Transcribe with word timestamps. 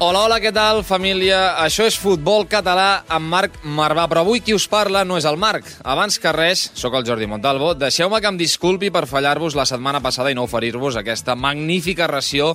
Hola, 0.00 0.22
hola, 0.24 0.38
què 0.40 0.48
tal, 0.48 0.78
família? 0.80 1.58
Això 1.60 1.84
és 1.84 1.98
Futbol 2.00 2.46
Català 2.48 3.02
amb 3.12 3.28
Marc 3.28 3.58
Marvà, 3.68 4.06
però 4.08 4.22
avui 4.24 4.40
qui 4.40 4.54
us 4.56 4.64
parla 4.64 5.02
no 5.04 5.18
és 5.20 5.26
el 5.28 5.36
Marc. 5.36 5.66
Abans 5.84 6.16
que 6.16 6.32
res, 6.32 6.62
sóc 6.72 6.96
el 6.96 7.04
Jordi 7.04 7.28
Montalvo. 7.28 7.74
Deixeu-me 7.76 8.16
que 8.24 8.30
em 8.32 8.38
disculpi 8.40 8.88
per 8.88 9.04
fallar-vos 9.10 9.52
la 9.58 9.66
setmana 9.68 10.00
passada 10.00 10.32
i 10.32 10.38
no 10.38 10.46
oferir-vos 10.48 10.96
aquesta 10.96 11.36
magnífica 11.36 12.08
ració 12.08 12.54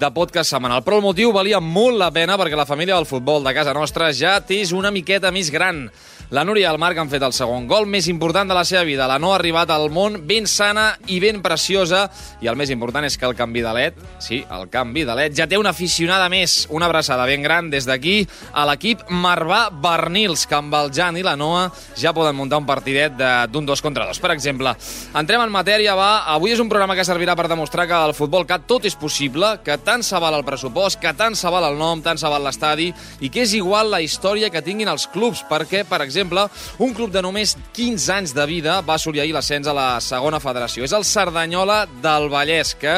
de 0.00 0.08
podcast 0.16 0.54
setmanal. 0.54 0.80
Però 0.88 0.96
el 0.96 1.04
motiu 1.04 1.36
valia 1.36 1.60
molt 1.60 2.00
la 2.00 2.08
pena 2.16 2.38
perquè 2.40 2.56
la 2.56 2.64
família 2.64 2.96
del 2.96 3.04
futbol 3.04 3.44
de 3.44 3.52
casa 3.52 3.76
nostra 3.76 4.08
ja 4.16 4.38
és 4.56 4.72
una 4.72 4.88
miqueta 4.88 5.28
més 5.28 5.52
gran. 5.52 5.90
La 6.30 6.42
Núria 6.42 6.64
i 6.64 6.66
el 6.66 6.78
Marc 6.82 6.98
han 6.98 7.06
fet 7.06 7.22
el 7.22 7.30
segon 7.30 7.68
gol 7.70 7.84
més 7.86 8.08
important 8.10 8.48
de 8.50 8.54
la 8.56 8.64
seva 8.66 8.80
vida. 8.82 9.04
La 9.06 9.20
no 9.22 9.28
ha 9.30 9.36
arribat 9.36 9.70
al 9.70 9.84
món 9.94 10.16
ben 10.26 10.48
sana 10.50 10.88
i 11.06 11.20
ben 11.22 11.38
preciosa. 11.38 12.08
I 12.42 12.48
el 12.50 12.56
més 12.58 12.72
important 12.74 13.04
és 13.06 13.14
que 13.14 13.28
el 13.28 13.36
canvi 13.38 13.60
de 13.62 13.74
LED, 13.76 14.00
sí, 14.18 14.40
el 14.42 14.66
canvi 14.72 15.04
de 15.06 15.14
LED, 15.14 15.36
ja 15.38 15.46
té 15.46 15.54
una 15.54 15.70
aficionada 15.70 16.26
més. 16.28 16.64
Una 16.74 16.88
abraçada 16.90 17.28
ben 17.30 17.46
gran 17.46 17.68
des 17.70 17.86
d'aquí 17.86 18.16
a 18.50 18.64
l'equip 18.66 19.04
Marvà 19.06 19.68
Bernils, 19.70 20.48
que 20.50 20.56
amb 20.58 20.74
el 20.74 20.90
Jan 20.90 21.14
i 21.14 21.22
la 21.22 21.36
Noa 21.38 21.68
ja 21.94 22.10
poden 22.16 22.34
muntar 22.34 22.58
un 22.58 22.66
partidet 22.66 23.14
d'un 23.14 23.70
dos 23.70 23.84
contra 23.84 24.08
dos. 24.10 24.18
Per 24.18 24.32
exemple, 24.34 24.74
entrem 25.14 25.46
en 25.46 25.54
matèria, 25.54 25.94
va. 25.94 26.24
Avui 26.34 26.56
és 26.56 26.64
un 26.64 26.72
programa 26.72 26.98
que 26.98 27.06
servirà 27.06 27.38
per 27.38 27.46
demostrar 27.46 27.86
que 27.86 27.94
al 27.94 28.16
Futbol 28.18 28.48
Cat 28.50 28.66
tot 28.66 28.90
és 28.90 28.98
possible, 28.98 29.60
que 29.62 29.78
tant 29.78 30.02
se 30.02 30.18
val 30.18 30.34
el 30.34 30.46
pressupost, 30.48 30.98
que 30.98 31.14
tant 31.14 31.38
se 31.38 31.54
val 31.54 31.70
el 31.70 31.78
nom, 31.78 32.02
tant 32.02 32.18
se 32.18 32.26
val 32.26 32.42
l'estadi, 32.42 32.90
i 33.22 33.30
que 33.30 33.46
és 33.46 33.54
igual 33.54 33.94
la 33.94 34.02
història 34.02 34.50
que 34.50 34.66
tinguin 34.66 34.90
els 34.90 35.06
clubs, 35.14 35.46
perquè, 35.46 35.86
per 35.86 36.02
exemple, 36.02 36.15
exemple, 36.16 36.46
un 36.80 36.94
club 36.96 37.12
de 37.12 37.20
només 37.22 37.56
15 37.76 38.12
anys 38.14 38.32
de 38.34 38.46
vida 38.48 38.80
va 38.80 38.96
assolir 38.96 39.20
ahir 39.20 39.34
l'ascens 39.36 39.68
a 39.68 39.74
la 39.76 39.88
segona 40.00 40.40
federació. 40.40 40.84
És 40.86 40.94
el 40.96 41.04
Cerdanyola 41.04 41.82
del 42.02 42.30
Vallès, 42.32 42.72
que 42.80 42.94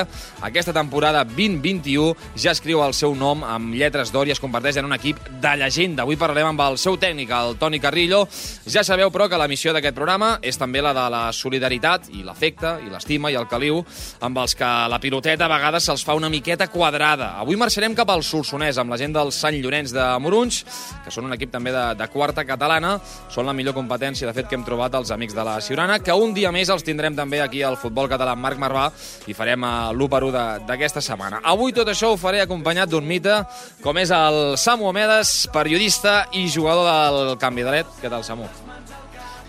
aquesta 0.47 0.73
temporada 0.73 1.25
2021 1.27 2.15
ja 2.39 2.55
escriu 2.55 2.85
el 2.85 2.95
seu 2.95 3.17
nom 3.19 3.43
amb 3.43 3.75
lletres 3.75 4.13
d'or 4.15 4.29
i 4.29 4.35
es 4.35 4.43
converteix 4.43 4.79
en 4.79 4.87
un 4.87 4.95
equip 4.95 5.19
de 5.43 5.55
llegenda. 5.59 6.05
Avui 6.05 6.19
parlarem 6.21 6.53
amb 6.53 6.63
el 6.69 6.79
seu 6.79 6.99
tècnic, 7.01 7.33
el 7.35 7.59
Toni 7.59 7.81
Carrillo. 7.83 8.23
Ja 8.69 8.85
sabeu, 8.87 9.11
però, 9.11 9.27
que 9.29 9.41
la 9.41 9.49
missió 9.51 9.75
d'aquest 9.75 9.97
programa 9.97 10.37
és 10.43 10.59
també 10.61 10.83
la 10.85 10.95
de 10.95 11.07
la 11.11 11.25
solidaritat 11.35 12.13
i 12.15 12.23
l'afecte 12.23 12.77
i 12.87 12.93
l'estima 12.93 13.33
i 13.33 13.39
el 13.39 13.49
caliu 13.51 13.83
amb 14.23 14.39
els 14.39 14.55
que 14.59 14.69
la 14.93 15.01
piloteta 15.03 15.49
a 15.49 15.53
vegades 15.53 15.89
se'ls 15.89 16.05
fa 16.07 16.15
una 16.19 16.31
miqueta 16.31 16.69
quadrada. 16.71 17.35
Avui 17.43 17.59
marxarem 17.59 17.97
cap 17.99 18.11
al 18.15 18.23
Solsonès 18.23 18.79
amb 18.79 18.95
la 18.95 19.01
gent 19.01 19.17
del 19.17 19.33
Sant 19.35 19.59
Llorenç 19.59 19.93
de 19.97 20.07
Morunys, 20.23 20.63
que 21.05 21.15
són 21.15 21.27
un 21.27 21.35
equip 21.35 21.51
també 21.51 21.73
de, 21.75 21.85
de 21.99 22.09
quarta 22.13 22.45
catalana, 22.47 22.99
són 23.33 23.47
la 23.49 23.55
millor 23.57 23.75
competència, 23.77 24.29
de 24.29 24.35
fet, 24.37 24.49
que 24.49 24.57
hem 24.59 24.65
trobat 24.67 24.95
els 24.99 25.13
amics 25.15 25.37
de 25.37 25.45
la 25.47 25.59
Ciurana, 25.65 25.99
que 26.05 26.15
un 26.15 26.35
dia 26.37 26.53
més 26.55 26.71
els 26.73 26.85
tindrem 26.87 27.17
també 27.17 27.43
aquí 27.45 27.63
al 27.63 27.79
Futbol 27.81 28.09
Català 28.11 28.35
amb 28.37 28.45
Marc 28.45 28.61
Marvà 28.61 28.89
i 29.29 29.37
farem 29.37 29.65
l'1 29.95 30.11
per 30.11 30.23
1 30.29 30.67
d'aquesta 30.69 31.03
setmana. 31.05 31.43
Avui 31.45 31.77
tot 31.77 31.89
això 31.89 32.13
ho 32.13 32.21
faré 32.21 32.43
acompanyat 32.43 32.91
d'un 32.91 33.07
mite, 33.07 33.43
com 33.85 33.99
és 33.99 34.13
el 34.15 34.57
Samu 34.59 34.89
Omedes, 34.91 35.49
periodista 35.53 36.25
i 36.33 36.49
jugador 36.49 36.89
del 36.89 37.37
Canvi 37.39 37.67
de 37.67 37.79
Let. 37.79 37.99
Què 38.03 38.11
tal, 38.13 38.25
Samu? 38.27 38.49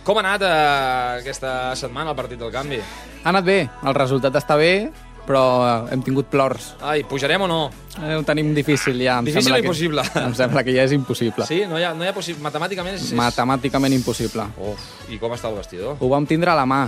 Com 0.09 0.17
ha 0.17 0.23
anat 0.23 0.41
eh, 0.41 1.19
aquesta 1.19 1.75
setmana 1.77 2.15
el 2.15 2.17
partit 2.17 2.39
del 2.39 2.49
canvi? 2.49 2.79
Ha 3.19 3.29
anat 3.29 3.45
bé, 3.45 3.59
el 3.85 3.93
resultat 3.93 4.33
està 4.39 4.55
bé, 4.57 4.89
però 5.29 5.87
hem 5.93 6.01
tingut 6.01 6.31
plors. 6.31 6.73
Ai, 6.81 7.03
pujarem 7.05 7.45
o 7.45 7.49
no? 7.49 7.61
Eh, 7.99 8.15
ho 8.15 8.23
tenim 8.25 8.53
difícil 8.55 8.97
ja. 9.01 9.19
Em 9.19 9.27
Difícil 9.27 9.53
o 9.53 9.59
impossible? 9.59 10.05
Que, 10.07 10.23
em 10.29 10.33
sembla 10.37 10.63
que 10.65 10.73
ja 10.73 10.85
és 10.87 10.93
impossible. 10.95 11.45
Sí? 11.49 11.61
No 11.69 11.77
hi 11.77 11.85
ha, 11.85 11.93
no 11.97 12.05
hi 12.05 12.09
ha 12.09 12.15
possible... 12.15 12.41
Matemàticament 12.45 12.97
és... 12.97 13.11
Matemàticament 13.17 13.93
impossible. 13.93 14.47
Uf, 14.57 14.87
i 15.13 15.19
com 15.21 15.35
està 15.35 15.51
el 15.51 15.59
vestidor? 15.59 15.99
Ho 15.99 16.09
vam 16.09 16.25
tindre 16.29 16.53
a 16.53 16.57
la 16.57 16.65
mà. 16.69 16.81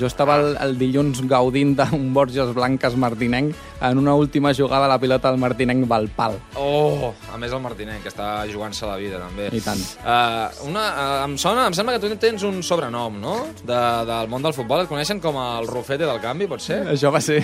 Jo 0.00 0.08
estava 0.08 0.38
el, 0.40 0.54
el 0.64 0.78
dilluns 0.80 1.20
gaudint 1.28 1.74
d'un 1.78 2.08
Borges 2.16 2.54
Blanques 2.56 2.96
martinenc 2.96 3.54
en 3.84 4.00
una 4.00 4.14
última 4.16 4.54
jugada 4.56 4.88
la 4.88 4.98
pilota 4.98 5.30
del 5.30 5.38
martinenc 5.42 5.84
va 5.90 6.00
al 6.00 6.08
pal. 6.08 6.38
Oh, 6.56 7.12
a 7.32 7.38
més 7.38 7.52
el 7.52 7.62
Martinet, 7.64 8.00
que 8.02 8.10
està 8.10 8.28
jugant-se 8.50 8.88
la 8.88 8.96
vida, 9.00 9.20
també. 9.20 9.50
I 9.52 9.60
tant. 9.64 9.80
Uh, 10.00 10.66
una, 10.70 10.84
uh, 10.88 11.20
em, 11.26 11.36
sona, 11.40 11.68
em 11.68 11.76
sembla 11.76 11.96
que 11.96 12.02
tu 12.02 12.16
tens 12.20 12.44
un 12.48 12.62
sobrenom, 12.64 13.20
no?, 13.20 13.36
de, 13.62 13.80
del 14.08 14.32
món 14.32 14.44
del 14.44 14.56
futbol. 14.56 14.84
Et 14.84 14.90
coneixen 14.90 15.20
com 15.22 15.38
el 15.40 15.68
Rufete 15.70 16.08
del 16.08 16.20
canvi, 16.24 16.48
pot 16.50 16.64
ser? 16.64 16.84
Això 16.96 17.12
va 17.14 17.22
ser... 17.24 17.42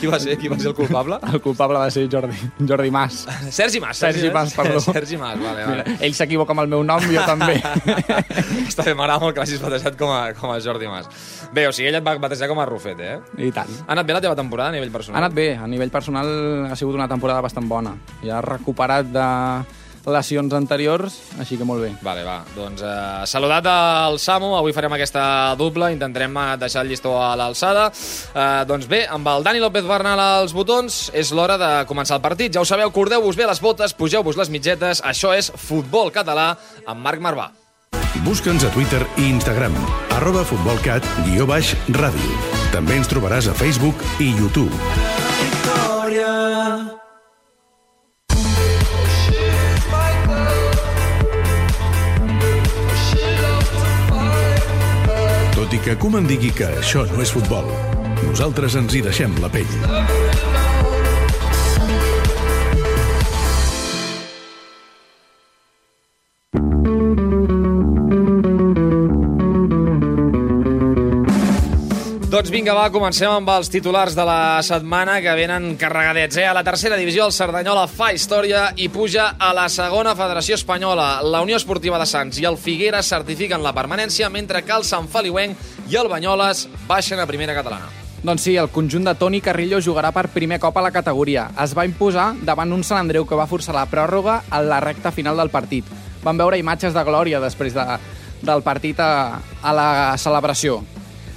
Qui 0.00 0.10
va 0.10 0.18
ser? 0.20 0.36
Qui 0.40 0.50
va 0.52 0.58
ser 0.60 0.70
el 0.72 0.74
culpable? 0.76 1.18
El 1.32 1.40
culpable 1.44 1.78
va 1.80 1.90
ser 1.90 2.06
Jordi, 2.12 2.36
Jordi 2.68 2.90
Mas. 2.92 3.22
Sergi 3.54 3.80
Mas. 3.80 4.00
Sergi 4.02 4.30
Mas, 4.34 4.54
perdó. 4.54 4.80
Sergi 4.80 5.16
Mas, 5.16 5.38
vale, 5.40 5.64
vale. 5.64 5.84
Mira, 5.86 5.96
ell 6.06 6.16
s'equivoca 6.18 6.54
amb 6.56 6.64
el 6.64 6.72
meu 6.74 6.84
nom, 6.86 7.06
jo 7.12 7.24
també. 7.28 7.56
Està 8.70 8.84
bé, 8.86 8.96
m'agrada 8.98 9.18
molt 9.22 9.36
que 9.36 9.44
l'hagis 9.44 9.62
batejat 9.62 9.96
com 10.00 10.12
a, 10.12 10.20
com 10.36 10.52
a 10.52 10.58
Jordi 10.62 10.90
Mas. 10.90 11.08
Bé, 11.54 11.66
o 11.70 11.72
sigui, 11.72 11.88
ell 11.90 12.00
et 12.00 12.06
va 12.06 12.16
batejar 12.22 12.50
com 12.50 12.60
a 12.60 12.68
Rufete, 12.68 13.14
eh? 13.16 13.48
I 13.48 13.52
tant. 13.56 13.72
Ha 13.86 13.94
anat 13.96 14.08
bé 14.08 14.18
la 14.18 14.22
teva 14.24 14.36
temporada 14.38 14.74
a 14.74 14.76
nivell 14.76 14.92
personal? 14.92 15.20
Ha 15.20 15.24
anat 15.24 15.36
bé, 15.36 15.48
a 15.56 15.66
nivell 15.70 15.94
personal 15.94 16.28
ha 16.70 16.76
sigut 16.76 16.98
una 16.98 17.08
temporada 17.08 17.44
bastant 17.44 17.68
bona. 17.70 17.96
Ja 18.24 18.40
ha 18.40 18.44
recuperat 18.44 19.08
de 19.14 19.26
lesions 20.06 20.54
anteriors, 20.54 21.18
així 21.40 21.58
que 21.58 21.66
molt 21.66 21.82
bé. 21.82 21.90
Vale, 22.06 22.22
va. 22.26 22.38
Doncs 22.54 22.82
eh, 22.86 23.26
saludat 23.26 23.66
al 23.70 24.20
Samu, 24.22 24.54
avui 24.56 24.74
farem 24.76 24.94
aquesta 24.96 25.54
dupla, 25.58 25.90
intentarem 25.94 26.36
eh, 26.42 26.46
deixar 26.62 26.84
el 26.84 26.92
llistó 26.92 27.16
a 27.20 27.34
l'alçada. 27.38 27.88
Eh, 27.90 28.64
doncs 28.68 28.88
bé, 28.90 29.04
amb 29.10 29.26
el 29.34 29.46
Dani 29.46 29.62
López 29.62 29.86
Bernal 29.88 30.22
als 30.22 30.54
botons, 30.56 31.10
és 31.14 31.34
l'hora 31.34 31.58
de 31.60 31.70
començar 31.90 32.20
el 32.20 32.24
partit. 32.24 32.54
Ja 32.54 32.62
ho 32.62 32.68
sabeu, 32.68 32.92
cordeu-vos 32.94 33.36
bé 33.38 33.48
les 33.48 33.62
botes, 33.62 33.94
pugeu-vos 33.98 34.38
les 34.38 34.52
mitgetes, 34.52 35.02
això 35.04 35.34
és 35.36 35.50
Futbol 35.50 36.14
Català 36.14 36.52
amb 36.86 37.02
Marc 37.02 37.22
Marvà. 37.22 37.50
Busca'ns 38.24 38.64
a 38.64 38.70
Twitter 38.74 39.02
i 39.20 39.28
Instagram, 39.28 39.74
arroba 40.16 40.42
futbolcat, 40.46 41.04
guió 41.28 41.46
baix, 41.46 41.74
ràdio. 41.94 42.38
També 42.72 42.98
ens 42.98 43.10
trobaràs 43.12 43.50
a 43.50 43.54
Facebook 43.54 44.02
i 44.18 44.32
YouTube. 44.34 44.72
Victòria. 45.42 47.05
Tot 55.66 55.74
i 55.74 55.78
que 55.82 55.94
Koeman 55.98 56.28
digui 56.30 56.52
que 56.54 56.68
això 56.78 57.00
no 57.10 57.18
és 57.24 57.32
futbol, 57.34 57.66
nosaltres 58.20 58.78
ens 58.78 58.94
hi 58.94 59.02
deixem 59.02 59.34
la 59.42 59.50
pell. 59.50 60.45
Doncs 72.36 72.50
vinga, 72.52 72.74
va, 72.76 72.90
comencem 72.92 73.32
amb 73.32 73.48
els 73.48 73.70
titulars 73.72 74.12
de 74.12 74.24
la 74.28 74.60
setmana 74.60 75.14
que 75.24 75.32
venen 75.38 75.70
carregadets. 75.80 76.36
Eh? 76.36 76.44
A 76.44 76.52
la 76.52 76.60
tercera 76.66 76.98
divisió, 77.00 77.24
el 77.24 77.32
Cerdanyola 77.32 77.86
fa 77.88 78.10
història 78.12 78.66
i 78.76 78.90
puja 78.92 79.30
a 79.40 79.54
la 79.56 79.70
segona 79.72 80.12
federació 80.12 80.58
espanyola. 80.58 81.22
La 81.24 81.40
Unió 81.40 81.56
Esportiva 81.56 81.96
de 81.96 82.04
Sants 82.04 82.36
i 82.36 82.44
el 82.44 82.58
Figueres 82.60 83.08
certifiquen 83.08 83.64
la 83.64 83.72
permanència, 83.72 84.28
mentre 84.28 84.60
que 84.66 84.74
el 84.76 84.84
Sant 84.84 85.08
Feliuenc 85.08 85.88
i 85.88 85.96
el 85.96 86.10
Banyoles 86.12 86.66
baixen 86.84 87.22
a 87.22 87.24
primera 87.30 87.54
catalana. 87.56 87.88
Doncs 88.20 88.44
sí, 88.44 88.58
el 88.60 88.68
conjunt 88.68 89.08
de 89.08 89.16
Toni 89.16 89.40
Carrillo 89.40 89.80
jugarà 89.80 90.10
per 90.12 90.26
primer 90.34 90.60
cop 90.60 90.76
a 90.76 90.84
la 90.84 90.92
categoria. 90.92 91.46
Es 91.64 91.72
va 91.72 91.88
imposar 91.88 92.34
davant 92.44 92.76
un 92.76 92.84
Sant 92.84 93.00
Andreu 93.00 93.24
que 93.24 93.40
va 93.40 93.48
forçar 93.48 93.78
la 93.78 93.86
pròrroga 93.88 94.42
a 94.50 94.60
la 94.60 94.82
recta 94.84 95.08
final 95.08 95.40
del 95.40 95.54
partit. 95.56 95.88
Van 96.20 96.36
veure 96.36 96.60
imatges 96.60 96.92
de 96.92 97.08
glòria 97.08 97.40
després 97.40 97.72
de, 97.72 97.88
del 98.44 98.60
partit 98.60 99.00
a, 99.00 99.40
a 99.40 99.76
la 99.80 99.88
celebració. 100.20 100.82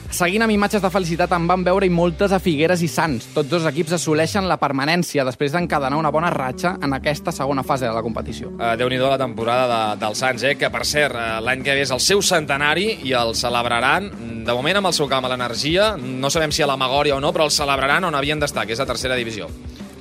Seguint 0.09 0.41
amb 0.41 0.49
imatges 0.49 0.81
de 0.81 0.89
felicitat 0.89 1.29
en 1.37 1.43
van 1.45 1.61
veure 1.61 1.85
i 1.85 1.91
moltes 1.93 2.31
a 2.33 2.39
Figueres 2.41 2.81
i 2.81 2.87
Sants. 2.89 3.27
Tots 3.35 3.49
dos 3.51 3.65
equips 3.69 3.93
assoleixen 3.93 4.47
la 4.49 4.57
permanència 4.57 5.21
després 5.27 5.53
d'encadenar 5.53 5.99
una 6.01 6.09
bona 6.09 6.31
ratxa 6.33 6.71
en 6.81 6.95
aquesta 6.97 7.29
segona 7.31 7.61
fase 7.63 7.85
de 7.85 7.93
la 7.93 8.01
competició. 8.01 8.49
Uh, 8.55 8.73
Déu-n'hi-do 8.79 9.05
la 9.11 9.19
temporada 9.21 9.67
de, 9.69 9.99
del 10.01 10.17
Sants, 10.17 10.47
eh? 10.49 10.55
que 10.57 10.71
per 10.73 10.81
cert, 10.89 11.13
uh, 11.13 11.37
l'any 11.45 11.61
que 11.61 11.77
ve 11.77 11.85
és 11.85 11.93
el 11.93 12.01
seu 12.01 12.23
centenari 12.25 12.87
i 13.05 13.13
el 13.13 13.35
celebraran, 13.37 14.09
de 14.47 14.57
moment 14.57 14.81
amb 14.81 14.89
el 14.89 14.97
seu 14.97 15.05
camp 15.11 15.29
a 15.29 15.31
l'energia, 15.35 15.91
no 16.01 16.33
sabem 16.33 16.49
si 16.49 16.65
a 16.65 16.71
la 16.73 16.79
Magòria 16.79 17.19
o 17.19 17.21
no, 17.21 17.29
però 17.35 17.45
el 17.45 17.53
celebraran 17.53 18.09
on 18.09 18.17
havien 18.17 18.41
d'estar, 18.41 18.65
que 18.65 18.73
és 18.73 18.81
a 18.81 18.89
tercera 18.89 19.19
divisió. 19.19 19.45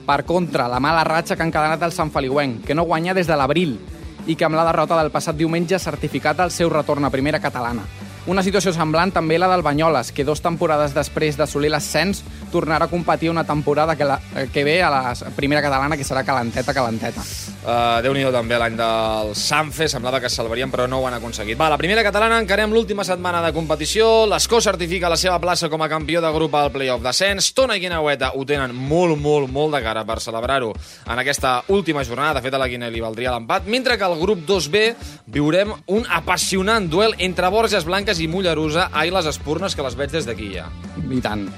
Per 0.08 0.22
contra, 0.24 0.70
la 0.72 0.80
mala 0.80 1.04
ratxa 1.04 1.36
que 1.36 1.44
ha 1.44 1.50
encadenat 1.52 1.84
el 1.84 1.92
Sant 1.92 2.14
Feliuenc, 2.16 2.64
que 2.64 2.74
no 2.74 2.88
guanya 2.88 3.12
des 3.12 3.28
de 3.28 3.36
l'abril 3.36 3.76
i 4.24 4.40
que 4.40 4.48
amb 4.48 4.56
la 4.56 4.64
derrota 4.72 4.96
del 4.96 5.12
passat 5.12 5.36
diumenge 5.36 5.76
ha 5.76 5.84
certificat 5.84 6.40
el 6.40 6.50
seu 6.50 6.72
retorn 6.72 7.04
a 7.04 7.12
primera 7.12 7.44
catalana. 7.44 7.84
Una 8.28 8.42
situació 8.44 8.74
semblant 8.76 9.08
també 9.08 9.38
la 9.40 9.46
del 9.48 9.62
Banyoles, 9.64 10.10
que 10.12 10.24
dos 10.26 10.42
temporades 10.44 10.92
després 10.92 11.38
d'assolir 11.38 11.70
l'ascens 11.72 12.20
tornarà 12.52 12.84
a 12.84 12.90
competir 12.92 13.30
una 13.32 13.46
temporada 13.48 13.94
que, 13.96 14.04
la, 14.04 14.18
que 14.52 14.64
ve 14.64 14.82
a 14.84 14.90
la 14.92 15.14
primera 15.36 15.62
catalana, 15.64 15.96
que 15.96 16.04
serà 16.04 16.26
calenteta, 16.28 16.74
calenteta. 16.76 17.24
Uh, 17.58 18.02
Déu-n'hi-do 18.04 18.28
també 18.32 18.58
l'any 18.60 18.76
del 18.76 19.32
Sanfe, 19.36 19.88
semblava 19.88 20.20
que 20.20 20.28
es 20.28 20.36
salvarien, 20.36 20.68
però 20.68 20.84
no 20.88 21.00
ho 21.00 21.06
han 21.08 21.16
aconseguit. 21.16 21.56
Va, 21.56 21.70
la 21.72 21.78
primera 21.80 22.04
catalana, 22.04 22.36
encarem 22.42 22.72
l'última 22.72 23.04
setmana 23.04 23.40
de 23.46 23.54
competició. 23.56 24.26
L'Escó 24.28 24.60
certifica 24.60 25.08
la 25.08 25.16
seva 25.16 25.38
plaça 25.40 25.72
com 25.72 25.80
a 25.80 25.88
campió 25.88 26.20
de 26.20 26.32
grup 26.34 26.58
al 26.60 26.68
playoff 26.74 27.00
d'ascens. 27.04 27.48
Tona 27.56 27.78
i 27.80 27.82
Guinaueta 27.86 28.34
ho 28.36 28.44
tenen 28.48 28.76
molt, 28.76 29.16
molt, 29.16 29.48
molt 29.48 29.72
de 29.78 29.82
cara 29.84 30.04
per 30.04 30.18
celebrar-ho 30.20 30.74
en 31.08 31.24
aquesta 31.24 31.62
última 31.72 32.04
jornada. 32.04 32.38
De 32.38 32.44
fet, 32.44 32.56
a 32.56 32.60
la 32.60 32.68
Guinea 32.68 32.92
li 32.92 33.00
valdria 33.04 33.32
l'empat. 33.32 33.64
Mentre 33.72 33.96
que 33.96 34.04
al 34.04 34.20
grup 34.20 34.44
2B 34.48 34.84
viurem 35.32 35.72
un 35.96 36.04
apassionant 36.12 36.92
duel 36.92 37.16
entre 37.24 37.48
Borges 37.52 37.88
Blanques 37.88 38.17
i 38.20 38.28
Mollerusa. 38.28 38.90
Ai, 38.92 39.10
les 39.14 39.26
espurnes 39.30 39.74
que 39.74 39.84
les 39.86 39.96
veig 39.98 40.12
des 40.12 40.28
d'aquí 40.28 40.52
ja. 40.56 40.68
I 41.10 41.22
tant. 41.24 41.48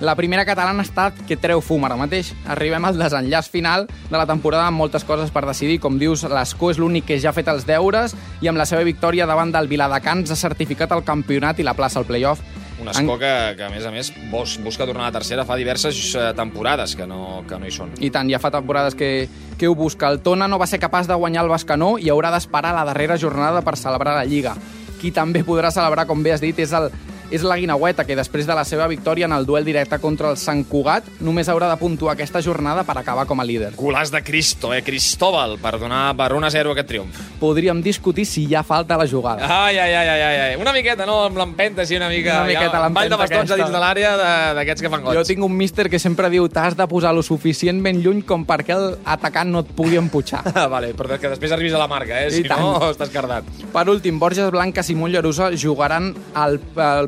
La 0.00 0.14
primera 0.16 0.46
catalana 0.48 0.80
està 0.80 1.10
que 1.28 1.36
treu 1.36 1.60
fum 1.60 1.84
ara 1.84 1.96
mateix. 2.00 2.30
Arribem 2.48 2.86
al 2.88 2.96
desenllaç 2.96 3.50
final 3.52 3.84
de 3.84 4.16
la 4.16 4.24
temporada 4.24 4.64
amb 4.70 4.80
moltes 4.80 5.04
coses 5.04 5.28
per 5.34 5.44
decidir. 5.44 5.76
Com 5.84 5.98
dius, 6.00 6.24
l'Escó 6.24 6.70
és 6.72 6.80
l'únic 6.80 7.04
que 7.10 7.18
ja 7.20 7.34
ha 7.34 7.36
fet 7.36 7.50
els 7.52 7.66
deures 7.68 8.16
i 8.40 8.48
amb 8.48 8.56
la 8.56 8.64
seva 8.64 8.86
victòria 8.86 9.28
davant 9.28 9.52
del 9.52 9.68
Viladecans 9.68 10.32
ha 10.32 10.40
certificat 10.40 10.96
el 10.96 11.04
campionat 11.04 11.60
i 11.60 11.68
la 11.68 11.76
plaça 11.76 12.00
al 12.00 12.08
playoff. 12.08 12.40
Un 12.80 12.88
escó 12.88 13.18
que, 13.20 13.30
que, 13.58 13.64
a 13.66 13.68
més 13.68 13.84
a 13.84 13.90
més, 13.92 14.08
bus, 14.30 14.56
busca 14.64 14.86
tornar 14.88 15.04
a 15.04 15.10
la 15.10 15.18
tercera 15.18 15.44
fa 15.44 15.58
diverses 15.60 15.98
eh, 16.16 16.30
temporades 16.32 16.96
que 16.96 17.04
no, 17.04 17.42
que 17.44 17.60
no 17.60 17.68
hi 17.68 17.74
són. 17.74 17.92
I 18.00 18.08
tant, 18.14 18.30
ja 18.32 18.40
fa 18.40 18.48
temporades 18.54 18.96
que, 18.96 19.28
que 19.60 19.68
ho 19.68 19.76
busca. 19.76 20.08
El 20.08 20.22
Tona 20.24 20.48
no 20.48 20.56
va 20.56 20.68
ser 20.70 20.80
capaç 20.80 21.10
de 21.10 21.18
guanyar 21.20 21.44
el 21.44 21.52
Bascanó 21.52 21.98
i 22.00 22.08
haurà 22.08 22.32
d'esperar 22.32 22.72
la 22.72 22.86
darrera 22.88 23.20
jornada 23.20 23.60
per 23.60 23.76
celebrar 23.76 24.16
la 24.16 24.24
Lliga. 24.24 24.56
Qui 25.00 25.12
també 25.16 25.40
podrà 25.46 25.70
celebrar, 25.72 26.06
com 26.08 26.22
bé 26.22 26.34
has 26.34 26.42
dit, 26.44 26.58
és 26.60 26.74
el 26.76 26.90
és 27.30 27.42
la 27.46 27.56
Guinaueta, 27.56 28.04
que 28.04 28.16
després 28.18 28.46
de 28.46 28.54
la 28.54 28.64
seva 28.64 28.86
victòria 28.90 29.26
en 29.26 29.32
el 29.36 29.46
duel 29.46 29.64
directe 29.64 29.98
contra 30.02 30.30
el 30.30 30.36
Sant 30.40 30.64
Cugat, 30.68 31.04
només 31.20 31.48
haurà 31.48 31.68
de 31.70 31.76
puntuar 31.80 32.14
aquesta 32.14 32.42
jornada 32.42 32.84
per 32.84 32.96
acabar 32.98 33.26
com 33.26 33.40
a 33.40 33.44
líder. 33.46 33.72
Golàs 33.78 34.10
de 34.10 34.22
Cristo, 34.26 34.72
eh? 34.74 34.82
Cristóbal, 34.82 35.56
per 35.62 35.78
donar 35.78 36.14
per 36.18 36.30
1-0 36.34 36.72
aquest 36.74 36.88
triomf. 36.90 37.20
Podríem 37.40 37.80
discutir 37.82 38.26
si 38.26 38.44
hi 38.48 38.54
ha 38.58 38.62
falta 38.66 38.94
a 38.96 38.98
la 38.98 39.06
jugada. 39.06 39.46
Ai, 39.46 39.78
ai, 39.78 39.94
ai, 39.94 40.08
ai, 40.08 40.36
ai. 40.50 40.56
Una 40.60 40.72
miqueta, 40.72 41.06
no? 41.06 41.20
Amb 41.28 41.38
l'empenta, 41.38 41.86
sí, 41.86 41.96
una 41.96 42.08
mica. 42.10 42.40
Una 42.42 42.50
miqueta 42.50 42.76
ja, 42.76 42.82
l'empenta 42.84 43.00
Ball 43.00 43.10
de 43.14 43.20
bastons 43.22 43.50
aquesta. 43.50 43.54
a 43.54 43.60
dins 43.62 43.72
de 43.76 43.80
l'àrea 43.84 44.12
d'aquests 44.58 44.82
que 44.82 44.90
fan 44.90 45.02
gols. 45.06 45.16
Jo 45.20 45.24
tinc 45.30 45.44
un 45.46 45.54
míster 45.56 45.88
que 45.88 45.98
sempre 46.02 46.28
diu 46.30 46.48
t'has 46.50 46.76
de 46.76 46.86
posar 46.90 47.14
lo 47.14 47.22
suficientment 47.22 48.02
lluny 48.02 48.22
com 48.26 48.44
perquè 48.48 48.74
el 48.76 48.98
atacant 49.04 49.50
no 49.54 49.62
et 49.64 49.70
pugui 49.78 49.96
empujar. 50.00 50.42
Vale, 50.74 50.92
però 50.98 51.16
que 51.20 51.30
després 51.32 51.52
arribis 51.54 51.74
a 51.78 51.82
la 51.84 51.88
marca, 51.88 52.20
eh? 52.24 52.28
I 52.28 52.42
Si 52.42 52.44
tant. 52.48 52.60
no, 52.60 52.90
estàs 52.90 53.12
cardat. 53.14 53.44
Per 53.72 53.86
últim, 53.88 54.18
Borges 54.18 54.50
Blanques 54.50 54.90
i 54.90 54.98
Mollerussa 54.98 55.50
jugaran 55.56 56.12
el 56.34 56.58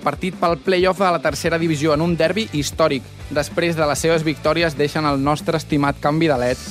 partit 0.01 0.12
pel 0.21 0.59
play-off 0.59 1.01
de 1.01 1.11
la 1.11 1.23
tercera 1.23 1.59
divisió 1.59 1.95
en 1.95 2.03
un 2.03 2.17
derbi 2.17 2.49
històric. 2.53 3.03
Després 3.31 3.77
de 3.77 3.87
les 3.87 3.99
seves 3.99 4.25
victòries 4.25 4.77
deixen 4.77 5.07
el 5.07 5.23
nostre 5.23 5.57
estimat 5.57 6.01
canvi 6.01 6.29
de 6.29 6.39
led 6.39 6.67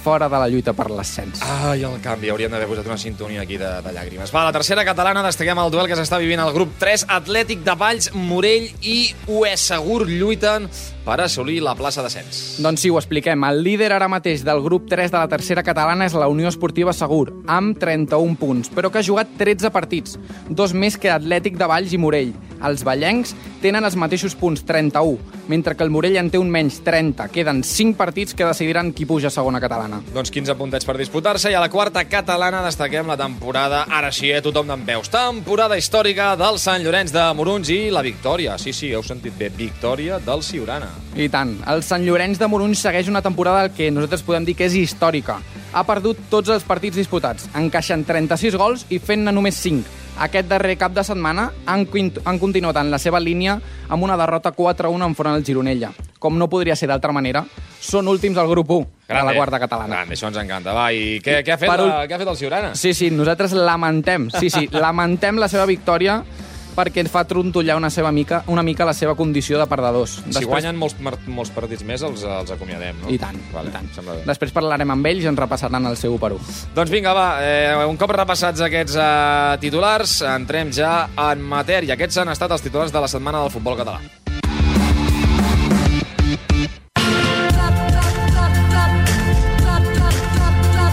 fora 0.00 0.28
de 0.28 0.38
la 0.38 0.48
lluita 0.48 0.72
per 0.72 0.88
l'ascens. 0.90 1.42
Ai, 1.44 1.84
el 1.84 1.98
canvi. 2.02 2.30
Hauríem 2.32 2.52
d'haver 2.52 2.68
posat 2.70 2.88
una 2.88 2.98
sintonia 2.98 3.42
aquí 3.44 3.58
de, 3.60 3.68
de 3.84 3.92
llàgrimes. 3.94 4.32
Va, 4.32 4.46
la 4.48 4.54
tercera 4.54 4.84
catalana, 4.88 5.22
destaquem 5.26 5.60
el 5.60 5.72
duel 5.72 5.90
que 5.90 5.98
s'està 5.98 6.18
vivint 6.20 6.40
al 6.40 6.54
grup 6.56 6.72
3. 6.80 7.04
Atlètic 7.20 7.64
de 7.66 7.76
Valls, 7.78 8.10
Morell 8.16 8.70
i 8.80 8.96
UE 9.28 9.52
Segur 9.60 10.06
lluiten 10.08 10.68
per 11.04 11.20
assolir 11.24 11.60
la 11.64 11.76
plaça 11.78 12.04
d'ascens. 12.04 12.60
Doncs 12.64 12.86
sí, 12.86 12.92
ho 12.92 12.98
expliquem. 13.00 13.44
El 13.44 13.62
líder 13.66 13.92
ara 13.96 14.08
mateix 14.08 14.44
del 14.46 14.62
grup 14.64 14.88
3 14.90 15.12
de 15.12 15.20
la 15.20 15.28
tercera 15.30 15.64
catalana 15.66 16.08
és 16.08 16.16
la 16.16 16.30
Unió 16.32 16.48
Esportiva 16.48 16.96
Segur, 16.96 17.28
amb 17.46 17.78
31 17.80 18.38
punts, 18.40 18.72
però 18.72 18.90
que 18.90 19.02
ha 19.02 19.06
jugat 19.06 19.36
13 19.38 19.72
partits, 19.74 20.16
dos 20.48 20.72
més 20.72 20.96
que 21.00 21.12
Atlètic 21.12 21.60
de 21.60 21.68
Valls 21.68 21.92
i 21.96 22.00
Morell. 22.00 22.32
Els 22.66 22.84
ballencs 22.84 23.34
tenen 23.60 23.84
els 23.84 23.96
mateixos 23.96 24.34
punts, 24.38 24.62
31, 24.66 25.18
mentre 25.50 25.74
que 25.76 25.84
el 25.84 25.90
Morell 25.92 26.18
en 26.20 26.30
té 26.32 26.38
un 26.40 26.50
menys, 26.52 26.80
30. 26.84 27.28
Queden 27.32 27.62
5 27.66 27.96
partits 27.98 28.36
que 28.36 28.46
decidiran 28.46 28.92
qui 28.96 29.06
puja 29.06 29.28
a 29.28 29.34
segona 29.34 29.60
catalana. 29.60 30.00
Doncs 30.14 30.32
15 30.32 30.56
puntets 30.58 30.88
per 30.88 30.96
disputar-se 30.98 31.52
i 31.52 31.56
a 31.56 31.62
la 31.62 31.70
quarta 31.72 32.04
catalana 32.08 32.62
destaquem 32.64 33.08
la 33.10 33.18
temporada, 33.20 33.84
ara 33.90 34.12
sí, 34.12 34.30
eh, 34.30 34.40
tothom 34.44 34.68
d'en 34.70 34.84
peus. 34.86 35.10
Temporada 35.12 35.78
històrica 35.78 36.34
del 36.40 36.58
Sant 36.62 36.84
Llorenç 36.84 37.12
de 37.12 37.26
Morunys 37.36 37.72
i 37.74 37.80
la 37.90 38.04
victòria. 38.06 38.58
Sí, 38.58 38.72
sí, 38.72 38.92
heu 38.94 39.02
sentit 39.02 39.36
bé, 39.38 39.50
victòria 39.50 40.18
del 40.18 40.44
Ciurana. 40.46 40.90
I 41.16 41.28
tant. 41.28 41.56
El 41.68 41.82
Sant 41.82 42.04
Llorenç 42.06 42.38
de 42.38 42.48
Morunys 42.48 42.84
segueix 42.84 43.08
una 43.08 43.22
temporada 43.22 43.68
que 43.74 43.90
nosaltres 43.90 44.22
podem 44.22 44.44
dir 44.44 44.56
que 44.56 44.68
és 44.70 44.76
històrica. 44.78 45.40
Ha 45.72 45.84
perdut 45.86 46.18
tots 46.30 46.50
els 46.50 46.64
partits 46.66 46.96
disputats, 46.98 47.46
encaixant 47.54 48.02
36 48.06 48.56
gols 48.58 48.86
i 48.90 48.98
fent-ne 48.98 49.32
només 49.32 49.58
5. 49.62 49.98
Aquest 50.20 50.50
darrer 50.50 50.76
cap 50.76 50.92
de 50.92 51.00
setmana 51.00 51.46
han, 51.64 51.86
han 52.28 52.38
continuat 52.38 52.76
en 52.76 52.90
la 52.92 52.98
seva 53.00 53.20
línia 53.22 53.54
amb 53.88 54.04
una 54.04 54.18
derrota 54.20 54.52
4-1 54.52 55.06
enfront 55.06 55.32
al 55.32 55.44
Gironella. 55.46 55.94
Com 56.20 56.36
no 56.36 56.50
podria 56.52 56.76
ser 56.76 56.90
d'altra 56.90 57.14
manera, 57.16 57.40
són 57.80 58.08
últims 58.12 58.36
al 58.36 58.50
grup 58.50 58.68
1 58.76 59.08
de 59.08 59.22
la 59.24 59.32
quarta 59.32 59.58
catalana. 59.62 60.02
Grande, 60.02 60.18
això 60.18 60.28
ens 60.28 60.36
encanta. 60.42 60.74
Va, 60.76 60.90
i 60.92 61.16
què, 61.24 61.38
què, 61.40 61.54
ha, 61.54 61.58
fet 61.62 61.72
Per 61.72 61.78
la, 61.80 62.02
què 62.04 62.14
ha 62.14 62.20
fet 62.20 62.28
el 62.34 62.36
Ciurana? 62.36 62.74
Sí, 62.76 62.92
sí, 62.92 63.08
nosaltres 63.10 63.56
lamentem, 63.56 64.28
sí, 64.36 64.52
sí, 64.52 64.68
lamentem 64.84 65.40
la 65.40 65.48
seva 65.48 65.64
victòria 65.70 66.20
perquè 66.74 67.04
fa 67.10 67.24
trontollar 67.28 67.76
una, 67.78 67.90
seva 67.90 68.12
mica, 68.14 68.42
una 68.52 68.64
mica 68.66 68.86
la 68.88 68.94
seva 68.96 69.16
condició 69.18 69.58
de 69.60 69.66
perdedors. 69.70 70.18
Si 70.30 70.44
guanyen 70.48 70.78
molts, 70.78 70.96
molts 71.00 71.52
partits 71.54 71.84
més, 71.86 72.04
els, 72.06 72.24
els 72.24 72.54
acomiadem, 72.54 73.02
no? 73.02 73.10
I 73.12 73.18
tant, 73.20 73.38
vale, 73.54 73.72
i 73.72 73.74
tant. 73.74 73.90
Sembla 73.96 74.18
bé. 74.18 74.24
Després 74.30 74.54
parlarem 74.56 74.94
amb 74.96 75.10
ells 75.10 75.26
i 75.26 75.30
ens 75.30 75.40
repassaran 75.40 75.90
el 75.90 75.98
seu 76.00 76.16
1 76.16 76.22
per 76.22 76.32
1. 76.38 76.56
Doncs 76.76 76.94
vinga, 76.94 77.14
va, 77.16 77.28
eh, 77.44 77.76
un 77.90 78.00
cop 78.00 78.14
repassats 78.16 78.64
aquests 78.66 78.96
eh, 78.96 79.60
titulars, 79.62 80.20
entrem 80.30 80.72
ja 80.74 80.94
en 81.30 81.44
matèria. 81.52 81.96
Aquests 81.98 82.22
han 82.22 82.34
estat 82.34 82.56
els 82.56 82.66
titulars 82.66 82.94
de 82.94 83.02
la 83.02 83.10
setmana 83.10 83.44
del 83.44 83.54
futbol 83.54 83.78
català. 83.80 84.00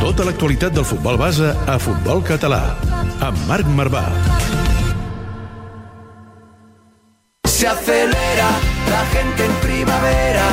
Tota 0.07 0.23
l'actualitat 0.31 0.73
del 0.73 0.85
futbol 0.88 1.19
base 1.19 1.51
a 1.69 1.75
Futbol 1.77 2.23
Català. 2.25 2.63
Amb 3.27 3.38
Marc 3.50 3.69
Marvà. 3.77 4.06
Se 7.57 7.65
acelera 7.65 8.50
la 8.88 9.04
gente 9.13 9.44
en 9.44 9.54
primavera. 9.68 10.48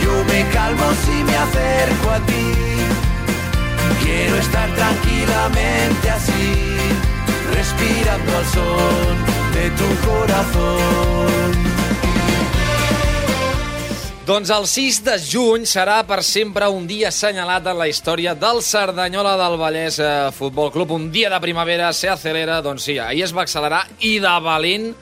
Yo 0.00 0.24
me 0.26 0.48
calmo 0.50 0.92
si 1.04 1.24
me 1.24 1.36
acerco 1.36 2.10
a 2.10 2.20
ti. 2.20 2.52
Quiero 4.04 4.36
estar 4.36 4.72
tranquilamente 4.76 6.10
así, 6.10 6.54
respirando 7.52 8.36
al 8.36 8.46
sol 8.46 9.16
de 9.54 9.70
tu 9.70 9.88
corazón. 10.06 11.52
Doncs 14.24 14.50
el 14.54 14.66
6 14.68 15.02
de 15.02 15.18
juny 15.18 15.66
serà 15.66 16.04
per 16.06 16.22
sempre 16.22 16.70
un 16.70 16.86
dia 16.86 17.10
assenyalat 17.10 17.66
en 17.72 17.78
la 17.82 17.90
història 17.90 18.36
del 18.38 18.62
Cerdanyola 18.62 19.34
del 19.40 19.58
Vallès 19.58 19.98
eh, 19.98 20.30
Futbol 20.30 20.70
Club. 20.70 20.94
Un 20.94 21.10
dia 21.10 21.26
de 21.26 21.42
primavera 21.42 21.90
se 21.92 22.06
acelera, 22.06 22.62
doncs 22.62 22.86
sí, 22.86 23.00
ahir 23.02 23.26
es 23.26 23.34
va 23.34 23.48
accelerar 23.48 23.82
i 23.98 24.20
de 24.22 24.40
valent 24.46 24.92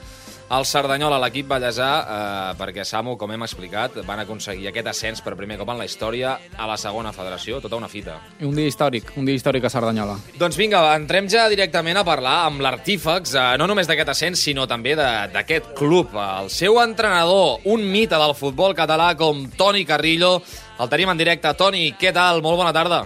el 0.49 0.63
Cerdanyola, 0.65 1.17
l'equip 1.19 1.47
ballesà, 1.49 1.87
eh, 2.07 2.53
perquè 2.57 2.85
Samu, 2.87 3.17
com 3.19 3.31
hem 3.31 3.43
explicat, 3.43 3.97
van 4.07 4.21
aconseguir 4.23 4.69
aquest 4.69 4.87
ascens 4.87 5.21
per 5.21 5.35
primer 5.35 5.57
cop 5.59 5.69
en 5.73 5.77
la 5.77 5.85
història 5.85 6.37
a 6.57 6.67
la 6.69 6.77
segona 6.77 7.11
federació, 7.11 7.59
tota 7.61 7.75
una 7.75 7.89
fita. 7.91 8.15
Un 8.39 8.55
dia 8.55 8.67
històric, 8.67 9.11
un 9.17 9.25
dia 9.25 9.35
històric 9.35 9.65
a 9.65 9.69
Cerdanyola. 9.69 10.15
Doncs 10.39 10.55
vinga, 10.55 10.95
entrem 10.95 11.27
ja 11.27 11.49
directament 11.49 11.97
a 11.97 12.05
parlar 12.07 12.45
amb 12.45 12.61
l'artífex, 12.61 13.35
eh, 13.35 13.57
no 13.57 13.67
només 13.67 13.87
d'aquest 13.87 14.09
ascens, 14.09 14.39
sinó 14.39 14.65
també 14.67 14.95
de- 14.95 15.27
d'aquest 15.33 15.73
club. 15.75 16.15
El 16.15 16.49
seu 16.49 16.79
entrenador, 16.81 17.59
un 17.65 17.83
mite 17.91 18.15
del 18.15 18.33
futbol 18.35 18.73
català 18.73 19.15
com 19.17 19.49
Toni 19.51 19.83
Carrillo. 19.85 20.41
El 20.79 20.87
tenim 20.89 21.09
en 21.09 21.17
directe. 21.17 21.53
Toni, 21.55 21.93
què 21.99 22.13
tal? 22.13 22.41
Molt 22.41 22.55
bona 22.57 22.71
tarda. 22.71 23.05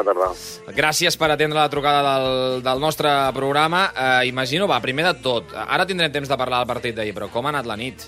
Bona 0.00 0.14
tarda. 0.14 0.72
Gràcies 0.76 1.16
per 1.20 1.28
atendre 1.34 1.58
la 1.60 1.68
trucada 1.68 2.00
del, 2.06 2.62
del 2.64 2.80
nostre 2.80 3.10
programa. 3.36 3.90
Eh, 3.92 4.28
imagino, 4.30 4.66
va, 4.70 4.80
primer 4.80 5.04
de 5.10 5.14
tot, 5.22 5.52
ara 5.60 5.84
tindrem 5.86 6.12
temps 6.14 6.28
de 6.30 6.38
parlar 6.40 6.62
del 6.64 6.70
partit 6.72 6.96
d'ahir, 6.96 7.12
però 7.16 7.28
com 7.32 7.46
ha 7.46 7.52
anat 7.52 7.68
la 7.68 7.76
nit? 7.76 8.06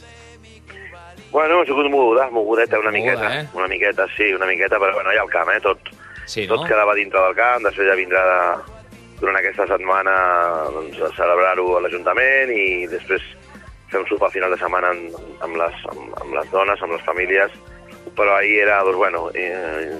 Bueno, 1.32 1.61
ha 1.62 1.64
sigut 1.68 1.88
moguda, 1.88 2.26
mogudeta 2.30 2.78
una 2.78 2.90
Moguda, 2.92 3.12
miqueta. 3.16 3.34
eh? 3.40 3.46
Una 3.56 3.68
miqueta, 3.68 4.06
sí, 4.16 4.32
una 4.37 4.46
miqueta, 4.46 4.78
però 4.78 4.92
bueno, 4.92 5.12
ja 5.16 5.22
al 5.22 5.30
camp, 5.32 5.50
eh? 5.54 5.61
Tot, 5.64 5.78
Sí, 6.25 6.46
no? 6.46 6.54
tot 6.56 6.68
quedava 6.68 6.94
dintre 6.94 7.20
del 7.20 7.34
camp, 7.34 7.64
després 7.66 7.88
ja 7.88 7.96
vindrà 7.99 8.20
de, 8.28 8.76
durant 9.20 9.37
aquesta 9.40 9.64
setmana 9.66 10.12
doncs, 10.72 11.00
a 11.02 11.08
celebrar-ho 11.16 11.64
a 11.76 11.80
l'Ajuntament 11.82 12.52
i 12.54 12.87
després 12.87 13.25
fer 13.90 14.00
un 14.00 14.06
sopar 14.08 14.30
final 14.30 14.52
de 14.54 14.58
setmana 14.61 14.92
amb, 14.94 15.16
amb, 15.42 15.56
les, 15.61 15.80
amb, 15.90 16.12
amb 16.22 16.37
les 16.38 16.52
dones, 16.52 16.80
amb 16.84 16.94
les 16.94 17.02
famílies, 17.08 17.56
però 18.16 18.37
ahir 18.38 18.61
era, 18.68 18.78
doncs, 18.87 19.00
bueno, 19.00 19.25
eh, 19.34 19.96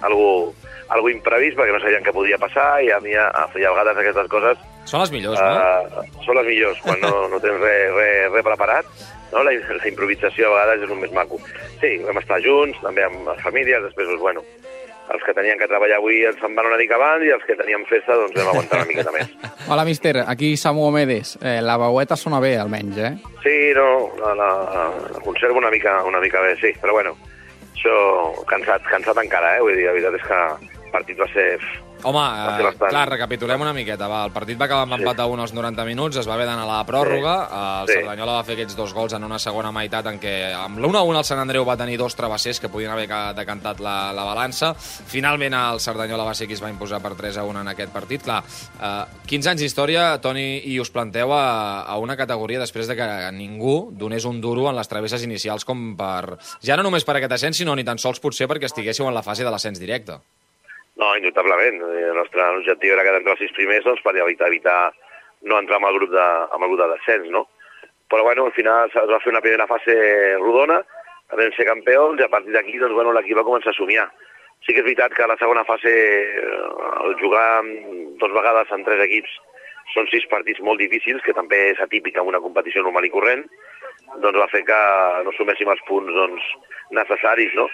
algo, 0.00 0.54
algo 0.94 1.10
imprevist 1.12 1.58
perquè 1.58 1.74
no 1.74 1.80
sabien 1.82 2.04
què 2.06 2.14
podia 2.16 2.40
passar 2.40 2.78
i 2.84 2.90
a 2.94 3.00
mi 3.04 3.14
a, 3.14 3.28
a, 3.28 3.46
a 3.48 3.72
vegades 3.76 4.02
aquestes 4.02 4.28
coses 4.32 4.66
Són 4.88 5.02
les 5.02 5.12
millors, 5.12 5.36
no? 5.36 6.00
Uh, 6.00 6.04
són 6.24 6.38
les 6.38 6.46
millors, 6.48 6.78
quan 6.80 7.00
no, 7.02 7.26
no 7.28 7.38
tens 7.44 7.60
res 7.60 7.90
re, 7.92 8.10
re 8.32 8.42
preparat. 8.46 8.86
No? 9.34 9.42
La, 9.44 9.52
la 9.52 9.88
improvisació 9.90 10.48
a 10.48 10.54
vegades 10.54 10.86
és 10.86 10.94
el 10.94 11.02
més 11.02 11.12
maco. 11.12 11.40
Sí, 11.82 11.90
vam 12.06 12.20
estar 12.22 12.38
junts, 12.40 12.78
també 12.80 13.04
amb 13.04 13.28
les 13.28 13.42
famílies, 13.44 13.84
després, 13.84 14.08
doncs, 14.08 14.22
bueno, 14.22 14.44
els 15.12 15.24
que 15.24 15.34
tenien 15.36 15.60
que 15.60 15.68
treballar 15.68 15.98
avui 16.00 16.22
ens 16.28 16.40
se'n 16.40 16.56
van 16.56 16.70
una 16.70 16.80
mica 16.80 16.96
abans 16.96 17.24
i 17.24 17.32
els 17.32 17.44
que 17.48 17.56
teníem 17.56 17.84
festa 17.88 18.16
doncs 18.16 18.36
vam 18.36 18.48
aguantar 18.54 18.80
una 18.80 18.88
miqueta 18.88 19.12
més. 19.18 19.28
Hola, 19.68 19.84
míster. 19.88 20.14
Aquí 20.24 20.54
Samu 20.56 20.86
Omedes. 20.88 21.36
Eh, 21.42 21.58
la 21.64 21.76
veueta 21.80 22.16
sona 22.16 22.40
bé, 22.40 22.54
almenys, 22.56 23.04
eh? 23.04 23.12
Sí, 23.44 23.56
no, 23.76 23.90
la, 24.24 24.32
la, 24.40 24.50
la 24.72 25.24
conservo 25.24 25.60
una 25.60 25.72
mica, 25.74 25.98
una 26.08 26.24
mica 26.24 26.40
bé, 26.44 26.56
sí, 26.64 26.72
però 26.80 26.96
bueno, 26.96 27.12
això 27.74 28.00
cansat, 28.48 28.88
cansat 28.88 29.20
encara, 29.20 29.58
eh? 29.58 29.64
Vull 29.64 29.76
dir, 29.76 29.84
la 29.90 29.96
veritat 29.98 30.16
és 30.16 30.28
que 30.32 30.42
el 30.88 30.94
partit 30.96 31.20
va 31.20 31.28
ser... 31.32 31.60
Home, 31.98 32.14
Va 32.14 32.52
ser 32.54 32.60
eh, 32.62 32.66
bastant. 32.68 32.90
clar, 32.92 33.08
recapitulem 33.10 33.60
una 33.64 33.72
miqueta. 33.74 34.06
Va, 34.06 34.20
el 34.28 34.30
partit 34.30 34.54
va 34.60 34.68
acabar 34.68 34.84
amb 34.86 34.92
Sí. 34.94 35.00
empat 35.02 35.18
a 35.18 35.24
1 35.26 35.42
als 35.42 35.52
90 35.52 35.84
minuts, 35.84 36.16
es 36.20 36.28
va 36.28 36.34
haver 36.36 36.46
d'anar 36.46 36.62
a 36.62 36.68
la 36.78 36.86
pròrroga. 36.86 37.32
El 37.82 37.88
Sí. 37.88 37.94
Cerdanyola 37.98 38.36
va 38.36 38.44
fer 38.46 38.54
aquests 38.54 38.76
dos 38.78 38.92
gols 38.94 39.16
en 39.18 39.24
una 39.26 39.38
segona 39.42 39.72
meitat 39.74 40.06
en 40.06 40.20
què 40.22 40.52
amb 40.54 40.78
l'1-1 40.78 41.18
el 41.18 41.24
Sant 41.26 41.40
Andreu 41.42 41.66
va 41.66 41.76
tenir 41.76 41.98
dos 41.98 42.14
travessers 42.14 42.60
que 42.60 42.68
podien 42.70 42.92
haver 42.92 43.08
ca- 43.10 43.32
decantat 43.34 43.80
la, 43.82 44.12
la 44.14 44.22
balança. 44.24 44.76
Finalment 44.78 45.54
el 45.58 45.80
Cerdanyola 45.80 46.22
va 46.24 46.34
ser 46.38 46.46
qui 46.46 46.54
es 46.54 46.62
va 46.62 46.70
imposar 46.70 47.02
per 47.02 47.16
3 47.18 47.36
a 47.36 47.44
1 47.44 47.60
en 47.66 47.68
aquest 47.74 47.90
partit. 47.92 48.22
Clar, 48.22 48.44
eh, 48.80 49.04
15 49.26 49.50
anys 49.50 49.60
d'història, 49.66 50.20
Toni, 50.22 50.62
i 50.70 50.78
us 50.78 50.90
planteu 50.94 51.32
a, 51.34 51.82
a 51.82 51.98
una 51.98 52.16
categoria 52.16 52.60
després 52.62 52.86
de 52.86 52.94
que 52.94 53.08
ningú 53.32 53.90
donés 53.90 54.24
un 54.24 54.40
duro 54.40 54.70
en 54.70 54.76
les 54.78 54.86
travesses 54.88 55.24
inicials 55.26 55.64
com 55.66 55.96
per... 55.98 56.38
Ja 56.62 56.76
no 56.78 56.84
només 56.86 57.02
per 57.04 57.16
aquest 57.18 57.32
ascens, 57.32 57.56
sinó 57.58 57.74
ni 57.74 57.82
tan 57.82 57.98
sols 57.98 58.20
potser 58.22 58.46
perquè 58.46 58.70
estiguéssiu 58.70 59.08
en 59.08 59.14
la 59.18 59.22
fase 59.26 59.42
de 59.42 59.50
l'ascens 59.50 59.80
directe. 59.82 60.20
No, 60.98 61.12
indubtablement. 61.16 61.82
El 61.82 62.16
nostre 62.18 62.42
objectiu 62.58 62.94
era 62.94 63.04
quedar 63.06 63.20
entre 63.22 63.36
els 63.36 63.42
sis 63.44 63.54
primers 63.54 63.86
doncs, 63.86 64.02
per 64.02 64.16
evitar, 64.18 64.48
evitar 64.50 64.78
no 65.46 65.60
entrar 65.62 65.78
amb 65.78 65.90
el 65.92 65.98
grup 66.00 66.10
de, 66.10 66.26
amb 66.26 66.64
el 66.64 66.72
grup 66.72 66.80
de 66.82 66.88
descens, 66.96 67.28
no? 67.30 67.46
Però 68.10 68.24
bueno, 68.24 68.46
al 68.48 68.54
final 68.56 68.88
es 68.88 69.10
va 69.10 69.20
fer 69.22 69.30
una 69.30 69.42
primera 69.44 69.68
fase 69.70 69.94
rodona, 70.40 70.80
vam 71.36 71.52
ser 71.54 71.68
campions 71.68 72.20
i 72.20 72.24
a 72.24 72.32
partir 72.32 72.54
d'aquí 72.54 72.80
doncs, 72.80 72.96
bueno, 72.96 73.12
l'equip 73.12 73.38
va 73.38 73.46
començar 73.46 73.74
a 73.74 73.78
somiar. 73.78 74.08
Sí 74.66 74.74
que 74.74 74.82
és 74.82 74.86
veritat 74.86 75.14
que 75.14 75.28
la 75.30 75.36
segona 75.38 75.62
fase, 75.68 75.92
eh, 75.92 76.62
el 77.04 77.14
jugar 77.20 77.62
dos 78.18 78.32
vegades 78.34 78.72
en 78.74 78.82
tres 78.86 79.04
equips 79.04 79.36
són 79.94 80.08
sis 80.10 80.24
partits 80.32 80.60
molt 80.64 80.80
difícils, 80.82 81.22
que 81.22 81.36
també 81.36 81.68
és 81.72 81.82
atípic 81.84 82.18
en 82.18 82.32
una 82.32 82.40
competició 82.42 82.82
normal 82.82 83.06
i 83.06 83.12
corrent, 83.12 83.44
doncs 84.24 84.40
va 84.40 84.48
fer 84.50 84.64
que 84.66 84.80
no 85.24 85.32
suméssim 85.36 85.70
els 85.70 85.84
punts 85.86 86.12
doncs, 86.16 86.48
necessaris, 86.96 87.54
no? 87.54 87.68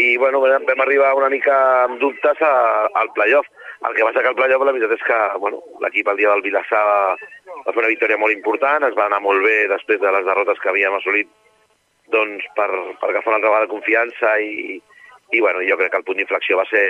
I 0.00 0.16
bueno, 0.16 0.40
vam 0.40 0.82
arribar 0.84 1.14
una 1.18 1.28
mica 1.32 1.56
amb 1.84 1.98
dubtes 2.00 2.40
a, 2.46 2.52
al 3.00 3.10
playoff. 3.16 3.48
El 3.88 3.94
que 3.96 4.04
passa 4.04 4.22
que 4.22 4.32
el 4.32 4.38
playoff 4.38 4.64
la 4.64 4.72
veritat 4.76 4.96
és 4.96 5.04
que 5.04 5.18
bueno, 5.42 5.60
l'equip 5.84 6.08
el 6.08 6.18
dia 6.20 6.32
del 6.32 6.44
Vilassar 6.44 6.80
va, 6.88 7.16
fer 7.66 7.82
una 7.82 7.92
victòria 7.92 8.18
molt 8.20 8.36
important, 8.36 8.84
es 8.88 8.96
va 8.96 9.06
anar 9.08 9.20
molt 9.24 9.44
bé 9.44 9.66
després 9.72 10.00
de 10.00 10.12
les 10.16 10.26
derrotes 10.26 10.60
que 10.60 10.70
havíem 10.72 10.96
assolit 10.96 11.30
doncs, 12.12 12.44
per, 12.56 12.68
per 13.00 13.10
agafar 13.10 13.32
una 13.32 13.38
altra 13.38 13.52
vegada 13.52 13.70
confiança 13.70 14.34
i, 14.42 14.76
i 15.32 15.40
bueno, 15.40 15.62
jo 15.68 15.78
crec 15.80 15.92
que 15.94 16.00
el 16.00 16.06
punt 16.08 16.20
d'inflexió 16.20 16.58
va 16.60 16.66
ser 16.68 16.84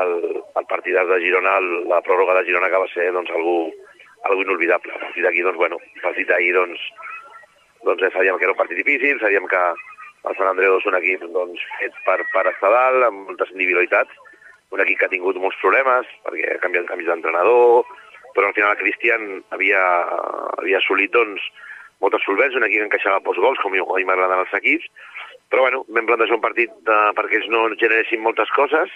el, 0.00 0.12
el 0.42 0.66
partit 0.70 0.94
de 0.94 1.20
Girona, 1.22 1.56
el, 1.58 1.70
la 1.90 2.02
pròrroga 2.06 2.38
de 2.38 2.46
Girona 2.48 2.70
que 2.72 2.82
va 2.82 2.90
ser 2.94 3.10
doncs, 3.14 3.30
algú, 3.34 3.56
algú 4.30 4.46
inolvidable. 4.46 4.94
A 4.94 5.02
partir 5.06 5.26
d'aquí, 5.26 5.42
doncs, 5.46 5.58
bueno, 5.58 5.78
a 5.98 6.02
partir 6.06 6.26
d'ahir 6.30 6.54
doncs, 6.56 6.82
doncs 7.86 8.06
sabíem 8.14 8.38
que 8.38 8.46
era 8.46 8.54
un 8.54 8.60
partit 8.62 8.78
difícil, 8.78 9.18
sabíem 9.20 9.48
que 9.50 9.62
el 10.28 10.36
Sant 10.38 10.50
Andreu 10.50 10.76
és 10.78 10.86
un 10.86 10.96
equip 10.98 11.24
doncs, 11.34 11.62
fet 11.80 11.96
per, 12.06 12.20
per 12.34 12.46
estar 12.50 12.70
dalt, 12.70 13.08
amb 13.08 13.30
moltes 13.30 13.50
individualitats, 13.54 14.14
un 14.72 14.80
equip 14.84 15.00
que 15.00 15.08
ha 15.08 15.12
tingut 15.12 15.40
molts 15.42 15.58
problemes, 15.60 16.08
perquè 16.26 16.54
ha 16.54 16.62
canviat 16.62 16.88
canvis 16.88 17.10
d'entrenador, 17.10 17.88
però 18.36 18.48
al 18.48 18.56
final 18.56 18.72
el 18.72 18.80
Cristian 18.80 19.42
havia, 19.56 19.82
havia 20.58 20.80
assolit 20.80 21.12
doncs, 21.12 21.44
moltes 22.02 22.24
solvents, 22.26 22.56
un 22.58 22.66
equip 22.66 22.80
que 22.80 22.88
encaixava 22.88 23.22
pocs 23.26 23.40
gols, 23.42 23.60
com 23.62 23.74
a 23.74 23.98
mi 23.98 24.06
m'agraden 24.08 24.44
els 24.44 24.54
equips, 24.58 24.88
però 25.52 25.66
bueno, 25.66 25.82
vam 25.92 26.08
plantejar 26.08 26.38
un 26.38 26.44
partit 26.44 26.72
de, 26.88 26.98
perquè 27.18 27.38
ells 27.38 27.50
no 27.52 27.66
generessin 27.82 28.22
moltes 28.24 28.50
coses, 28.56 28.94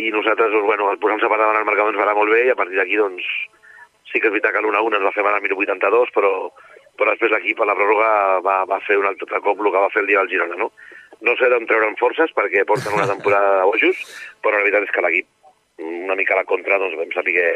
i 0.00 0.10
nosaltres, 0.14 0.50
doncs, 0.52 0.66
bueno, 0.66 0.90
posant-se 1.02 1.28
per 1.28 1.38
davant 1.38 1.60
el 1.60 1.68
marcador 1.68 1.92
ens 1.92 2.00
va 2.00 2.08
anar 2.08 2.18
molt 2.18 2.32
bé, 2.32 2.42
i 2.48 2.52
a 2.52 2.58
partir 2.58 2.80
d'aquí, 2.80 2.98
doncs, 2.98 3.28
sí 4.10 4.18
que 4.18 4.28
és 4.28 4.34
veritat 4.34 4.56
que 4.56 4.64
l'1-1 4.64 4.98
ens 4.98 5.06
va 5.06 5.14
fer 5.14 5.24
mal 5.26 5.36
al 5.36 5.44
minut 5.44 5.62
82, 5.62 6.12
però, 6.16 6.32
però 6.98 7.14
després 7.14 7.32
l'equip 7.34 7.60
a 7.60 7.68
la 7.68 7.76
pròrroga 7.78 8.08
va, 8.46 8.56
va 8.70 8.80
fer 8.86 8.98
un 9.00 9.08
altre 9.10 9.42
cop 9.44 9.60
el 9.60 9.70
que 9.70 9.84
va 9.84 9.92
fer 9.94 10.02
el 10.04 10.10
dia 10.10 10.22
del 10.22 10.32
Girona, 10.32 10.56
no? 10.60 10.70
No 11.26 11.36
sé 11.36 11.50
d'on 11.52 11.68
treure'n 11.68 11.98
forces 12.00 12.32
perquè 12.36 12.64
porten 12.68 12.96
una 12.96 13.08
temporada 13.08 13.60
de 13.60 13.68
bojos, 13.68 14.02
però 14.40 14.56
la 14.56 14.64
veritat 14.64 14.88
és 14.88 14.94
que 14.94 15.04
l'equip, 15.04 15.28
una 16.06 16.16
mica 16.16 16.36
a 16.36 16.40
la 16.40 16.48
contra, 16.48 16.80
doncs 16.80 16.96
vam 16.96 17.12
saber 17.12 17.46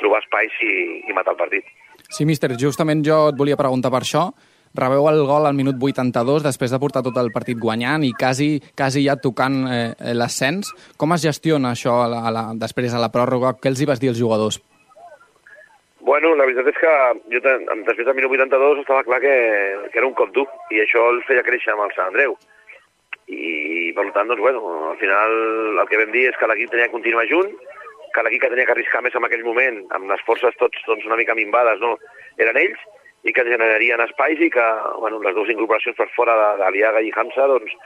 trobar 0.00 0.22
espais 0.24 0.56
i, 0.64 0.74
i 1.08 1.16
matar 1.16 1.36
el 1.36 1.40
partit. 1.40 1.68
Sí, 2.10 2.26
míster, 2.28 2.52
justament 2.60 3.04
jo 3.06 3.28
et 3.30 3.38
volia 3.38 3.58
preguntar 3.60 3.92
per 3.92 4.02
això. 4.04 4.28
Rebeu 4.76 5.08
el 5.10 5.24
gol 5.26 5.48
al 5.48 5.56
minut 5.58 5.80
82 5.82 6.44
després 6.46 6.70
de 6.70 6.78
portar 6.78 7.02
tot 7.02 7.16
el 7.18 7.32
partit 7.34 7.58
guanyant 7.58 8.04
i 8.06 8.12
quasi, 8.14 8.60
quasi 8.78 9.02
ja 9.02 9.16
tocant 9.18 9.64
eh, 9.66 10.14
l'ascens. 10.14 10.70
Com 10.96 11.16
es 11.16 11.24
gestiona 11.26 11.74
això 11.74 11.96
a 12.04 12.08
la, 12.10 12.20
a 12.28 12.34
la, 12.34 12.44
després 12.58 12.94
a 12.94 13.02
la 13.02 13.10
pròrroga? 13.10 13.56
Què 13.58 13.72
els 13.72 13.82
hi 13.82 13.88
vas 13.90 14.02
dir 14.02 14.12
als 14.12 14.20
jugadors? 14.20 14.60
Bueno, 16.00 16.32
la 16.34 16.46
veritat 16.48 16.70
és 16.72 16.78
que 16.80 16.92
jo 17.34 17.40
després 17.44 18.06
del 18.06 18.16
minut 18.16 18.32
82 18.32 18.78
estava 18.80 19.04
clar 19.04 19.20
que, 19.20 19.34
que 19.92 20.00
era 20.00 20.08
un 20.08 20.14
cop 20.16 20.30
dur 20.32 20.46
i 20.72 20.80
això 20.80 21.02
el 21.12 21.20
feia 21.28 21.44
créixer 21.44 21.74
amb 21.74 21.84
el 21.84 21.92
Sant 21.96 22.08
Andreu. 22.08 22.38
I 23.28 23.92
per 23.94 24.06
tant, 24.14 24.30
doncs, 24.30 24.40
bueno, 24.40 24.62
al 24.90 24.96
final 24.98 25.34
el 25.82 25.90
que 25.90 26.00
vam 26.00 26.14
dir 26.14 26.24
és 26.30 26.38
que 26.40 26.48
l'equip 26.48 26.72
tenia 26.72 26.88
que 26.88 26.96
continuar 26.96 27.26
junt, 27.30 27.52
que 28.14 28.24
l'equip 28.26 28.42
que 28.42 28.50
tenia 28.50 28.66
que 28.66 28.74
arriscar 28.74 29.04
més 29.04 29.14
en 29.14 29.28
aquell 29.28 29.44
moment, 29.46 29.84
amb 29.94 30.08
les 30.10 30.24
forces 30.26 30.56
tots 30.58 30.80
doncs, 30.88 31.04
una 31.06 31.20
mica 31.20 31.36
minvades, 31.38 31.78
no? 31.84 31.92
eren 32.40 32.58
ells, 32.58 32.80
i 33.22 33.34
que 33.36 33.44
generarien 33.44 34.00
espais 34.00 34.40
i 34.40 34.48
que 34.50 34.66
bueno, 34.98 35.20
les 35.20 35.36
dues 35.36 35.52
incorporacions 35.52 35.96
per 36.00 36.08
fora 36.16 36.56
de- 36.56 37.04
i 37.04 37.12
Hamza 37.14 37.46
doncs, 37.46 37.76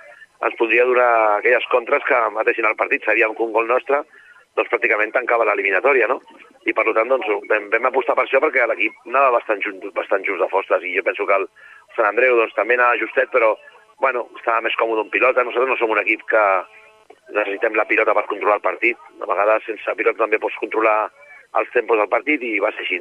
ens 0.45 0.57
podria 0.57 0.85
donar 0.85 1.39
aquelles 1.39 1.67
contres 1.71 2.03
que 2.07 2.19
mateixin 2.31 2.65
el 2.65 2.77
partit. 2.77 3.03
Sabíem 3.05 3.35
que 3.35 3.43
un 3.43 3.53
gol 3.53 3.67
nostre 3.67 4.05
doncs, 4.55 4.71
pràcticament 4.71 5.13
tancava 5.13 5.45
l'eliminatòria, 5.45 6.07
no? 6.07 6.21
I 6.65 6.73
per 6.73 6.85
tant 6.97 7.11
doncs, 7.13 7.29
vam, 7.51 7.69
vam 7.73 7.87
apostar 7.91 8.15
per 8.17 8.25
això 8.25 8.41
perquè 8.41 8.65
l'equip 8.67 9.09
anava 9.11 9.35
bastant, 9.37 9.61
just, 9.65 9.85
bastant 9.97 10.25
just 10.25 10.41
de 10.41 10.49
fostes 10.49 10.85
i 10.85 10.95
jo 10.97 11.03
penso 11.05 11.27
que 11.29 11.37
el 11.37 11.49
Sant 11.97 12.09
Andreu 12.09 12.39
doncs, 12.39 12.55
també 12.57 12.79
anava 12.79 12.99
justet, 12.99 13.29
però 13.31 13.53
bueno, 14.01 14.25
estava 14.39 14.65
més 14.65 14.75
còmode 14.81 15.05
un 15.05 15.13
pilota. 15.13 15.45
Nosaltres 15.45 15.71
no 15.71 15.77
som 15.79 15.93
un 15.95 16.01
equip 16.01 16.25
que 16.31 16.45
necessitem 17.37 17.77
la 17.79 17.87
pilota 17.87 18.15
per 18.17 18.27
controlar 18.31 18.59
el 18.59 18.65
partit. 18.65 18.99
A 19.21 19.29
vegades 19.31 19.69
sense 19.69 19.95
pilota 19.99 20.25
també 20.25 20.41
pots 20.43 20.59
controlar 20.61 21.11
els 21.61 21.71
tempos 21.77 22.01
del 22.01 22.11
partit 22.11 22.43
i 22.43 22.59
va 22.65 22.73
ser 22.75 22.83
així. 22.87 23.01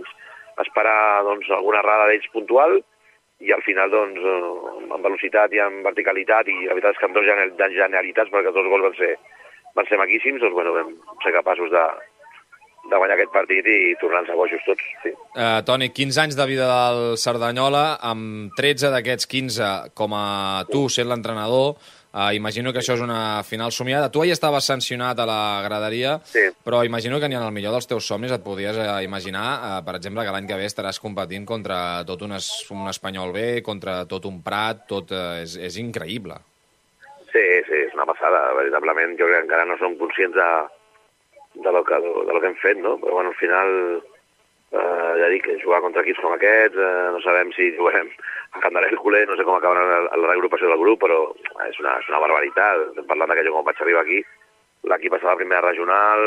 Esperar 0.61 1.23
doncs, 1.25 1.49
alguna 1.49 1.79
errada 1.81 2.11
d'ells 2.11 2.29
puntual 2.35 2.77
i 3.41 3.51
al 3.51 3.63
final 3.65 3.89
doncs, 3.89 4.19
eh, 4.21 4.93
amb 4.93 5.03
velocitat 5.07 5.55
i 5.55 5.59
amb 5.63 5.87
verticalitat 5.87 6.47
i 6.47 6.59
la 6.67 6.75
veritat 6.75 6.93
és 6.93 6.99
que 6.99 7.07
amb 7.09 7.17
dos 7.17 7.25
gene- 7.25 7.49
de 7.57 7.69
genialitats 7.73 8.29
perquè 8.29 8.51
els 8.51 8.55
dos 8.59 8.69
gols 8.69 8.85
van 8.85 8.95
ser, 8.99 9.15
van 9.75 9.89
ser 9.89 9.97
maquíssims 9.97 10.41
doncs 10.43 10.53
bueno, 10.53 10.75
vam 10.77 10.93
ser 11.25 11.33
capaços 11.33 11.71
de, 11.73 11.83
de 12.83 12.97
guanyar 12.99 13.15
aquest 13.17 13.31
partit 13.33 13.65
i 13.65 13.95
tornar-nos 14.01 14.29
a 14.33 14.35
bojos 14.37 14.61
tots. 14.67 14.83
Sí. 15.03 15.09
Eh, 15.39 15.61
Toni, 15.65 15.89
15 15.95 16.21
anys 16.21 16.35
de 16.37 16.45
vida 16.49 16.67
del 16.67 17.17
Cerdanyola, 17.17 17.97
amb 18.01 18.51
13 18.57 18.91
d'aquests 18.93 19.27
15 19.31 19.69
com 19.95 20.13
a 20.17 20.65
tu 20.69 20.89
sent 20.91 21.07
l'entrenador, 21.09 21.77
eh, 22.13 22.35
imagino 22.35 22.73
que 22.73 22.79
això 22.83 22.93
és 22.93 23.01
una 23.01 23.41
final 23.47 23.71
somiada. 23.71 24.11
Tu 24.11 24.21
ahir 24.21 24.33
estaves 24.35 24.65
sancionat 24.67 25.17
a 25.19 25.25
la 25.25 25.61
graderia, 25.63 26.19
Sí. 26.25 26.43
però 26.63 26.83
imagino 26.85 27.19
que 27.19 27.29
ni 27.29 27.35
en 27.35 27.41
el 27.43 27.51
millor 27.55 27.71
dels 27.71 27.87
teus 27.87 28.05
somnis 28.05 28.31
et 28.31 28.43
podies 28.43 28.75
eh, 28.77 29.03
imaginar, 29.03 29.79
eh, 29.79 29.81
per 29.85 29.95
exemple, 29.95 30.23
que 30.25 30.31
l'any 30.31 30.45
que 30.47 30.55
ve 30.59 30.65
estaràs 30.65 30.99
competint 30.99 31.45
contra 31.45 32.03
tot 32.05 32.21
un, 32.21 32.33
es, 32.33 32.69
un 32.69 32.87
espanyol 32.89 33.31
bé, 33.31 33.63
contra 33.63 34.05
tot 34.05 34.25
un 34.25 34.43
Prat, 34.43 34.85
tot 34.87 35.11
eh, 35.11 35.43
és, 35.43 35.55
és 35.57 35.77
increïble. 35.77 36.35
Sí, 37.31 37.41
sí, 37.65 37.73
és 37.87 37.93
una 37.95 38.05
passada, 38.05 38.53
veritablement. 38.53 39.15
Jo 39.17 39.25
crec 39.25 39.39
que 39.39 39.45
encara 39.47 39.65
no 39.65 39.77
som 39.79 39.95
conscients 39.97 40.35
de, 40.35 40.49
de, 41.53 41.71
lo, 41.71 41.83
que, 41.83 41.95
de 41.95 42.33
lo 42.33 42.39
que 42.41 42.47
hem 42.47 42.55
fet, 42.61 42.77
no? 42.77 42.97
Però 43.01 43.13
bueno, 43.19 43.29
al 43.29 43.39
final, 43.39 43.69
eh, 44.71 45.11
ja 45.21 45.29
dic, 45.31 45.49
jugar 45.63 45.81
contra 45.85 46.01
equips 46.01 46.21
com 46.23 46.33
aquests, 46.35 46.77
eh, 46.77 47.09
no 47.13 47.21
sabem 47.21 47.53
si 47.53 47.71
jugarem 47.77 48.09
a 48.53 48.61
Camp 48.61 48.77
de 48.77 49.25
no 49.25 49.35
sé 49.35 49.43
com 49.43 49.55
acabarà 49.55 49.83
la, 49.83 49.99
la 50.15 50.27
reagrupació 50.27 50.69
del 50.69 50.81
grup, 50.81 51.01
però 51.01 51.19
és 51.67 51.79
una, 51.79 51.97
és 51.99 52.09
una 52.09 52.21
barbaritat. 52.21 52.89
Estem 52.89 53.07
parlant 53.09 53.29
de 53.31 53.37
que 53.37 53.45
jo 53.47 53.53
quan 53.55 53.65
vaig 53.65 53.81
arribar 53.81 54.03
aquí, 54.03 54.19
l'equip 54.83 55.15
estava 55.15 55.33
a 55.33 55.41
primera 55.41 55.65
regional 55.65 56.21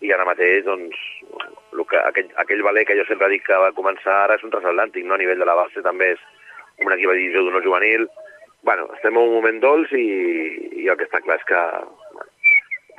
i 0.00 0.12
ara 0.12 0.24
mateix, 0.24 0.64
doncs, 0.64 0.96
el 1.74 1.84
que, 1.84 2.00
aquell, 2.00 2.30
aquell 2.40 2.62
valer 2.64 2.86
que 2.88 2.96
jo 2.96 3.04
sempre 3.08 3.28
dic 3.28 3.44
que 3.44 3.58
va 3.60 3.74
començar 3.76 4.22
ara 4.24 4.38
és 4.38 4.44
un 4.46 4.52
transatlàntic, 4.54 5.04
no? 5.04 5.16
A 5.16 5.20
nivell 5.20 5.42
de 5.42 5.48
la 5.48 5.58
base 5.58 5.84
també 5.84 6.14
és 6.14 6.22
un 6.80 6.92
equip 6.94 7.10
de 7.10 7.18
divisió 7.18 7.44
d'honor 7.44 7.64
juvenil. 7.66 8.08
Bueno, 8.64 8.88
estem 8.96 9.16
en 9.16 9.22
un 9.22 9.34
moment 9.36 9.60
dolç 9.60 9.92
i, 9.96 10.06
i 10.84 10.88
el 10.88 10.96
que 10.96 11.08
està 11.08 11.20
clar 11.24 11.36
és 11.40 11.46
que 11.48 11.60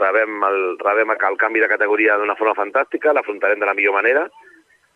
rebem, 0.01 0.37
el, 0.47 0.61
rebem 0.81 1.13
el 1.15 1.37
canvi 1.39 1.61
de 1.63 1.69
categoria 1.71 2.17
d'una 2.19 2.37
forma 2.39 2.57
fantàstica, 2.57 3.13
l'afrontarem 3.13 3.61
de 3.61 3.69
la 3.69 3.75
millor 3.77 3.95
manera, 3.97 4.27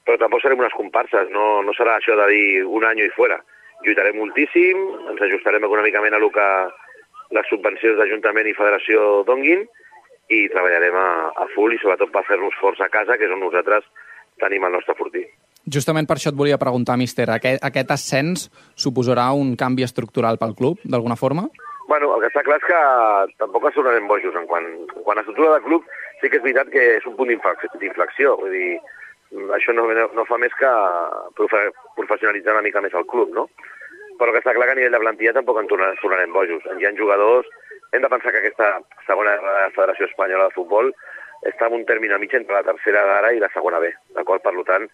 però 0.06 0.20
tampoc 0.22 0.44
serem 0.44 0.62
unes 0.62 0.76
comparses, 0.78 1.30
no, 1.34 1.62
no 1.66 1.74
serà 1.78 1.98
això 1.98 2.18
de 2.20 2.28
dir 2.34 2.48
un 2.66 2.86
any 2.86 3.06
i 3.06 3.14
fora. 3.16 3.40
Lluitarem 3.86 4.18
moltíssim, 4.20 4.82
ens 5.12 5.24
ajustarem 5.28 5.66
econòmicament 5.68 6.16
a 6.16 6.22
lo 6.22 6.30
que 6.34 6.46
les 7.36 7.50
subvencions 7.50 7.98
d'Ajuntament 8.00 8.48
i 8.50 8.58
Federació 8.58 9.24
donguin 9.28 9.66
i 10.34 10.46
treballarem 10.54 10.96
a, 10.98 11.10
a 11.44 11.48
full 11.54 11.74
i 11.74 11.82
sobretot 11.82 12.14
per 12.14 12.26
fer-nos 12.30 12.56
forts 12.62 12.82
a 12.82 12.90
casa, 12.94 13.18
que 13.18 13.28
és 13.28 13.34
on 13.34 13.42
nosaltres 13.44 13.86
tenim 14.42 14.66
el 14.66 14.78
nostre 14.78 14.96
fortí. 14.98 15.26
Justament 15.66 16.06
per 16.06 16.20
això 16.20 16.30
et 16.30 16.38
volia 16.38 16.62
preguntar, 16.62 16.98
míster, 17.02 17.26
aquest, 17.34 17.64
aquest 17.66 17.94
ascens 17.94 18.50
suposarà 18.78 19.32
un 19.34 19.56
canvi 19.58 19.86
estructural 19.86 20.38
pel 20.42 20.54
club, 20.58 20.82
d'alguna 20.86 21.18
forma? 21.18 21.48
Bueno, 21.88 22.16
el 22.16 22.22
que 22.24 22.30
està 22.32 22.42
clar 22.46 22.58
és 22.58 22.66
que 22.66 22.80
tampoc 23.42 23.68
es 23.70 23.76
tornarem 23.78 24.08
bojos. 24.10 24.36
En 24.36 24.48
quant, 24.50 24.66
en 24.66 25.04
quant 25.06 25.20
a 25.20 25.24
estructura 25.24 25.54
de 25.56 25.66
club, 25.68 25.86
sí 26.22 26.30
que 26.30 26.40
és 26.40 26.44
veritat 26.44 26.72
que 26.74 26.86
és 26.98 27.06
un 27.06 27.16
punt 27.18 27.30
d'inflex- 27.30 27.78
d'inflexió. 27.82 28.36
Vull 28.42 28.56
dir, 28.56 28.80
això 29.58 29.74
no, 29.76 29.86
no 29.92 30.26
fa 30.26 30.40
més 30.42 30.54
que 30.58 30.72
profe- 31.38 31.72
professionalitzar 32.00 32.56
una 32.56 32.66
mica 32.66 32.82
més 32.82 32.94
el 32.94 33.06
club, 33.12 33.36
no? 33.36 33.50
Però 34.18 34.32
que 34.32 34.40
està 34.42 34.56
clar 34.56 34.66
que 34.70 34.74
a 34.78 34.80
nivell 34.80 34.96
de 34.96 35.04
plantilla 35.04 35.36
tampoc 35.36 35.60
en 35.60 35.68
tornarem, 35.70 36.00
tornarem 36.02 36.34
bojos. 36.34 36.66
Hi 36.80 36.88
ha 36.90 36.96
jugadors... 36.98 37.48
Hem 37.94 38.02
de 38.02 38.10
pensar 38.12 38.32
que 38.34 38.40
aquesta 38.42 38.82
segona 39.06 39.36
Federació 39.72 40.08
Espanyola 40.10 40.50
de 40.50 40.56
Futbol 40.56 40.90
està 41.48 41.70
en 41.70 41.76
un 41.78 41.86
terme 41.86 42.10
mig 42.20 42.34
entre 42.34 42.56
la 42.58 42.64
tercera 42.66 43.06
d'ara 43.08 43.30
i 43.32 43.40
la 43.40 43.48
segona 43.54 43.80
B, 43.80 43.92
d'acord? 44.18 44.42
Per 44.44 44.52
tant, 44.68 44.90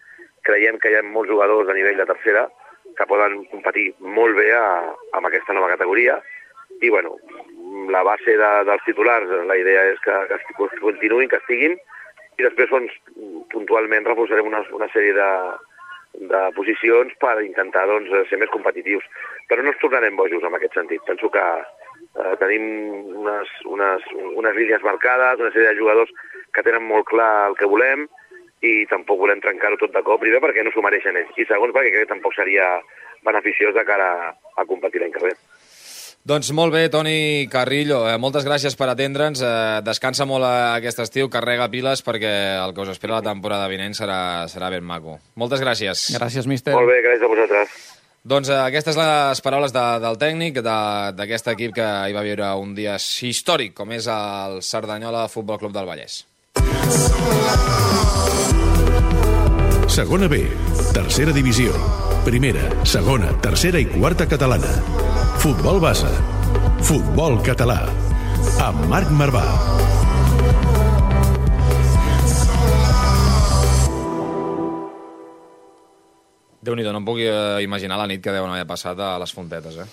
creiem 0.45 0.77
que 0.77 0.91
hi 0.91 0.98
ha 1.00 1.01
molts 1.01 1.31
jugadors 1.31 1.69
a 1.71 1.74
nivell 1.74 1.98
de 1.98 2.05
tercera 2.05 2.43
que 2.98 3.07
poden 3.07 3.45
competir 3.50 3.88
molt 4.00 4.36
bé 4.38 4.51
a, 4.53 4.93
amb 5.17 5.25
aquesta 5.31 5.55
nova 5.55 5.71
categoria 5.71 6.19
i, 6.81 6.89
bueno, 6.89 7.15
la 7.93 8.03
base 8.03 8.38
de, 8.38 8.51
dels 8.67 8.85
titulars, 8.85 9.29
la 9.47 9.57
idea 9.57 9.88
és 9.93 10.00
que, 10.05 10.15
que 10.29 10.39
continuïn, 10.81 11.29
que 11.29 11.39
estiguin, 11.41 11.77
i 12.39 12.45
després 12.45 12.71
doncs, 12.71 12.95
puntualment 13.53 14.07
reforçarem 14.07 14.47
una, 14.50 14.63
una 14.75 14.88
sèrie 14.93 15.13
de, 15.17 15.29
de 16.31 16.41
posicions 16.57 17.13
per 17.21 17.35
intentar 17.45 17.85
doncs, 17.89 18.11
ser 18.29 18.39
més 18.41 18.51
competitius. 18.53 19.05
Però 19.50 19.61
no 19.61 19.73
ens 19.73 19.81
tornarem 19.83 20.17
bojos 20.17 20.43
en 20.47 20.57
aquest 20.57 20.79
sentit. 20.79 21.03
Penso 21.07 21.29
que 21.33 21.43
eh, 21.61 22.33
tenim 22.41 22.65
unes, 23.21 23.53
unes, 23.69 24.07
unes 24.33 24.57
línies 24.57 24.83
marcades, 24.88 25.43
una 25.43 25.53
sèrie 25.53 25.71
de 25.71 25.79
jugadors 25.79 26.11
que 26.55 26.65
tenen 26.65 26.88
molt 26.88 27.07
clar 27.11 27.51
el 27.51 27.57
que 27.59 27.69
volem 27.69 28.07
i 28.67 28.73
tampoc 28.89 29.21
volem 29.23 29.41
trencar-ho 29.41 29.79
tot 29.81 29.93
de 29.93 30.03
cop, 30.05 30.21
primer 30.21 30.41
perquè 30.43 30.65
no 30.65 30.73
s'ho 30.73 30.83
mereixen 30.85 31.17
ells, 31.17 31.31
i 31.41 31.47
segon 31.50 31.73
perquè 31.73 31.93
crec 31.93 32.05
que 32.05 32.13
tampoc 32.13 32.35
seria 32.38 32.75
beneficiós 33.25 33.73
de 33.73 33.85
cara 33.88 34.11
a 34.31 34.65
competir 34.69 35.01
l'any 35.01 35.15
que 35.15 35.23
ve. 35.25 35.33
Doncs 36.23 36.51
molt 36.53 36.69
bé, 36.73 36.83
Toni 36.93 37.47
Carrillo, 37.49 38.03
eh, 38.07 38.17
moltes 38.21 38.45
gràcies 38.45 38.75
per 38.77 38.87
atendre'ns. 38.91 39.41
Eh, 39.41 39.79
descansa 39.81 40.27
molt 40.29 40.45
eh, 40.45 40.51
aquest 40.77 40.99
estiu, 41.01 41.29
carrega 41.33 41.65
piles, 41.73 42.03
perquè 42.05 42.33
el 42.61 42.75
que 42.77 42.83
us 42.85 42.91
espera 42.93 43.17
la 43.17 43.25
temporada 43.25 43.67
vinent 43.71 43.95
serà, 43.97 44.45
serà 44.51 44.69
ben 44.69 44.85
maco. 44.85 45.17
Moltes 45.35 45.63
gràcies. 45.63 46.11
Gràcies, 46.13 46.45
míster. 46.45 46.75
Molt 46.77 46.91
bé, 46.91 46.99
gràcies 47.01 47.25
a 47.25 47.31
vosaltres. 47.31 47.73
Doncs 48.23 48.51
eh, 48.53 48.59
aquestes 48.67 48.99
les 49.01 49.41
paraules 49.41 49.73
de, 49.73 49.85
del 50.03 50.19
tècnic 50.21 50.61
de- 50.61 51.11
d'aquest 51.17 51.47
equip 51.55 51.73
que 51.79 51.87
hi 52.05 52.13
va 52.13 52.21
viure 52.21 52.51
un 52.61 52.75
dia 52.77 52.99
històric, 53.01 53.73
com 53.73 53.91
és 53.97 54.05
el 54.05 54.61
Cerdanyola 54.61 55.25
Futbol 55.27 55.57
Club 55.57 55.73
del 55.73 55.89
Vallès. 55.89 56.21
Segona 59.89 60.27
B, 60.29 60.45
tercera 60.93 61.33
divisió. 61.33 61.73
Primera, 62.23 62.69
segona, 62.85 63.33
tercera 63.41 63.81
i 63.81 63.89
quarta 63.89 64.27
catalana. 64.29 64.69
Futbol 65.41 65.79
base. 65.81 66.05
Futbol 66.86 67.39
català. 67.41 67.79
Amb 68.62 68.83
Marc 68.86 69.10
Marvà. 69.10 69.41
Déu-n'hi-do, 76.62 76.91
no 76.93 77.00
em 77.01 77.07
puc 77.07 77.24
eh, 77.25 77.57
imaginar 77.65 77.98
la 77.98 78.05
nit 78.05 78.21
que 78.21 78.29
deuen 78.29 78.53
haver 78.53 78.67
passat 78.69 79.01
a 79.01 79.15
les 79.17 79.33
fontetes, 79.33 79.79
eh? 79.81 79.88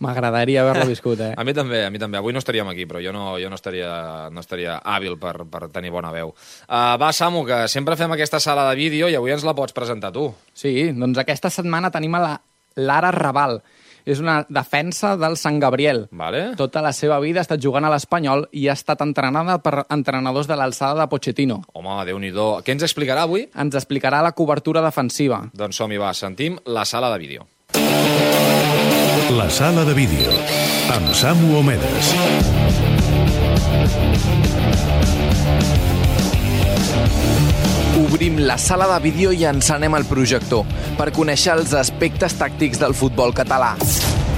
M'agradaria 0.00 0.62
haver-lo 0.62 0.86
viscut, 0.94 1.20
eh? 1.26 1.34
A 1.36 1.44
mi 1.44 1.52
també, 1.52 1.82
a 1.84 1.90
mi 1.92 2.00
també. 2.00 2.16
Avui 2.16 2.32
no 2.32 2.40
estaríem 2.40 2.70
aquí, 2.72 2.86
però 2.88 3.02
jo 3.04 3.12
no, 3.12 3.34
jo 3.36 3.50
no, 3.52 3.58
estaria, 3.60 4.30
no 4.32 4.40
estaria 4.40 4.78
hàbil 4.80 5.18
per, 5.20 5.42
per 5.44 5.68
tenir 5.74 5.92
bona 5.92 6.08
veu. 6.14 6.32
Uh, 6.32 6.96
va, 6.96 7.10
Samu, 7.12 7.44
que 7.44 7.66
sempre 7.68 8.00
fem 8.00 8.16
aquesta 8.16 8.40
sala 8.40 8.64
de 8.70 8.80
vídeo 8.80 9.12
i 9.12 9.20
avui 9.20 9.36
ens 9.36 9.44
la 9.44 9.52
pots 9.60 9.76
presentar 9.76 10.08
tu. 10.16 10.30
Sí, 10.56 10.88
doncs 10.96 11.20
aquesta 11.20 11.52
setmana 11.52 11.92
tenim 11.92 12.16
a 12.16 12.22
la 12.24 12.32
Lara 12.80 13.12
Raval. 13.12 13.60
És 14.04 14.20
una 14.22 14.40
defensa 14.48 15.16
del 15.20 15.36
Sant 15.40 15.60
Gabriel. 15.62 16.06
Vale? 16.12 16.54
Tota 16.56 16.82
la 16.84 16.92
seva 16.96 17.20
vida 17.20 17.40
ha 17.40 17.46
estat 17.46 17.62
jugant 17.62 17.84
a 17.84 17.92
l'Espanyol 17.92 18.46
i 18.52 18.68
ha 18.68 18.76
estat 18.78 19.02
entrenada 19.04 19.58
per 19.62 19.84
entrenadors 19.88 20.48
de 20.50 20.58
l'alçada 20.58 21.02
de 21.02 21.08
Pochettino. 21.10 21.62
Home, 21.74 21.98
déu 22.08 22.18
nhi 22.18 22.30
Què 22.30 22.72
ens 22.72 22.86
explicarà 22.86 23.26
avui? 23.26 23.48
Ens 23.54 23.74
explicarà 23.74 24.22
la 24.22 24.32
cobertura 24.32 24.82
defensiva. 24.84 25.42
Doncs 25.52 25.76
som-hi, 25.76 25.98
va, 25.98 26.14
sentim 26.14 26.58
la 26.66 26.84
sala 26.84 27.10
de 27.12 27.18
vídeo. 27.18 27.46
La 29.36 29.50
sala 29.50 29.84
de 29.84 29.94
vídeo. 29.94 30.32
Amb 30.90 31.14
Samu 31.14 31.58
Omedes. 31.58 32.59
Obrim 38.20 38.36
la 38.44 38.58
sala 38.58 38.84
de 38.84 38.98
vídeo 39.00 39.30
i 39.32 39.46
encenem 39.48 39.94
el 39.96 40.04
projector 40.04 40.66
per 40.98 41.06
conèixer 41.16 41.54
els 41.54 41.72
aspectes 41.72 42.34
tàctics 42.36 42.76
del 42.82 42.92
futbol 42.92 43.32
català. 43.32 43.70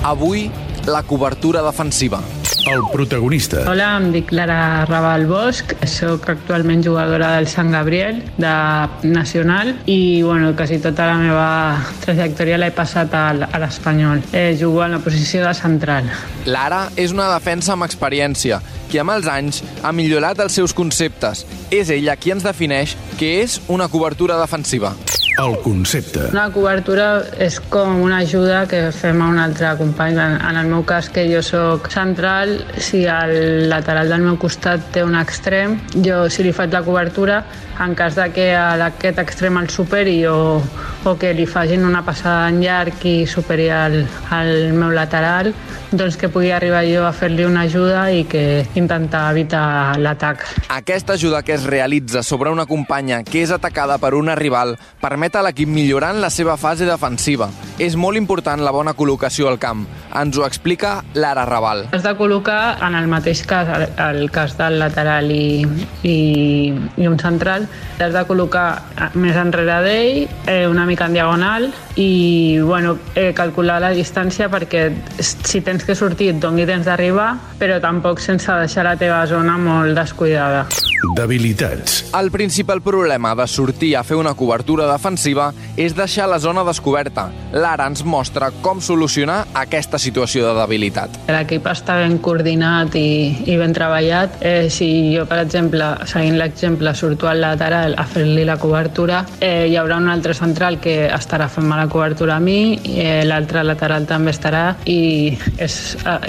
Avui, 0.06 0.44
la 0.86 1.02
cobertura 1.02 1.64
defensiva. 1.66 2.22
El 2.52 2.82
protagonista. 2.92 3.64
Hola, 3.70 3.96
em 3.98 4.10
dic 4.12 4.30
Lara 4.34 4.84
Raval 4.86 5.24
Bosch, 5.26 5.72
soc 5.88 6.28
actualment 6.30 6.82
jugadora 6.84 7.32
del 7.36 7.48
Sant 7.50 7.72
Gabriel, 7.72 8.20
de 8.36 8.52
Nacional, 9.08 9.72
i 9.86 10.22
bueno, 10.22 10.52
quasi 10.56 10.78
tota 10.78 11.06
la 11.10 11.16
meva 11.18 11.48
trajectòria 12.04 12.58
l'he 12.60 12.70
passat 12.76 13.14
al- 13.18 13.46
a 13.50 13.58
l'Espanyol. 13.58 14.22
Eh, 14.32 14.56
jugo 14.60 14.84
en 14.84 14.92
la 14.92 14.98
posició 15.00 15.46
de 15.46 15.54
central. 15.54 16.04
Lara 16.46 16.88
és 16.96 17.10
una 17.12 17.30
defensa 17.32 17.72
amb 17.72 17.84
experiència, 17.88 18.60
que 18.90 19.00
amb 19.00 19.10
els 19.16 19.26
anys 19.26 19.62
ha 19.82 19.92
millorat 19.92 20.38
els 20.44 20.52
seus 20.52 20.74
conceptes. 20.74 21.46
És 21.70 21.88
ella 21.90 22.16
qui 22.16 22.30
ens 22.30 22.44
defineix 22.44 22.96
què 23.18 23.40
és 23.42 23.60
una 23.68 23.88
cobertura 23.88 24.36
defensiva. 24.38 24.92
El 25.38 25.54
concepte. 25.64 26.26
Una 26.30 26.50
cobertura 26.52 27.22
és 27.40 27.54
com 27.72 28.02
una 28.02 28.18
ajuda 28.18 28.66
que 28.68 28.90
fem 28.92 29.22
a 29.22 29.28
un 29.32 29.38
altre 29.38 29.70
company. 29.78 30.12
En, 30.20 30.34
en 30.44 30.56
el 30.60 30.66
meu 30.68 30.82
cas, 30.84 31.08
que 31.08 31.24
jo 31.24 31.40
sóc 31.42 31.88
central, 31.90 32.41
si 32.78 33.04
el 33.06 33.68
lateral 33.70 34.08
del 34.12 34.24
meu 34.24 34.38
costat 34.40 34.90
té 34.94 35.02
un 35.04 35.16
extrem, 35.18 35.78
jo 36.06 36.24
si 36.30 36.44
li 36.46 36.52
faig 36.56 36.72
la 36.74 36.82
cobertura, 36.86 37.42
en 37.82 37.94
cas 37.94 38.14
de 38.14 38.28
que 38.32 38.52
a 38.54 38.74
aquest 38.86 39.18
extrem 39.18 39.56
el 39.58 39.68
superi 39.70 40.24
o, 40.26 40.60
o 41.04 41.14
que 41.18 41.32
li 41.34 41.46
facin 41.46 41.84
una 41.84 42.04
passada 42.04 42.48
en 42.50 42.60
llarg 42.62 43.04
i 43.08 43.26
superi 43.26 43.68
el, 43.72 44.02
el 44.36 44.72
meu 44.76 44.92
lateral, 44.94 45.52
doncs 45.92 46.16
que 46.16 46.30
pugui 46.32 46.52
arribar 46.52 46.84
jo 46.88 47.04
a 47.04 47.12
fer-li 47.16 47.44
una 47.44 47.66
ajuda 47.66 48.06
i 48.12 48.24
que 48.28 48.64
intentar 48.78 49.24
evitar 49.32 49.98
l'atac. 50.00 50.44
Aquesta 50.72 51.16
ajuda 51.18 51.42
que 51.42 51.56
es 51.56 51.64
realitza 51.64 52.22
sobre 52.22 52.50
una 52.50 52.66
companya 52.66 53.22
que 53.24 53.42
és 53.42 53.52
atacada 53.52 53.98
per 53.98 54.14
una 54.14 54.36
rival 54.38 54.76
permet 55.02 55.36
a 55.36 55.42
l'equip 55.44 55.68
millorar 55.68 56.14
en 56.14 56.22
la 56.22 56.30
seva 56.30 56.56
fase 56.56 56.88
defensiva. 56.88 57.50
És 57.78 57.96
molt 57.96 58.20
important 58.20 58.62
la 58.62 58.72
bona 58.72 58.94
col·locació 58.96 59.50
al 59.50 59.58
camp. 59.58 59.86
Ens 60.16 60.38
ho 60.38 60.46
explica 60.46 61.00
Lara 61.14 61.44
Raval. 61.48 61.86
Has 61.92 62.04
de 62.04 62.14
col·locar 62.32 62.78
en 62.86 62.94
el 62.94 63.08
mateix 63.08 63.42
cas, 63.44 63.68
el, 63.68 63.84
el 64.00 64.30
cas 64.32 64.56
del 64.56 64.78
lateral 64.80 65.28
i, 65.30 65.66
i, 66.02 66.72
i 66.96 67.06
un 67.06 67.18
central, 67.20 67.66
has 68.00 68.14
de 68.14 68.22
col·locar 68.26 68.66
eh, 68.96 69.10
més 69.20 69.36
enrere 69.36 69.80
d'ell, 69.84 70.22
eh, 70.48 70.64
una 70.66 70.86
mica 70.88 71.06
en 71.10 71.18
diagonal 71.18 71.68
i 72.00 72.58
bueno, 72.64 72.96
eh, 73.14 73.32
calcular 73.36 73.80
la 73.82 73.92
distància 73.92 74.48
perquè 74.48 74.88
si 75.20 75.60
tens 75.60 75.84
que 75.84 75.96
sortir 75.98 76.32
et 76.32 76.40
doni 76.40 76.64
temps 76.68 76.88
d'arribar, 76.88 77.34
però 77.60 77.78
tampoc 77.84 78.22
sense 78.24 78.48
deixar 78.62 78.86
la 78.88 78.96
teva 78.96 79.26
zona 79.28 79.58
molt 79.60 79.94
descuidada. 79.98 80.64
Debilitats. 81.16 82.06
El 82.16 82.30
principal 82.30 82.80
problema 82.80 83.34
de 83.34 83.46
sortir 83.50 83.96
a 83.96 84.04
fer 84.06 84.16
una 84.16 84.32
cobertura 84.38 84.86
defensiva 84.88 85.50
és 85.76 85.96
deixar 85.98 86.28
la 86.30 86.38
zona 86.40 86.64
descoberta. 86.64 87.26
Lara 87.52 87.88
ens 87.90 88.04
mostra 88.06 88.52
com 88.62 88.80
solucionar 88.80 89.42
aquesta 89.58 90.00
situació 90.00 90.46
de 90.46 90.54
debilitat. 90.60 91.18
L'equip 91.28 91.66
està 91.68 91.98
ben 92.00 92.16
coordinat 92.22 92.94
i, 92.98 93.44
i 93.50 93.56
ben 93.60 93.74
treballat. 93.76 94.38
Eh, 94.40 94.70
si 94.70 94.88
jo, 95.14 95.26
per 95.28 95.42
exemple, 95.42 95.92
seguint 96.08 96.38
l'exemple, 96.40 96.94
surto 96.94 97.28
al 97.28 97.42
lateral 97.42 97.96
a 97.98 98.06
fer-li 98.08 98.46
la 98.48 98.56
cobertura, 98.62 99.22
eh, 99.40 99.68
hi 99.68 99.76
haurà 99.76 99.98
un 100.00 100.08
altre 100.12 100.34
central 100.38 100.78
que 100.82 100.96
estarà 101.12 101.48
fent-me 101.52 101.76
la 101.78 101.88
cobertura 101.92 102.36
a 102.36 102.42
mi, 102.42 102.78
eh, 102.96 103.22
l'altre 103.28 103.64
lateral 103.66 104.06
també 104.08 104.32
estarà 104.32 104.64
i 104.88 105.32
és, 105.56 105.78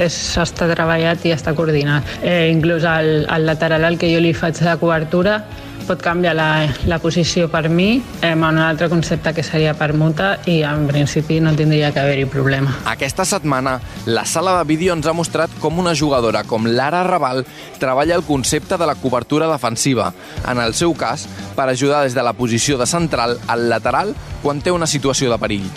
és, 0.01 0.21
està 0.43 0.69
treballat 0.73 1.25
i 1.25 1.33
està 1.35 1.55
coordinat. 1.55 2.17
Eh, 2.21 2.49
inclús 2.51 2.87
el, 2.89 3.27
el 3.29 3.45
lateral 3.47 3.85
al 3.87 3.99
que 4.01 4.11
jo 4.11 4.21
li 4.23 4.33
faig 4.33 4.59
la 4.65 4.77
cobertura 4.81 5.39
pot 5.87 6.01
canviar 6.03 6.33
la, 6.35 6.47
la 6.89 6.99
posició 7.03 7.49
per 7.51 7.67
mi 7.69 8.01
eh, 8.21 8.31
amb 8.31 8.47
un 8.47 8.59
altre 8.63 8.89
concepte 8.91 9.33
que 9.35 9.43
seria 9.45 9.73
permuta 9.77 10.37
i 10.49 10.61
en 10.67 10.87
principi 10.89 11.39
no 11.43 11.53
tindria 11.57 11.91
que 11.93 12.01
haver-hi 12.01 12.25
problema. 12.31 12.75
Aquesta 12.89 13.25
setmana, 13.25 13.79
la 14.05 14.25
sala 14.25 14.57
de 14.57 14.67
vídeo 14.69 14.95
ens 14.95 15.07
ha 15.07 15.15
mostrat 15.15 15.51
com 15.59 15.79
una 15.79 15.95
jugadora 15.95 16.43
com 16.43 16.67
Lara 16.67 17.03
Raval 17.07 17.43
treballa 17.79 18.15
el 18.15 18.23
concepte 18.27 18.77
de 18.77 18.87
la 18.87 18.95
cobertura 18.95 19.49
defensiva, 19.51 20.13
en 20.47 20.59
el 20.63 20.73
seu 20.73 20.93
cas, 20.93 21.27
per 21.55 21.69
ajudar 21.69 22.03
des 22.03 22.15
de 22.15 22.23
la 22.23 22.33
posició 22.33 22.77
de 22.77 22.87
central 22.87 23.37
al 23.47 23.67
lateral 23.69 24.15
quan 24.43 24.61
té 24.61 24.71
una 24.71 24.87
situació 24.87 25.31
de 25.31 25.39
perill. 25.39 25.67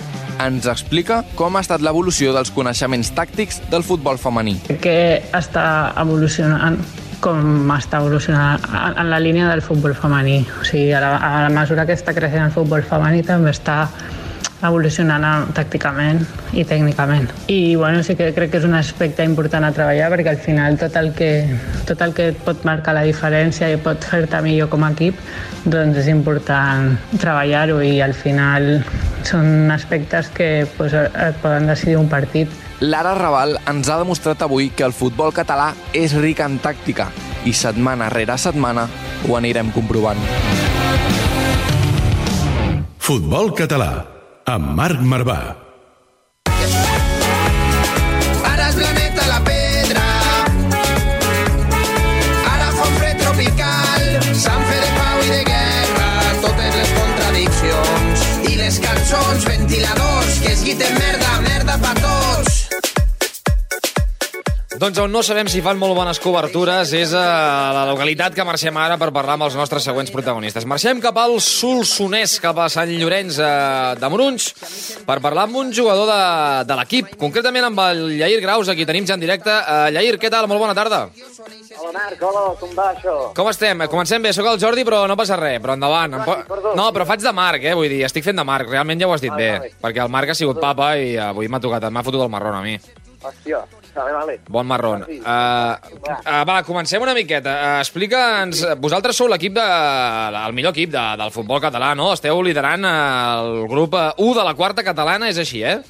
Ens 0.42 0.66
explica 0.68 1.22
com 1.34 1.56
ha 1.56 1.62
estat 1.64 1.80
l'evolució 1.80 2.34
dels 2.36 2.52
coneixements 2.52 3.14
tàctics 3.16 3.62
del 3.72 3.86
futbol 3.86 4.18
femení. 4.20 4.60
que 4.80 5.22
està 5.32 5.94
evolucionant 5.96 6.76
com 7.24 7.72
està 7.74 8.00
evolucionant 8.02 8.62
en 8.92 9.10
la 9.10 9.18
línia 9.22 9.48
del 9.50 9.62
futbol 9.64 9.96
femení. 9.96 10.42
O 10.60 10.64
sigui, 10.64 10.92
a 10.92 11.00
la, 11.02 11.16
a 11.16 11.32
la 11.46 11.52
mesura 11.54 11.86
que 11.86 11.96
està 11.96 12.14
creixent 12.16 12.48
el 12.48 12.54
futbol 12.54 12.84
femení 12.86 13.24
també 13.26 13.54
està 13.54 13.84
evolucionant 14.64 15.24
eh, 15.26 15.52
tàcticament 15.56 16.22
i 16.56 16.64
tècnicament. 16.64 17.28
I 17.52 17.76
bueno, 17.76 18.02
sí 18.02 18.16
que 18.16 18.30
crec 18.36 18.52
que 18.52 18.60
és 18.60 18.66
un 18.68 18.76
aspecte 18.78 19.24
important 19.26 19.66
a 19.66 19.72
treballar 19.76 20.08
perquè 20.14 20.32
al 20.32 20.40
final 20.42 20.78
tot 20.80 20.96
el 20.96 21.12
que, 21.16 21.30
tot 21.88 22.02
el 22.02 22.14
que 22.16 22.30
pot 22.46 22.64
marcar 22.68 22.96
la 22.96 23.04
diferència 23.06 23.68
i 23.72 23.80
pot 23.82 24.04
fer-te 24.04 24.40
millor 24.44 24.70
com 24.72 24.86
a 24.86 24.92
equip 24.96 25.20
doncs 25.66 26.00
és 26.04 26.08
important 26.12 26.94
treballar-ho 27.20 27.80
i 27.84 27.98
al 28.00 28.14
final 28.16 28.78
són 29.26 29.72
aspectes 29.74 30.30
que 30.32 30.50
pues, 30.76 30.94
et 30.94 31.42
poden 31.42 31.68
decidir 31.68 31.98
un 32.00 32.08
partit 32.08 32.65
Lara 32.80 33.14
Raval 33.16 33.56
ens 33.70 33.88
ha 33.88 33.96
demostrat 33.96 34.42
avui 34.44 34.68
que 34.68 34.84
el 34.84 34.92
futbol 34.92 35.32
català 35.32 35.70
és 35.96 36.12
ric 36.12 36.42
en 36.44 36.58
tàctica 36.60 37.06
i 37.48 37.54
setmana 37.56 38.10
rere 38.12 38.36
setmana 38.36 38.84
ho 39.24 39.36
anirem 39.38 39.70
comprovant. 39.72 40.20
Futbol 43.00 43.54
català, 43.56 44.04
amb 44.44 44.74
Marc 44.76 45.00
Marvà. 45.00 45.38
Ara 48.50 48.68
es 48.68 48.76
planeta 48.76 49.24
la 49.30 49.40
pedra. 49.46 50.04
Ara 52.50 52.68
fa 52.76 52.90
un 52.90 52.98
fred 52.98 53.22
tropical. 53.22 54.04
Sant 54.34 54.66
fe 54.68 54.82
de 54.82 54.90
pau 54.98 55.22
i 55.22 55.30
de 55.32 55.40
guerra. 55.48 56.10
Totes 56.44 56.76
les 56.82 56.92
contradiccions. 56.98 58.28
I 58.52 58.60
les 58.60 58.82
cançons, 58.84 59.48
ventiladors, 59.48 60.38
que 60.44 60.52
es 60.52 60.66
guiten 60.66 61.00
merda, 61.00 61.40
merda 61.48 61.80
pa 61.86 61.96
tots. 62.02 62.55
Doncs 64.76 64.98
on 65.00 65.08
no 65.08 65.22
sabem 65.24 65.48
si 65.48 65.62
fan 65.64 65.78
molt 65.80 65.94
bones 65.96 66.18
cobertures 66.20 66.90
és 66.98 67.12
a 67.16 67.22
la 67.72 67.84
localitat 67.88 68.34
que 68.36 68.44
marxem 68.44 68.76
ara 68.76 68.98
per 69.00 69.08
parlar 69.14 69.38
amb 69.38 69.46
els 69.46 69.54
nostres 69.56 69.86
següents 69.88 70.10
protagonistes. 70.12 70.66
Marxem 70.68 71.00
cap 71.00 71.16
al 71.22 71.38
Solsonès, 71.40 72.34
cap 72.44 72.58
a 72.60 72.66
Sant 72.72 72.92
Llorenç 72.92 73.38
eh, 73.40 73.46
de 73.96 74.10
Morunys, 74.12 74.50
per 75.08 75.16
parlar 75.24 75.46
amb 75.46 75.56
un 75.62 75.72
jugador 75.72 76.10
de, 76.10 76.18
de 76.68 76.76
l'equip, 76.76 77.14
concretament 77.16 77.70
amb 77.70 77.80
el 77.86 78.02
Llair 78.18 78.42
Graus, 78.44 78.68
aquí 78.68 78.84
tenim 78.84 79.08
ja 79.08 79.16
en 79.16 79.24
directe. 79.24 79.48
Uh, 79.48 79.86
Llair, 79.94 80.18
què 80.20 80.28
tal? 80.34 80.50
Molt 80.50 80.60
bona 80.60 80.76
tarda. 80.76 81.06
Hola 81.76 81.94
Marc, 81.96 82.28
hola, 82.28 82.44
com 82.60 82.76
va 82.76 82.90
això? 82.92 83.16
Com 83.38 83.48
estem? 83.54 83.86
Comencem 83.88 84.28
bé, 84.28 84.34
sóc 84.36 84.50
el 84.52 84.60
Jordi, 84.60 84.84
però 84.84 85.06
no 85.08 85.16
passa 85.16 85.40
res, 85.40 85.56
però 85.64 85.78
endavant. 85.78 86.20
Em 86.20 86.28
po-. 86.28 86.60
No, 86.76 86.90
però 86.92 87.08
faig 87.08 87.24
de 87.24 87.32
Marc, 87.36 87.64
eh, 87.64 87.72
vull 87.78 87.88
dir, 87.92 88.04
estic 88.10 88.28
fent 88.28 88.36
de 88.36 88.44
Marc, 88.44 88.68
realment 88.76 89.00
ja 89.00 89.08
ho 89.08 89.16
has 89.16 89.24
dit 89.24 89.32
bé, 89.32 89.50
vale. 89.56 89.74
perquè 89.88 90.04
el 90.04 90.12
Marc 90.12 90.36
ha 90.36 90.38
sigut 90.38 90.60
papa 90.60 90.92
i 91.00 91.14
avui 91.30 91.48
m'ha 91.48 91.64
tocat, 91.64 91.88
m'ha 91.88 92.04
fotut 92.04 92.28
el 92.28 92.32
marrón 92.36 92.60
a 92.60 92.64
mi. 92.66 92.76
Hòstia, 93.26 93.60
vale, 93.94 94.12
vale. 94.12 94.34
Bon 94.48 94.66
marrón. 94.66 95.02
Uh, 95.02 95.18
uh, 95.26 96.42
va, 96.46 96.60
comencem 96.66 97.02
una 97.02 97.14
miqueta. 97.16 97.50
Uh, 97.50 97.82
Explica'ns, 97.82 98.62
vosaltres 98.82 99.18
sou 99.18 99.30
l'equip 99.30 99.56
de... 99.56 99.66
el 100.42 100.54
millor 100.54 100.76
equip 100.76 100.92
de, 100.94 101.04
del 101.18 101.32
futbol 101.34 101.62
català, 101.64 101.94
no? 101.98 102.12
Esteu 102.14 102.42
liderant 102.46 102.86
el 102.86 103.64
grup 103.70 103.96
eh, 103.98 104.08
1 104.22 104.34
de 104.38 104.44
la 104.46 104.54
quarta 104.58 104.84
catalana, 104.86 105.30
és 105.32 105.40
així, 105.42 105.64
eh? 105.66 105.80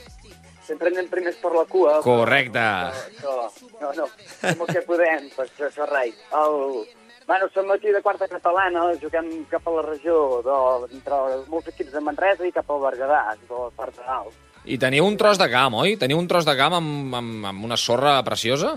Sempre 0.66 0.90
anem 0.90 1.10
primers 1.12 1.36
per 1.42 1.52
la 1.54 1.66
cua. 1.70 1.98
Correcte. 2.02 2.62
Això, 2.62 3.36
no, 3.82 3.92
no, 4.00 4.06
fem 4.40 4.64
el 4.64 4.72
que 4.72 4.86
podem, 4.88 5.28
per 5.36 5.44
això, 5.46 5.68
això 5.68 5.90
rai. 5.90 6.14
El... 6.40 6.86
Bueno, 7.26 7.48
som 7.50 7.70
aquí 7.74 7.90
de 7.90 8.00
quarta 8.02 8.28
catalana, 8.30 8.84
juguem 9.02 9.30
cap 9.50 9.64
a 9.66 9.76
la 9.76 9.82
regió, 9.82 10.16
de, 10.46 10.58
entre 10.94 11.16
molts 11.50 11.72
equips 11.72 11.92
de 11.92 12.02
Manresa 12.06 12.46
i 12.46 12.54
cap 12.54 12.70
al 12.70 12.84
Berguedà, 12.84 13.22
de 13.42 13.50
la 13.50 13.70
part 13.74 13.98
de 13.98 14.06
dalt. 14.06 14.42
I 14.66 14.78
teniu 14.82 15.06
un 15.06 15.16
tros 15.16 15.38
de 15.38 15.46
camp, 15.50 15.76
oi? 15.78 15.94
Teniu 16.00 16.18
un 16.18 16.26
tros 16.26 16.46
de 16.46 16.56
camp 16.58 16.74
amb, 16.80 17.14
amb, 17.14 17.44
amb 17.52 17.66
una 17.68 17.76
sorra 17.78 18.18
preciosa? 18.26 18.74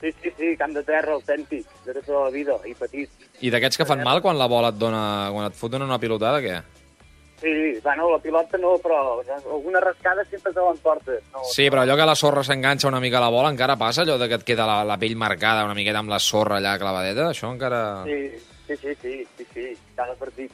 Sí, 0.00 0.12
sí, 0.22 0.30
sí, 0.38 0.52
camp 0.56 0.72
de 0.72 0.82
terra 0.86 1.12
autèntic, 1.12 1.66
de 1.84 1.94
tota 1.98 2.24
la 2.24 2.30
vida, 2.32 2.54
i 2.64 2.72
petit. 2.78 3.10
I 3.44 3.50
d'aquests 3.52 3.80
que 3.80 3.86
fan 3.88 4.04
mal 4.06 4.22
quan 4.24 4.38
la 4.38 4.46
bola 4.48 4.70
et 4.72 4.78
dona... 4.80 5.02
quan 5.34 5.50
et 5.50 5.58
foten 5.58 5.82
una 5.84 5.98
pilotada, 6.00 6.38
què? 6.40 6.60
Sí, 7.40 7.52
bueno, 7.82 8.10
la 8.12 8.18
pilota 8.20 8.58
no, 8.60 8.74
però 8.78 9.20
alguna 9.32 9.80
rascada 9.80 10.24
sempre 10.28 10.52
te 10.52 10.60
l'emportes. 10.60 11.22
No, 11.32 11.42
Sí, 11.48 11.68
però 11.72 11.82
allò 11.82 11.96
que 11.96 12.06
la 12.08 12.14
sorra 12.14 12.44
s'enganxa 12.44 12.88
una 12.88 13.00
mica 13.00 13.16
a 13.18 13.24
la 13.24 13.32
bola 13.32 13.50
encara 13.52 13.78
passa? 13.80 14.04
Allò 14.04 14.18
de 14.20 14.28
que 14.28 14.38
et 14.40 14.44
queda 14.44 14.66
la, 14.68 14.82
la 14.84 14.98
pell 15.00 15.16
marcada 15.16 15.64
una 15.64 15.76
miqueta 15.76 16.02
amb 16.04 16.12
la 16.12 16.20
sorra 16.20 16.60
allà 16.60 16.76
clavadeta? 16.78 17.30
Això 17.32 17.48
encara... 17.52 18.04
Sí, 18.04 18.20
sí, 18.68 18.76
sí, 18.76 18.94
sí, 19.02 19.14
sí, 19.36 19.48
sí, 19.54 19.66
cada 19.96 20.14
partit. 20.20 20.52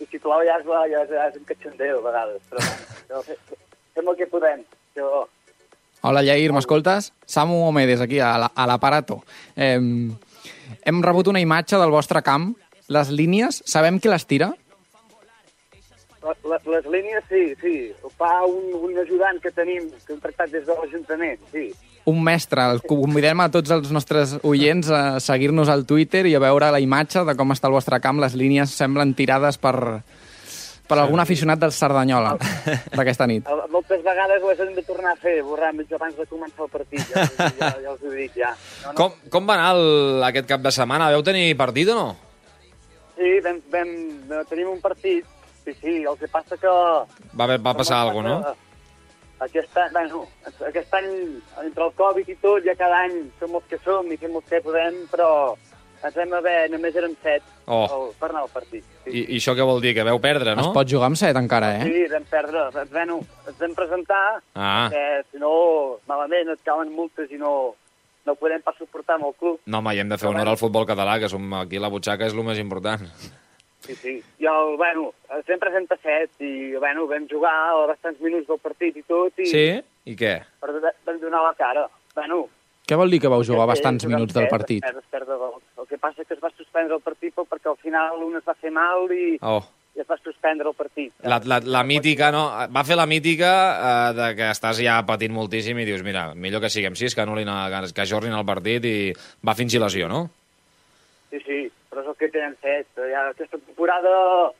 I 0.00 0.08
si 0.10 0.20
plou 0.20 0.44
ja 0.44 0.60
és, 0.60 0.68
ja 0.68 1.02
és, 1.02 1.12
ja 1.16 1.28
és 1.30 1.40
un 1.40 1.48
catxandeu 1.48 2.00
a 2.02 2.06
vegades, 2.10 2.44
però, 2.52 3.24
fem 3.94 4.08
el 4.08 4.16
que 4.16 4.26
podem. 4.26 4.64
Jo, 4.96 5.28
Hola, 6.04 6.20
Llair, 6.26 6.50
m'escoltes? 6.52 7.12
Samu 7.26 7.60
Omedes, 7.68 8.00
aquí, 8.00 8.18
a 8.18 8.32
la- 8.36 8.50
l'aparato. 8.66 9.22
Eh, 9.54 9.78
hem 10.84 11.02
rebut 11.02 11.28
una 11.28 11.38
imatge 11.40 11.78
del 11.78 11.90
vostre 11.94 12.22
camp. 12.26 12.56
Les 12.88 13.08
línies, 13.10 13.62
sabem 13.64 14.00
qui 14.00 14.08
les 14.08 14.26
tira? 14.26 14.52
la- 16.22 16.36
la- 16.48 16.60
les 16.70 16.86
línies, 16.86 17.24
sí, 17.28 17.54
sí. 17.60 17.92
Ho 18.02 18.08
fa 18.10 18.44
un, 18.46 18.74
un 18.74 18.98
ajudant 18.98 19.40
que 19.42 19.50
tenim, 19.50 19.88
que 20.06 20.12
hem 20.14 20.20
tractat 20.20 20.50
des 20.50 20.66
de 20.66 20.74
l'Ajuntament, 20.74 21.38
sí. 21.50 21.72
Un 22.04 22.22
mestre. 22.22 22.62
El 22.70 22.82
convidem 22.82 23.40
a 23.40 23.48
tots 23.50 23.70
els 23.70 23.90
nostres 23.94 24.36
oients 24.42 24.88
a 24.90 25.18
seguir-nos 25.20 25.68
al 25.68 25.84
Twitter 25.86 26.24
i 26.26 26.34
a 26.34 26.40
veure 26.42 26.70
la 26.74 26.80
imatge 26.82 27.24
de 27.26 27.34
com 27.38 27.50
està 27.54 27.66
el 27.70 27.74
vostre 27.74 28.00
camp. 28.00 28.18
Les 28.22 28.34
línies 28.38 28.70
semblen 28.70 29.14
tirades 29.14 29.58
per, 29.58 30.02
per 30.88 30.98
algun 30.98 31.22
aficionat 31.22 31.60
del 31.62 31.72
Cerdanyola 31.72 32.34
d'aquesta 32.96 33.28
nit. 33.30 33.46
Moltes 33.72 34.02
vegades 34.04 34.42
les 34.48 34.64
hem 34.64 34.72
de 34.76 34.84
tornar 34.86 35.14
a 35.14 35.20
fer, 35.20 35.38
borrar 35.46 35.72
mig 35.76 35.92
abans 35.94 36.16
de 36.18 36.26
començar 36.30 36.66
el 36.66 36.72
partit, 36.72 37.04
ja, 37.12 37.26
ja, 37.38 37.70
ja 37.84 37.94
els 37.94 38.02
ho 38.02 38.12
dic, 38.14 38.34
ja. 38.36 38.52
No, 38.82 38.90
no. 38.90 38.96
Com, 38.98 39.14
com 39.32 39.48
va 39.48 39.58
anar 39.58 39.70
el, 39.76 40.26
aquest 40.32 40.50
cap 40.50 40.64
de 40.64 40.74
setmana? 40.74 41.12
Veu 41.14 41.24
tenir 41.26 41.46
partit 41.60 41.92
o 41.94 41.96
no? 41.98 42.08
Sí, 43.16 43.38
vam, 43.44 43.62
vam, 43.72 43.94
tenim 44.50 44.72
un 44.72 44.82
partit, 44.82 45.26
sí, 45.64 45.74
sí, 45.78 45.96
el 46.02 46.18
que 46.20 46.28
passa 46.32 46.58
que... 46.58 46.76
Va, 47.38 47.48
va 47.56 47.74
passar 47.78 48.02
alguna 48.02 48.38
cosa, 48.40 48.52
no? 48.52 48.68
Aquest 49.42 49.74
any, 49.74 49.90
bueno, 49.90 50.20
aquest 50.68 50.92
any, 50.94 51.08
entre 51.64 51.88
el 51.88 51.94
Covid 51.98 52.28
i 52.30 52.36
tot, 52.38 52.62
ja 52.62 52.76
cada 52.78 53.00
any 53.08 53.16
som 53.40 53.56
els 53.58 53.64
que 53.70 53.78
som 53.82 54.06
i 54.14 54.18
fem 54.20 54.36
el 54.38 54.44
que 54.46 54.60
podem, 54.62 55.00
però 55.10 55.28
ens 56.04 56.16
vam 56.16 56.32
haver, 56.38 56.70
només 56.70 56.96
érem 56.96 57.14
set 57.22 57.42
Oh. 57.66 57.84
el, 57.86 58.08
per 58.18 58.28
anar 58.30 58.40
al 58.42 58.48
partit. 58.50 58.82
Sí, 59.04 59.10
I, 59.10 59.20
I 59.34 59.36
això 59.38 59.54
què 59.54 59.62
vol 59.64 59.80
dir? 59.80 59.92
Que 59.94 60.02
veu 60.04 60.18
perdre, 60.20 60.56
no? 60.58 60.64
Es 60.66 60.72
pot 60.74 60.88
jugar 60.90 61.06
amb 61.12 61.16
set 61.20 61.36
encara, 61.38 61.76
eh? 61.78 61.84
sí 61.86 62.06
vam 62.10 62.24
perdre. 62.30 62.64
Bueno, 62.90 63.20
ens 63.46 63.58
vam 63.60 63.74
presentar, 63.78 64.40
Ah. 64.54 64.88
que 64.90 65.04
si 65.30 65.38
no, 65.38 65.52
malament, 66.10 66.50
et 66.56 66.60
cauen 66.66 66.90
multes 66.92 67.30
i 67.30 67.38
no, 67.38 67.74
no 68.26 68.34
podem 68.34 68.60
pas 68.62 68.74
suportar 68.78 69.16
amb 69.20 69.26
el 69.30 69.34
club. 69.38 69.60
No, 69.66 69.78
home, 69.78 69.94
i 69.94 70.00
hem 70.02 70.08
de 70.10 70.18
fer 70.18 70.28
honor 70.28 70.48
al 70.48 70.58
futbol 70.58 70.86
català, 70.86 71.18
que 71.22 71.28
som 71.30 71.54
aquí 71.54 71.78
la 71.78 71.88
butxaca 71.88 72.26
és 72.26 72.34
el 72.34 72.42
més 72.44 72.58
important. 72.58 73.06
Sí, 73.82 73.94
sí. 73.98 74.12
I 74.38 74.46
el, 74.46 74.76
bueno, 74.78 75.08
ens 75.34 75.46
vam 75.48 75.58
presentar 75.58 75.98
set 76.02 76.30
i, 76.42 76.74
bueno, 76.78 77.06
vam 77.10 77.24
jugar 77.30 77.54
bastants 77.90 78.20
minuts 78.22 78.46
del 78.46 78.58
partit 78.62 78.96
i 78.96 79.02
tot 79.02 79.38
i 79.42 79.46
Sí? 79.50 79.64
I 80.06 80.14
què? 80.18 80.34
però 80.60 80.74
vam 81.06 81.18
donar 81.22 81.42
la 81.46 81.54
cara. 81.54 81.88
Bueno, 82.14 82.48
Què 82.88 82.96
vol 82.98 83.10
dir 83.14 83.20
que 83.22 83.30
vau 83.30 83.44
jugar 83.46 83.66
bastants 83.70 84.04
minuts 84.10 84.34
del 84.34 84.48
partit? 84.50 84.82
es 84.84 84.90
perd, 84.90 85.04
es 85.04 85.10
perd, 85.10 85.30
el 85.78 85.86
que 85.86 85.98
passa 86.02 86.24
que 86.24 86.34
es 86.34 86.40
va 86.42 86.50
suspendre 86.56 86.96
el 86.98 87.04
partit 87.04 87.34
perquè 87.36 87.70
al 87.70 87.78
final 87.78 88.18
un 88.26 88.36
es 88.36 88.44
va 88.48 88.54
fer 88.58 88.72
mal 88.74 89.06
i, 89.14 89.38
Oh. 89.40 89.62
i 89.94 90.00
es 90.00 90.08
va 90.08 90.16
suspendre 90.18 90.66
el 90.68 90.74
partit. 90.74 91.12
La, 91.22 91.38
la, 91.44 91.60
la 91.62 91.82
mítica, 91.84 92.30
no? 92.34 92.46
Va 92.74 92.82
fer 92.84 92.96
la 92.98 93.06
mítica 93.06 93.52
eh, 93.76 94.14
de 94.18 94.28
que 94.36 94.50
estàs 94.50 94.80
ja 94.82 94.98
patint 95.06 95.32
moltíssim 95.32 95.78
i 95.78 95.84
dius, 95.86 96.02
mira, 96.02 96.32
millor 96.34 96.60
que 96.64 96.70
siguem 96.72 96.96
sis, 96.98 97.14
que, 97.14 97.22
anul·lin, 97.22 97.48
el- 97.48 97.92
que 97.94 98.02
ajornin 98.02 98.34
el 98.34 98.44
partit 98.48 98.84
i 98.84 98.96
va 99.46 99.54
fingir 99.54 99.80
lesió, 99.80 100.08
no? 100.08 100.24
Sí, 101.30 101.38
sí, 101.46 101.60
però 101.88 102.02
és 102.02 102.08
el 102.08 102.16
que 102.18 102.28
tenen 102.34 102.56
fet. 102.60 102.88
Ja, 102.98 103.28
aquesta 103.30 103.56
temporada, 103.62 104.50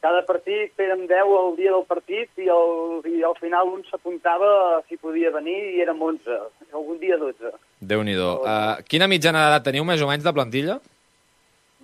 cada 0.00 0.24
partit 0.26 0.78
érem 0.80 1.04
10 1.06 1.36
el 1.42 1.56
dia 1.60 1.72
del 1.76 1.84
partit 1.86 2.30
i, 2.38 2.48
el, 2.48 3.02
i 3.10 3.22
al 3.26 3.36
final 3.38 3.68
un 3.74 3.84
s'apuntava 3.90 4.80
si 4.88 4.96
podia 4.96 5.30
venir 5.34 5.58
i 5.76 5.80
érem 5.84 6.00
11, 6.02 6.40
algun 6.72 6.98
dia 7.02 7.18
12. 7.20 7.52
Déu-n'hi-do. 7.86 8.28
Uh, 8.42 8.82
quina 8.90 9.08
mitjana 9.10 9.46
d'edat 9.46 9.66
teniu 9.68 9.84
més 9.86 10.02
o 10.02 10.08
menys 10.10 10.24
de 10.26 10.32
plantilla? 10.34 10.78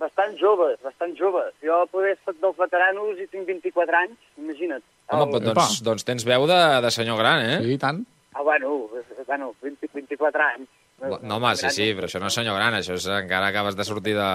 Bastant 0.01 0.33
joves, 0.39 0.79
bastant 0.83 1.13
joves. 1.15 1.53
Jo 1.63 1.83
poder 1.91 2.17
soc 2.25 2.35
dels 2.41 2.57
veteranos 2.59 3.19
i 3.23 3.27
tinc 3.31 3.47
24 3.47 3.99
anys, 4.01 4.17
imagina't. 4.41 4.83
Home, 5.13 5.37
El- 5.39 5.45
doncs, 5.53 5.77
doncs 5.85 6.03
tens 6.07 6.25
veu 6.27 6.47
de, 6.49 6.59
de 6.83 6.91
senyor 6.91 7.19
gran, 7.21 7.43
eh? 7.45 7.59
Sí, 7.63 7.75
i 7.77 7.79
tant. 7.79 8.01
Ah, 8.33 8.41
bueno, 8.41 8.89
bueno 9.27 9.53
20, 9.61 9.89
24 9.93 10.47
anys. 10.55 10.71
No, 11.03 11.37
home, 11.37 11.53
sí, 11.59 11.69
sí, 11.75 11.89
però 11.95 12.07
això 12.07 12.19
no 12.21 12.29
és 12.31 12.35
senyor 12.37 12.55
gran, 12.57 12.75
això 12.77 12.95
és 12.95 13.05
encara 13.11 13.49
acabes 13.51 13.75
de 13.75 13.85
sortir 13.87 14.15
de, 14.15 14.27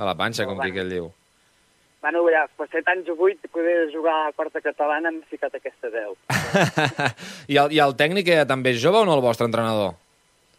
de 0.00 0.06
la 0.08 0.14
panxa, 0.18 0.46
com 0.48 0.60
qui 0.62 0.72
que 0.72 0.84
el 0.84 0.92
diu. 0.92 1.08
Bueno, 2.00 2.22
ja, 2.30 2.44
per 2.56 2.68
7 2.70 2.92
anys 2.92 3.08
o 3.10 3.16
8, 3.18 3.50
poder 3.52 3.88
jugar 3.92 4.14
a 4.28 4.32
quarta 4.36 4.62
catalana, 4.64 5.10
hem 5.10 5.18
ficat 5.30 5.56
aquesta 5.58 5.90
10. 5.90 6.14
I, 7.52 7.58
el, 7.58 7.72
I 7.74 7.80
el 7.84 7.96
tècnic 7.98 8.30
eh, 8.32 8.44
també 8.48 8.72
és 8.74 8.82
jove 8.82 9.02
o 9.02 9.08
no, 9.08 9.16
el 9.18 9.24
vostre 9.24 9.48
entrenador? 9.48 9.96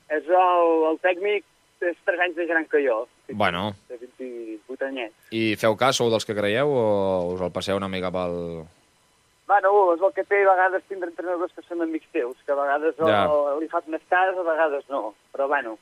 És 0.10 0.26
el, 0.26 0.72
el 0.90 0.98
tècnic, 1.04 1.44
és 1.86 1.96
3 2.06 2.20
anys 2.26 2.36
més 2.40 2.48
gran 2.50 2.66
que 2.68 2.82
jo. 2.84 3.04
Bueno, 3.30 3.76
De 3.88 3.98
28 4.02 4.86
anyets. 4.90 5.14
i 5.32 5.56
feu 5.62 5.76
cas, 5.78 5.96
sou 6.00 6.10
dels 6.10 6.26
que 6.26 6.36
creieu 6.36 6.68
o 6.74 6.86
us 7.36 7.42
el 7.46 7.52
passeu 7.56 7.78
una 7.78 7.88
mica 7.92 8.10
pel... 8.12 8.66
Bueno, 9.50 9.70
és 9.96 10.02
el 10.06 10.12
que 10.14 10.24
té 10.30 10.44
a 10.44 10.50
vegades 10.52 10.84
tindre 10.90 11.10
entrenadors 11.10 11.54
que 11.58 11.64
són 11.66 11.82
amics 11.82 12.10
teus, 12.14 12.36
que 12.46 12.54
a 12.54 12.58
vegades 12.58 12.98
Ja. 13.02 13.24
o, 13.30 13.56
li 13.62 13.70
fas 13.72 13.86
més 13.90 14.02
cas, 14.10 14.36
a 14.38 14.44
vegades 14.46 14.84
no. 14.94 15.14
Però, 15.34 15.48
bueno, 15.50 15.78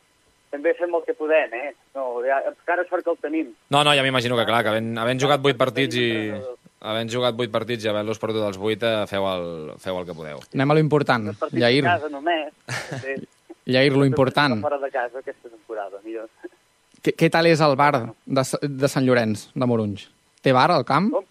també 0.52 0.72
fem 0.78 0.94
el 0.96 1.04
que 1.04 1.16
podem, 1.18 1.52
eh? 1.54 1.74
No, 1.96 2.22
ja, 2.24 2.38
encara 2.48 2.86
sort 2.88 3.04
que 3.04 3.12
el 3.12 3.18
tenim. 3.20 3.50
No, 3.70 3.84
no, 3.84 3.92
ja 3.96 4.04
m'imagino 4.06 4.38
que 4.40 4.46
clar, 4.48 4.62
que 4.63 4.72
havent, 4.72 4.94
havent 4.98 5.20
jugat 5.20 5.44
vuit 5.44 5.58
partits 5.60 6.00
i, 6.00 6.08
havent 6.80 7.12
jugat 7.12 7.36
8 7.36 7.52
partits 7.52 7.84
i 7.84 7.90
havent-los 7.92 8.20
perdut 8.24 8.46
els 8.48 8.60
8, 8.60 8.88
eh, 8.88 9.08
feu 9.12 9.28
el, 9.34 9.48
feu 9.84 10.00
el 10.00 10.06
que 10.08 10.16
podeu. 10.16 10.40
Anem 10.54 10.72
a 10.72 10.78
lo 10.80 10.84
important. 10.86 11.28
Els 11.34 11.42
partits 11.42 11.60
Llair, 11.63 11.84
a 11.88 11.98
casa 11.98 12.12
només. 12.13 12.54
Sí. 13.67 13.73
Llair, 13.75 13.93
lo 13.93 14.06
important. 14.08 14.62
Fora 14.63 14.77
de 14.80 14.89
casa 14.91 15.19
aquesta 15.19 15.49
temporada, 15.51 15.99
mira. 16.06 16.23
Què, 17.03 17.12
què 17.19 17.27
tal 17.32 17.45
és 17.51 17.60
el 17.62 17.75
bar 17.80 17.91
de, 18.25 18.43
de 18.63 18.88
Sant 18.89 19.03
Llorenç, 19.06 19.49
de 19.53 19.67
Morunys? 19.67 20.08
Té 20.41 20.53
bar 20.56 20.69
al 20.71 20.86
camp? 20.88 21.12
Com? 21.12 21.25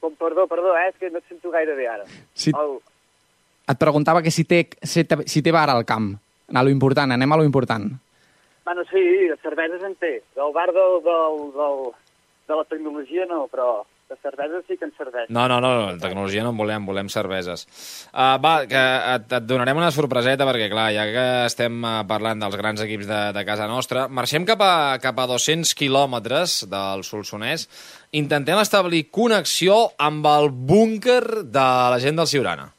Com, 0.00 0.14
perdó, 0.16 0.46
perdó, 0.48 0.72
eh, 0.80 0.88
és 0.88 0.96
que 0.96 1.10
no 1.12 1.20
et 1.20 1.28
sento 1.28 1.52
gaire 1.52 1.74
bé 1.76 1.86
ara. 1.92 2.06
Sí. 2.32 2.54
El, 2.56 2.78
Et 3.70 3.78
preguntava 3.78 4.22
que 4.24 4.32
si 4.34 4.42
té, 4.48 4.64
si 4.82 5.04
té, 5.06 5.20
si 5.30 5.42
té 5.46 5.52
bar 5.54 5.68
al 5.70 5.84
camp. 5.86 6.14
A 6.50 6.64
lo 6.66 6.72
important, 6.72 7.12
anem 7.14 7.30
a 7.30 7.36
lo 7.38 7.44
important. 7.46 7.92
bueno, 8.64 8.82
sí, 8.90 9.02
de 9.28 9.36
cerveses 9.42 9.82
en 9.84 9.94
té. 10.00 10.22
Del 10.34 10.52
bar 10.56 10.72
del, 10.72 10.96
del, 11.04 11.38
del, 11.54 11.84
de 12.48 12.56
la 12.56 12.64
tecnologia 12.64 13.26
no, 13.26 13.44
però 13.52 13.84
de 14.10 14.16
cerveses 14.20 14.64
sí 14.66 14.76
que 14.76 14.88
en 14.88 14.92
serveix. 14.98 15.28
No, 15.30 15.46
no, 15.48 15.60
no, 15.62 15.70
no, 15.78 15.98
tecnologia 16.02 16.42
no 16.44 16.50
en 16.50 16.58
volem, 16.58 16.86
volem 16.88 17.10
cerveses. 17.12 17.66
Uh, 18.10 18.34
va, 18.42 18.54
que 18.70 18.80
et, 19.14 19.28
et 19.38 19.46
donarem 19.46 19.78
una 19.78 19.92
sorpreseta, 19.94 20.48
perquè, 20.48 20.66
clar, 20.72 20.88
ja 20.96 21.06
que 21.10 21.26
estem 21.46 21.78
uh, 21.84 22.00
parlant 22.10 22.42
dels 22.42 22.58
grans 22.58 22.82
equips 22.84 23.06
de, 23.10 23.20
de 23.36 23.46
casa 23.46 23.70
nostra, 23.70 24.08
marxem 24.10 24.48
cap 24.48 24.64
a, 24.66 24.74
cap 25.02 25.22
a 25.22 25.28
200 25.30 25.72
quilòmetres 25.78 26.64
del 26.72 27.06
Solsonès, 27.06 27.68
intentem 28.18 28.58
establir 28.58 29.06
connexió 29.14 29.86
amb 30.02 30.26
el 30.34 30.50
búnquer 30.50 31.46
de 31.46 31.70
la 31.94 32.02
gent 32.02 32.18
del 32.18 32.30
Ciurana. 32.30 32.70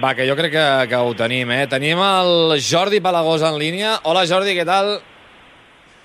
Va, 0.00 0.14
que 0.16 0.24
jo 0.24 0.36
crec 0.38 0.52
que, 0.54 0.66
que 0.88 0.96
ho 0.96 1.10
tenim, 1.18 1.50
eh? 1.52 1.66
Tenim 1.68 1.98
el 2.00 2.60
Jordi 2.64 3.02
Palagós 3.04 3.42
en 3.44 3.58
línia. 3.60 3.98
Hola, 4.08 4.22
Jordi, 4.28 4.54
què 4.56 4.64
tal? 4.64 4.94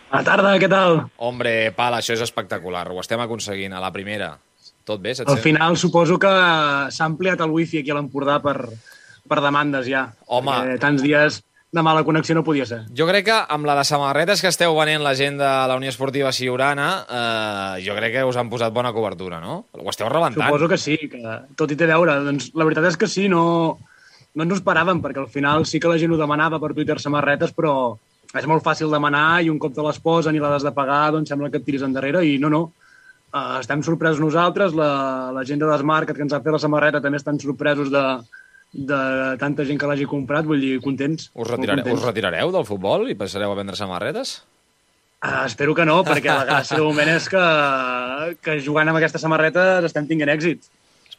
Bona 0.10 0.23
tarda, 0.27 0.51
què 0.60 0.67
tal? 0.71 1.05
Hombre, 1.23 1.71
Pal, 1.77 1.95
això 1.97 2.15
és 2.17 2.23
espectacular. 2.25 2.89
Ho 2.91 2.99
estem 2.99 3.23
aconseguint 3.23 3.73
a 3.75 3.79
la 3.84 3.93
primera. 3.95 4.34
Tot 4.86 4.99
bé? 5.01 5.15
Se't 5.15 5.29
Al 5.29 5.39
sent? 5.39 5.45
final 5.47 5.77
suposo 5.79 6.19
que 6.19 6.29
s'ha 6.91 7.08
ampliat 7.08 7.41
el 7.41 7.53
wifi 7.55 7.81
aquí 7.81 7.93
a 7.93 7.97
l'Empordà 7.97 8.41
per, 8.43 8.58
per 9.29 9.39
demandes 9.41 9.88
ja. 9.88 10.10
Home. 10.27 10.51
Perquè 10.51 10.81
tants 10.84 11.01
dies 11.05 11.39
de 11.75 11.84
mala 11.84 12.05
connexió 12.08 12.36
no 12.36 12.43
podia 12.47 12.67
ser. 12.67 12.84
Jo 12.95 13.08
crec 13.08 13.25
que 13.27 13.39
amb 13.51 13.67
la 13.67 13.73
de 13.79 13.84
samarretes 13.88 14.43
que 14.43 14.51
esteu 14.51 14.75
venent 14.77 15.03
la 15.03 15.15
gent 15.17 15.39
de 15.41 15.49
la 15.71 15.75
Unió 15.75 15.91
Esportiva 15.91 16.31
Siurana, 16.36 16.89
eh, 17.03 17.81
jo 17.88 17.95
crec 17.97 18.13
que 18.19 18.27
us 18.27 18.38
han 18.39 18.51
posat 18.51 18.71
bona 18.75 18.93
cobertura, 18.95 19.41
no? 19.43 19.65
Ho 19.73 19.89
esteu 19.91 20.08
rebentant. 20.12 20.45
Suposo 20.47 20.69
que 20.71 20.77
sí, 20.79 20.95
que 21.12 21.23
tot 21.60 21.71
hi 21.71 21.79
té 21.79 21.89
a 21.89 21.95
veure. 21.95 22.15
Doncs 22.29 22.53
la 22.55 22.67
veritat 22.67 22.91
és 22.93 22.99
que 23.01 23.10
sí, 23.12 23.27
no, 23.31 23.43
no 24.36 24.43
ens 24.43 24.54
ho 24.54 24.58
esperàvem, 24.60 25.00
perquè 25.04 25.21
al 25.24 25.30
final 25.32 25.65
sí 25.65 25.80
que 25.80 25.88
la 25.91 25.98
gent 26.02 26.12
ho 26.13 26.17
demanava 26.19 26.60
per 26.60 26.74
Twitter 26.76 26.98
samarretes, 27.00 27.54
però 27.56 27.95
és 28.36 28.48
molt 28.50 28.63
fàcil 28.65 28.91
demanar 28.91 29.41
i 29.45 29.50
un 29.50 29.60
cop 29.62 29.74
te 29.76 29.84
les 29.86 30.00
posen 30.04 30.36
i 30.36 30.41
les 30.43 30.58
has 30.58 30.65
de 30.65 30.74
pagar, 30.76 31.12
doncs 31.15 31.30
sembla 31.32 31.50
que 31.50 31.62
et 31.62 31.65
tiris 31.67 31.86
endarrere 31.88 32.26
i 32.28 32.38
no, 32.41 32.50
no. 32.52 32.63
Uh, 33.36 33.60
estem 33.60 33.82
sorpresos 33.84 34.19
nosaltres, 34.24 34.74
la, 34.76 35.32
la 35.36 35.43
gent 35.48 35.60
de 35.60 35.67
Desmarket 35.67 36.15
que 36.15 36.24
ens 36.24 36.34
ha 36.36 36.39
fet 36.43 36.54
la 36.56 36.60
samarreta 36.62 37.02
també 37.04 37.19
estan 37.19 37.39
sorpresos 37.39 37.89
de, 37.91 38.04
de 38.91 39.00
tanta 39.41 39.65
gent 39.67 39.80
que 39.80 39.88
l'hagi 39.89 40.08
comprat, 40.08 40.48
vull 40.48 40.60
dir, 40.63 40.78
contents. 40.84 41.30
Us, 41.34 41.50
retirare, 41.50 41.82
contents. 41.84 42.00
us 42.02 42.08
retirareu 42.08 42.52
del 42.56 42.67
futbol 42.67 43.10
i 43.12 43.15
passareu 43.19 43.52
a 43.52 43.58
vendre 43.60 43.76
samarretes? 43.80 44.38
Uh, 45.26 45.43
espero 45.48 45.74
que 45.76 45.86
no, 45.88 46.02
perquè 46.08 46.32
la 46.32 46.45
gràcia 46.48 46.78
de 46.80 46.84
moment 46.86 47.12
és 47.15 47.28
que, 47.32 47.43
que 48.45 48.60
jugant 48.63 48.91
amb 48.91 49.00
aquestes 49.00 49.24
samarretes 49.24 49.88
estem 49.89 50.08
tinguent 50.08 50.32
èxit. 50.36 50.67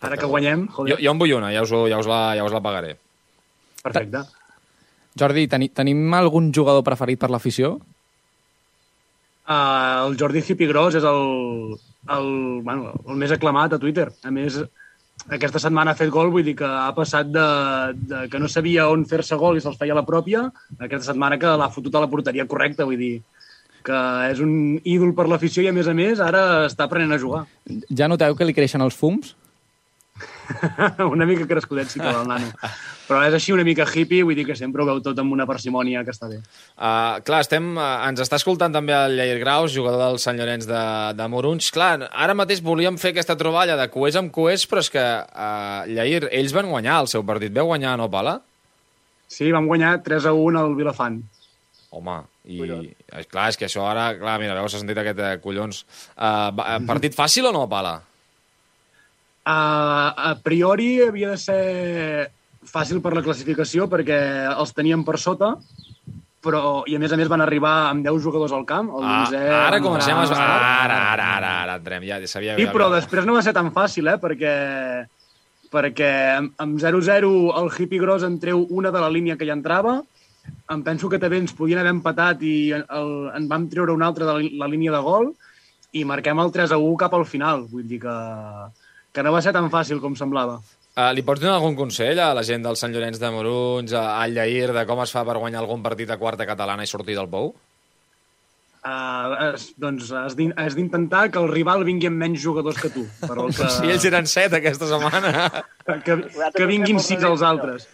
Ara 0.05 0.17
que 0.21 0.29
guanyem, 0.29 0.67
Jo, 0.69 0.75
joder, 0.83 0.99
jo 1.01 1.13
en 1.15 1.21
vull 1.21 1.33
una, 1.39 1.51
ja 1.55 1.63
us, 1.65 1.73
ho- 1.73 1.87
ja 1.89 1.99
us, 2.01 2.09
la, 2.09 2.21
ja 2.37 2.45
us 2.45 2.53
la 2.53 2.61
pagaré. 2.65 2.95
Perfecte. 3.87 4.25
Jordi, 5.17 5.47
teni, 5.49 5.71
tenim 5.73 6.13
algun 6.15 6.51
jugador 6.53 6.85
preferit 6.85 7.21
per 7.23 7.31
l'afició? 7.33 7.77
Uh, 9.47 10.09
el 10.09 10.17
Jordi 10.19 10.43
Cipigros 10.43 10.99
és 10.99 11.05
el, 11.07 11.77
el, 12.11 12.27
bueno, 12.67 12.97
el 13.07 13.21
més 13.21 13.33
aclamat 13.33 13.77
a 13.77 13.81
Twitter. 13.81 14.09
A 14.27 14.33
més, 14.35 14.59
aquesta 15.31 15.63
setmana 15.63 15.95
ha 15.95 15.99
fet 15.99 16.11
gol, 16.13 16.33
vull 16.35 16.45
dir 16.47 16.57
que 16.59 16.67
ha 16.67 16.91
passat 16.97 17.31
de, 17.33 17.47
de 18.11 18.27
que 18.33 18.41
no 18.43 18.51
sabia 18.53 18.89
on 18.93 19.07
fer-se 19.09 19.39
gol 19.41 19.57
i 19.57 19.63
se'ls 19.65 19.79
feia 19.81 19.97
la 19.97 20.05
pròpia, 20.07 20.45
aquesta 20.77 21.13
setmana 21.13 21.39
que 21.41 21.55
l'ha 21.63 21.71
fotut 21.73 21.95
a 21.97 22.05
la 22.05 22.11
porteria 22.11 22.47
correcta, 22.51 22.85
vull 22.85 23.01
dir 23.01 23.15
que 23.87 23.99
és 24.33 24.43
un 24.43 24.53
ídol 24.83 25.15
per 25.15 25.29
l'afició 25.31 25.63
i, 25.63 25.71
a 25.71 25.75
més 25.75 25.87
a 25.87 25.95
més, 25.95 26.21
ara 26.21 26.67
està 26.67 26.87
aprenent 26.87 27.15
a 27.15 27.21
jugar. 27.23 27.45
Ja 27.95 28.11
noteu 28.11 28.35
que 28.35 28.49
li 28.49 28.55
creixen 28.57 28.83
els 28.83 28.99
fums? 28.99 29.37
una 31.15 31.27
mica 31.29 31.47
crescudet 31.49 31.91
sí 31.91 32.01
que 32.01 32.07
va 32.07 32.23
el 32.23 32.29
nano. 32.29 32.49
Però 33.07 33.21
és 33.23 33.37
així 33.37 33.55
una 33.55 33.65
mica 33.67 33.87
hippie, 33.87 34.25
vull 34.27 34.35
dir 34.39 34.47
que 34.49 34.57
sempre 34.59 34.83
ho 34.83 34.87
veu 34.89 35.01
tot 35.05 35.19
amb 35.23 35.35
una 35.35 35.47
parsimònia 35.47 36.03
que 36.07 36.15
està 36.15 36.31
bé. 36.31 36.41
Uh, 36.75 37.23
clar, 37.27 37.43
estem, 37.45 37.69
uh, 37.77 37.87
ens 38.09 38.23
està 38.25 38.41
escoltant 38.41 38.75
també 38.75 38.97
el 38.97 39.15
Lleir 39.19 39.39
Graus, 39.43 39.75
jugador 39.75 40.03
del 40.03 40.19
Sant 40.23 40.41
Llorenç 40.41 40.67
de, 40.71 40.83
de 41.19 41.29
Morunys. 41.31 41.71
Clar, 41.75 42.09
ara 42.11 42.35
mateix 42.39 42.65
volíem 42.67 42.99
fer 42.99 43.15
aquesta 43.15 43.39
troballa 43.39 43.79
de 43.79 43.87
coers 43.93 44.19
amb 44.19 44.35
coers, 44.35 44.67
però 44.71 44.83
és 44.83 44.91
que, 44.93 45.07
uh, 45.07 45.87
Lleir, 45.91 46.27
ells 46.31 46.57
van 46.57 46.71
guanyar 46.73 47.03
el 47.05 47.11
seu 47.13 47.27
partit. 47.27 47.55
Veu 47.55 47.71
guanyar, 47.71 47.95
no, 48.01 48.11
Pala? 48.13 48.41
Sí, 49.31 49.51
vam 49.55 49.67
guanyar 49.71 49.99
3 50.07 50.29
a 50.31 50.35
1 50.35 50.61
al 50.61 50.75
Vilafant. 50.79 51.23
Home, 51.97 52.19
i 52.47 52.61
clar, 53.31 53.49
és 53.51 53.57
que 53.59 53.67
això 53.67 53.87
ara, 53.89 54.11
clar, 54.19 54.37
mira, 54.43 54.55
veus, 54.59 54.75
s'ha 54.75 54.83
sentit 54.83 54.99
aquest 55.01 55.23
eh, 55.23 55.37
collons. 55.43 55.83
Uh, 56.15 56.51
eh, 56.63 56.79
partit 56.87 57.15
fàcil 57.17 57.49
o 57.49 57.55
no, 57.55 57.65
Pala? 57.71 57.97
Uh, 59.47 60.11
a 60.33 60.33
priori 60.43 60.97
havia 61.07 61.31
de 61.31 61.39
ser 61.39 62.31
fàcil 62.67 62.99
per 62.99 63.13
la 63.15 63.23
classificació 63.23 63.85
perquè 63.87 64.17
els 64.51 64.73
teníem 64.75 65.05
per 65.07 65.21
sota, 65.23 65.53
però, 66.43 66.83
i 66.91 66.97
a 66.97 66.99
més 67.03 67.13
a 67.15 67.19
més 67.19 67.31
van 67.31 67.43
arribar 67.45 67.75
amb 67.93 68.03
10 68.07 68.19
jugadors 68.25 68.53
al 68.55 68.65
camp. 68.67 68.91
El 68.99 69.05
Ah, 69.07 69.21
onzè 69.23 69.39
ara 69.51 69.79
va 69.79 69.83
comencem 69.85 70.19
a... 70.19 70.25
Ara, 70.27 70.99
ara, 71.13 71.29
ara, 71.37 71.53
ara 71.63 71.77
entrem, 71.79 72.03
ja 72.07 72.19
sabia... 72.27 72.57
Sí, 72.59 72.67
però 72.75 72.89
després 72.91 73.27
no 73.27 73.35
va 73.39 73.43
ser 73.47 73.55
tan 73.55 73.71
fàcil, 73.75 74.11
eh? 74.11 74.17
Perquè, 74.23 74.53
perquè 75.71 76.11
amb- 76.41 76.53
amb 76.63 76.79
0-0 76.83 77.31
el 77.63 77.71
hippie 77.79 78.03
gros 78.03 78.23
en 78.27 78.39
treu 78.43 78.67
una 78.71 78.91
de 78.95 79.03
la 79.03 79.11
línia 79.11 79.37
que 79.39 79.47
hi 79.47 79.55
entrava, 79.55 80.01
em 80.71 80.83
penso 80.87 81.09
que 81.11 81.19
també 81.23 81.39
ens 81.43 81.55
podien 81.55 81.79
haver 81.83 81.95
empatat 81.95 82.43
i 82.47 82.57
el, 82.75 83.13
en 83.35 83.47
vam 83.51 83.67
treure 83.71 83.95
una 83.95 84.07
altra 84.11 84.27
de 84.27 84.35
la, 84.39 84.51
la 84.67 84.71
línia 84.71 84.93
de 84.95 85.03
gol 85.03 85.33
i 85.99 86.05
marquem 86.07 86.39
el 86.43 86.51
3-1 86.55 86.97
cap 86.99 87.15
al 87.15 87.27
final. 87.27 87.67
Vull 87.71 87.87
dir 87.87 87.99
que, 88.03 88.17
que 89.17 89.25
no 89.25 89.33
va 89.33 89.41
ser 89.45 89.53
tan 89.57 89.71
fàcil 89.73 89.99
com 90.03 90.13
semblava. 90.19 90.59
Uh, 90.97 91.11
li 91.17 91.25
pots 91.25 91.41
donar 91.43 91.57
algun 91.59 91.75
consell 91.77 92.21
a 92.25 92.31
la 92.37 92.43
gent 92.45 92.63
del 92.65 92.77
Sant 92.81 92.93
Llorenç 92.93 93.19
de 93.21 93.31
Morunys, 93.33 93.93
a- 93.97 94.19
al 94.23 94.33
Lleir, 94.37 94.71
de 94.77 94.85
com 94.89 95.01
es 95.05 95.13
fa 95.13 95.25
per 95.29 95.35
guanyar 95.41 95.61
algun 95.65 95.83
partit 95.85 96.13
a 96.13 96.17
quarta 96.21 96.47
catalana 96.49 96.85
i 96.85 96.89
sortir 96.93 97.17
del 97.19 97.29
pou? 97.33 97.51
Uh, 98.87 99.53
es, 99.57 99.73
doncs 99.83 100.13
has 100.15 100.37
d'in- 100.39 100.53
has 100.57 100.77
d'intentar 100.79 101.25
que 101.35 101.41
el 101.43 101.49
rival 101.51 101.83
vingui 101.85 102.07
amb 102.07 102.21
menys 102.23 102.39
jugadors 102.45 102.79
que 102.79 102.89
tu. 102.95 103.03
Per 103.25 103.35
el 103.35 103.51
que, 103.57 103.69
Si 103.77 103.91
ells 103.91 104.05
eren 104.07 104.29
set 104.31 104.55
aquesta 104.55 104.87
setmana. 104.93 105.33
que, 106.07 106.17
que 106.55 106.69
vinguin 106.71 107.01
sis 107.03 107.25
els 107.27 107.43
altres. 107.43 107.89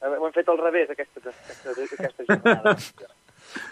Ho 0.00 0.14
hem 0.16 0.32
fet 0.32 0.48
al 0.48 0.56
revés, 0.62 0.88
aquesta, 0.94 1.20
aquesta, 1.28 1.74
aquesta 2.00 2.24
jornada. 2.30 2.76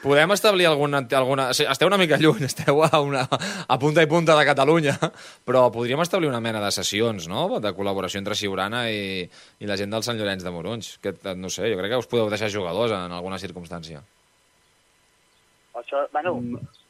Podem 0.03 0.33
establir 0.35 0.67
alguna... 0.69 1.03
alguna... 1.19 1.49
o 1.53 1.57
sigui, 1.57 1.71
Esteu 1.73 1.91
una 1.91 1.99
mica 2.01 2.19
lluny, 2.21 2.47
esteu 2.51 2.83
a, 2.85 2.91
una, 3.05 3.25
a 3.29 3.79
punta 3.79 4.05
i 4.05 4.11
punta 4.11 4.37
de 4.39 4.47
Catalunya, 4.49 4.97
però 5.49 5.67
podríem 5.75 6.03
establir 6.05 6.31
una 6.31 6.43
mena 6.45 6.63
de 6.65 6.73
sessions, 6.75 7.29
no?, 7.31 7.47
de 7.63 7.75
col·laboració 7.77 8.23
entre 8.23 8.39
Siurana 8.39 8.87
i, 8.91 9.27
i 9.61 9.71
la 9.71 9.79
gent 9.81 9.95
del 9.95 10.07
Sant 10.07 10.19
Llorenç 10.19 10.47
de 10.47 10.55
Morunys. 10.55 10.95
Que, 11.03 11.15
no 11.37 11.51
sé, 11.53 11.69
jo 11.71 11.79
crec 11.81 11.95
que 11.95 12.03
us 12.03 12.11
podeu 12.11 12.31
deixar 12.33 12.53
jugadors 12.53 12.95
en 12.97 13.15
alguna 13.15 13.41
circumstància. 13.43 14.03
Això, 15.79 16.03
bueno, 16.13 16.35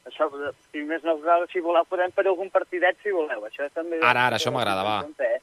això, 0.09 0.31
si 0.73 0.83
més 0.89 1.05
no, 1.05 1.19
si 1.53 1.61
voleu, 1.61 1.85
podem 1.89 2.13
fer 2.17 2.25
algun 2.27 2.49
partidet, 2.53 2.97
si 3.05 3.13
voleu. 3.13 3.45
Això 3.51 3.69
també... 3.75 4.01
Ara, 4.01 4.29
ara, 4.31 4.39
això 4.41 4.53
m'agrada, 4.55 4.87
va. 4.87 5.03
Eh? 5.29 5.37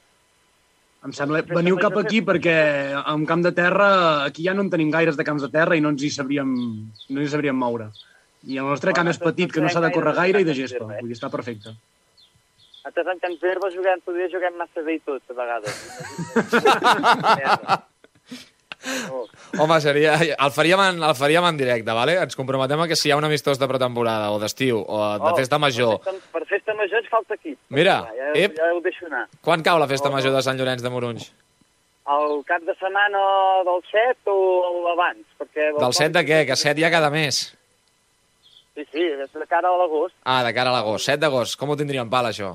Em 1.06 1.14
sembla, 1.14 1.44
veniu 1.46 1.78
cap 1.78 1.94
aquí 2.02 2.24
perquè 2.26 2.56
en 2.98 3.26
camp 3.30 3.44
de 3.46 3.52
terra, 3.54 3.90
aquí 4.26 4.46
ja 4.48 4.56
no 4.58 4.64
en 4.66 4.72
tenim 4.74 4.90
gaires 4.94 5.18
de 5.20 5.26
camps 5.28 5.44
de 5.46 5.52
terra 5.54 5.78
i 5.78 5.84
no 5.84 5.92
ens 5.94 6.02
hi 6.02 6.10
sabríem, 6.10 6.50
no 6.50 7.20
ens 7.20 7.28
hi 7.28 7.34
sabríem 7.36 7.58
moure. 7.62 7.92
I 8.50 8.58
el 8.62 8.70
nostre 8.70 8.94
camp 8.98 9.10
és 9.12 9.22
petit, 9.22 9.52
que 9.54 9.62
no 9.62 9.70
s'ha 9.70 9.84
de 9.86 9.92
córrer 9.94 10.16
gaire 10.18 10.42
i 10.42 10.48
de 10.48 10.56
gespa. 10.58 10.86
Vull 10.90 11.10
dir, 11.12 11.18
està 11.18 11.30
perfecte. 11.34 11.76
Nosaltres 12.86 13.12
en 13.14 13.22
camps 13.22 13.42
d'herba 13.42 13.70
juguem, 13.74 14.02
podria 14.06 14.30
jugar 14.34 14.52
massa 14.58 14.82
bé 14.86 14.98
i 14.98 15.02
tot, 15.06 15.22
a 15.30 15.38
vegades. 15.38 15.76
Home, 19.58 19.80
seria... 19.82 20.14
El 20.18 20.52
faríem, 20.54 20.82
en, 20.84 21.04
el 21.04 21.16
faríem 21.18 21.46
en 21.50 21.58
directe, 21.58 21.92
vale? 21.98 22.18
Ens 22.22 22.38
comprometem 22.38 22.82
a 22.82 22.88
que 22.90 22.98
si 23.00 23.10
hi 23.10 23.14
ha 23.14 23.18
un 23.18 23.26
amistós 23.26 23.62
de 23.62 23.70
pretemporada 23.70 24.30
o 24.34 24.38
d'estiu 24.42 24.82
o 24.82 25.02
de 25.22 25.34
festa 25.40 25.58
major... 25.62 25.98
Per 26.34 26.45
major 26.78 27.02
ens 27.02 27.10
falta 27.12 27.36
equip. 27.38 27.58
Mira, 27.70 27.98
ja, 28.18 28.30
ep. 28.46 28.56
ja 28.60 28.70
ho 28.74 28.82
deixo 28.86 29.08
anar. 29.10 29.26
Quan 29.46 29.64
cau 29.66 29.80
la 29.82 29.90
festa 29.92 30.12
major 30.14 30.36
de 30.36 30.44
Sant 30.46 30.60
Llorenç 30.60 30.84
de 30.86 30.92
Morunys? 30.94 31.32
El 32.16 32.44
cap 32.46 32.62
de 32.62 32.76
setmana 32.78 33.22
del 33.66 33.82
7 33.90 34.30
o 34.30 34.88
abans? 34.92 35.24
Perquè 35.42 35.72
Del 35.80 35.96
7 35.98 36.12
de 36.20 36.26
què? 36.28 36.44
Que 36.46 36.58
7 36.62 36.78
hi 36.80 36.86
ha 36.86 36.92
cada 36.94 37.10
mes. 37.10 37.40
Sí, 38.76 38.84
sí, 38.92 39.08
és 39.08 39.32
de 39.34 39.48
cara 39.50 39.72
a 39.72 39.80
l'agost. 39.80 40.14
Ah, 40.24 40.44
de 40.46 40.52
cara 40.54 40.70
a 40.70 40.76
l'agost. 40.76 41.08
7 41.08 41.24
d'agost. 41.24 41.58
Com 41.58 41.72
ho 41.72 41.78
tindríem 41.80 42.12
pal, 42.12 42.28
això? 42.30 42.54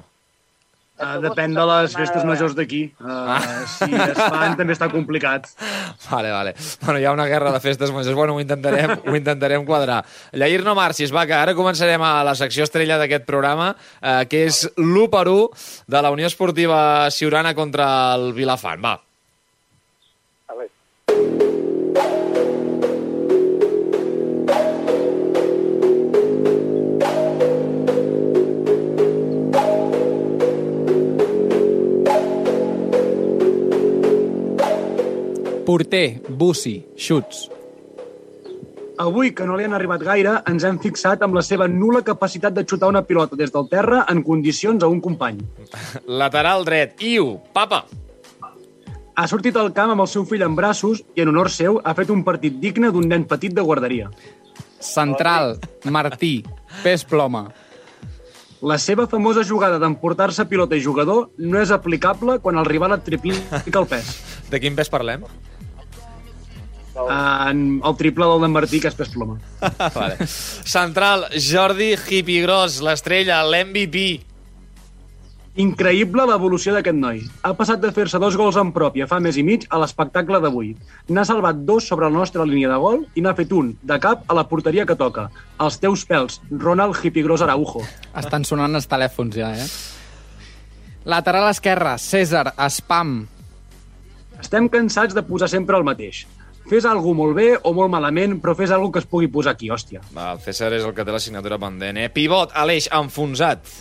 Uh, 1.01 1.17
depèn 1.25 1.55
de 1.57 1.65
les 1.65 1.95
festes 1.97 2.25
majors 2.29 2.55
d'aquí. 2.59 2.83
Uh, 3.01 3.09
Ah. 3.31 3.39
Si 3.67 3.89
es 3.89 4.19
fan 4.19 4.57
també 4.59 4.75
està 4.77 4.91
complicat. 4.93 5.47
Vale, 6.11 6.31
vale. 6.33 6.55
Bueno, 6.85 6.99
hi 7.01 7.05
ha 7.07 7.13
una 7.13 7.27
guerra 7.31 7.53
de 7.55 7.61
festes 7.61 7.91
majors. 7.95 8.15
Bueno, 8.17 8.35
ho 8.35 8.41
intentarem, 8.41 8.97
ho 9.07 9.17
intentarem 9.17 9.65
quadrar. 9.65 10.01
Llair, 10.33 10.63
no 10.65 10.75
marxis, 10.75 11.13
va, 11.15 11.27
que 11.27 11.35
ara 11.37 11.55
començarem 11.55 12.03
a 12.03 12.25
la 12.27 12.35
secció 12.35 12.65
estrella 12.67 12.99
d'aquest 13.01 13.25
programa, 13.29 13.75
eh, 14.01 14.25
que 14.31 14.45
és 14.49 14.65
l'1 14.77 15.09
per 15.13 15.27
1 15.29 15.49
de 15.87 16.03
la 16.03 16.11
Unió 16.11 16.27
Esportiva 16.27 17.11
Siurana 17.11 17.55
contra 17.55 18.15
el 18.17 18.33
Vilafant. 18.37 18.83
Va. 18.85 18.97
Porter, 35.71 36.21
Bussi, 36.29 36.85
Xuts. 36.99 37.45
Avui, 38.99 39.29
que 39.31 39.45
no 39.47 39.55
li 39.55 39.63
han 39.69 39.75
arribat 39.77 40.03
gaire, 40.03 40.33
ens 40.51 40.65
hem 40.67 40.81
fixat 40.83 41.21
amb 41.23 41.37
la 41.39 41.45
seva 41.47 41.69
nula 41.71 42.01
capacitat 42.03 42.57
de 42.57 42.65
xutar 42.67 42.89
una 42.91 43.05
pilota 43.07 43.37
des 43.39 43.53
del 43.55 43.69
terra 43.71 44.01
en 44.11 44.25
condicions 44.27 44.83
a 44.83 44.89
un 44.91 44.99
company. 45.01 45.39
Lateral 46.11 46.67
dret, 46.67 46.97
Iu, 47.07 47.37
papa. 47.55 47.85
Ha 49.15 49.27
sortit 49.31 49.55
al 49.61 49.71
camp 49.77 49.93
amb 49.95 50.03
el 50.03 50.09
seu 50.11 50.25
fill 50.27 50.43
en 50.43 50.57
braços 50.59 51.05
i, 51.15 51.21
en 51.23 51.31
honor 51.31 51.53
seu, 51.55 51.79
ha 51.85 51.95
fet 51.95 52.11
un 52.11 52.25
partit 52.27 52.57
digne 52.59 52.91
d'un 52.91 53.07
nen 53.07 53.29
petit 53.31 53.55
de 53.55 53.63
guarderia. 53.63 54.09
Central, 54.83 55.61
Martí, 55.87 56.41
pes 56.83 57.07
ploma. 57.07 57.45
La 58.67 58.81
seva 58.83 59.07
famosa 59.07 59.47
jugada 59.47 59.79
d'emportar-se 59.79 60.49
pilota 60.51 60.75
i 60.75 60.83
jugador 60.83 61.31
no 61.39 61.63
és 61.63 61.71
aplicable 61.71 62.41
quan 62.43 62.59
el 62.59 62.67
rival 62.67 62.99
et 62.99 63.07
triplica 63.07 63.79
el 63.85 63.89
pes. 63.95 64.11
De 64.51 64.59
quin 64.59 64.75
pes 64.75 64.91
parlem? 64.91 65.23
En 67.09 67.81
el 67.85 67.97
triple 67.99 68.27
del 68.29 68.43
d'en 68.45 68.53
Martí, 68.55 68.81
que 68.83 68.91
és 68.91 68.97
pes 68.99 69.13
ploma. 69.15 69.39
vale. 69.99 70.19
Central, 70.27 71.29
Jordi 71.37 71.95
Hipigros, 71.97 72.81
l'estrella, 72.85 73.41
l'MVP. 73.47 74.27
Increïble 75.61 76.25
l'evolució 76.31 76.73
d'aquest 76.77 76.97
noi. 76.97 77.25
Ha 77.43 77.51
passat 77.59 77.81
de 77.83 77.91
fer-se 77.93 78.21
dos 78.23 78.37
gols 78.39 78.57
en 78.61 78.71
pròpia 78.73 79.09
fa 79.11 79.19
més 79.21 79.37
i 79.37 79.43
mig 79.45 79.67
a 79.69 79.81
l'espectacle 79.83 80.39
d'avui. 80.41 80.71
N'ha 81.11 81.25
salvat 81.27 81.65
dos 81.67 81.89
sobre 81.91 82.07
la 82.07 82.15
nostra 82.15 82.47
línia 82.47 82.71
de 82.71 82.79
gol 82.81 83.03
i 83.19 83.25
n'ha 83.25 83.35
fet 83.35 83.53
un, 83.53 83.73
de 83.83 83.99
cap, 84.01 84.23
a 84.31 84.37
la 84.39 84.47
porteria 84.49 84.87
que 84.87 84.97
toca. 84.97 85.27
Els 85.61 85.81
teus 85.83 86.07
pèls, 86.07 86.39
Ronald 86.53 86.97
Hipigros 87.03 87.43
Araujo. 87.43 87.83
Estan 88.23 88.47
sonant 88.47 88.79
els 88.79 88.87
telèfons 88.89 89.37
ja, 89.37 89.51
eh? 89.59 89.67
Lateral 91.11 91.49
esquerra, 91.51 91.97
César, 91.99 92.53
Spam. 92.69 93.25
Estem 94.41 94.69
cansats 94.73 95.17
de 95.17 95.25
posar 95.27 95.51
sempre 95.51 95.77
el 95.77 95.85
mateix. 95.85 96.25
Fes 96.71 96.85
alguna 96.87 97.19
molt 97.19 97.35
bé 97.35 97.49
o 97.67 97.73
molt 97.75 97.91
malament, 97.91 98.37
però 98.39 98.55
fes 98.55 98.71
alguna 98.71 98.95
que 98.95 99.01
es 99.03 99.07
pugui 99.11 99.27
posar 99.27 99.57
aquí, 99.57 99.73
hòstia. 99.75 100.05
Va, 100.15 100.29
el 100.37 100.43
César 100.45 100.69
és 100.77 100.85
el 100.87 100.93
que 100.95 101.03
té 101.03 101.11
la 101.11 101.19
signatura 101.19 101.59
pendent, 101.59 101.99
eh? 101.99 102.11
Pivot, 102.15 102.53
Aleix, 102.55 102.87
enfonsat. 102.95 103.73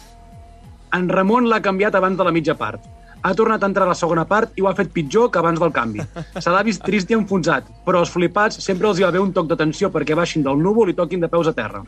En 0.98 1.06
Ramon 1.14 1.46
l'ha 1.52 1.62
canviat 1.62 1.94
abans 2.00 2.18
de 2.18 2.26
la 2.26 2.34
mitja 2.34 2.56
part. 2.58 2.82
Ha 3.22 3.34
tornat 3.38 3.62
a 3.62 3.70
entrar 3.70 3.86
a 3.86 3.92
la 3.92 3.98
segona 4.00 4.24
part 4.26 4.58
i 4.58 4.64
ho 4.64 4.70
ha 4.72 4.74
fet 4.74 4.90
pitjor 4.96 5.30
que 5.30 5.38
abans 5.38 5.62
del 5.62 5.74
canvi. 5.76 6.02
Se 6.40 6.50
l'ha 6.50 6.64
vist 6.66 6.82
trist 6.82 7.12
i 7.12 7.18
enfonsat, 7.20 7.70
però 7.86 8.02
als 8.02 8.10
flipats 8.16 8.58
sempre 8.64 8.90
els 8.90 8.98
hi 8.98 9.06
va 9.06 9.14
haver 9.14 9.22
un 9.22 9.36
toc 9.38 9.52
d'atenció 9.52 9.92
perquè 9.94 10.18
baixin 10.18 10.48
del 10.48 10.58
núvol 10.58 10.90
i 10.90 10.98
toquin 10.98 11.22
de 11.22 11.30
peus 11.30 11.52
a 11.52 11.54
terra. 11.54 11.84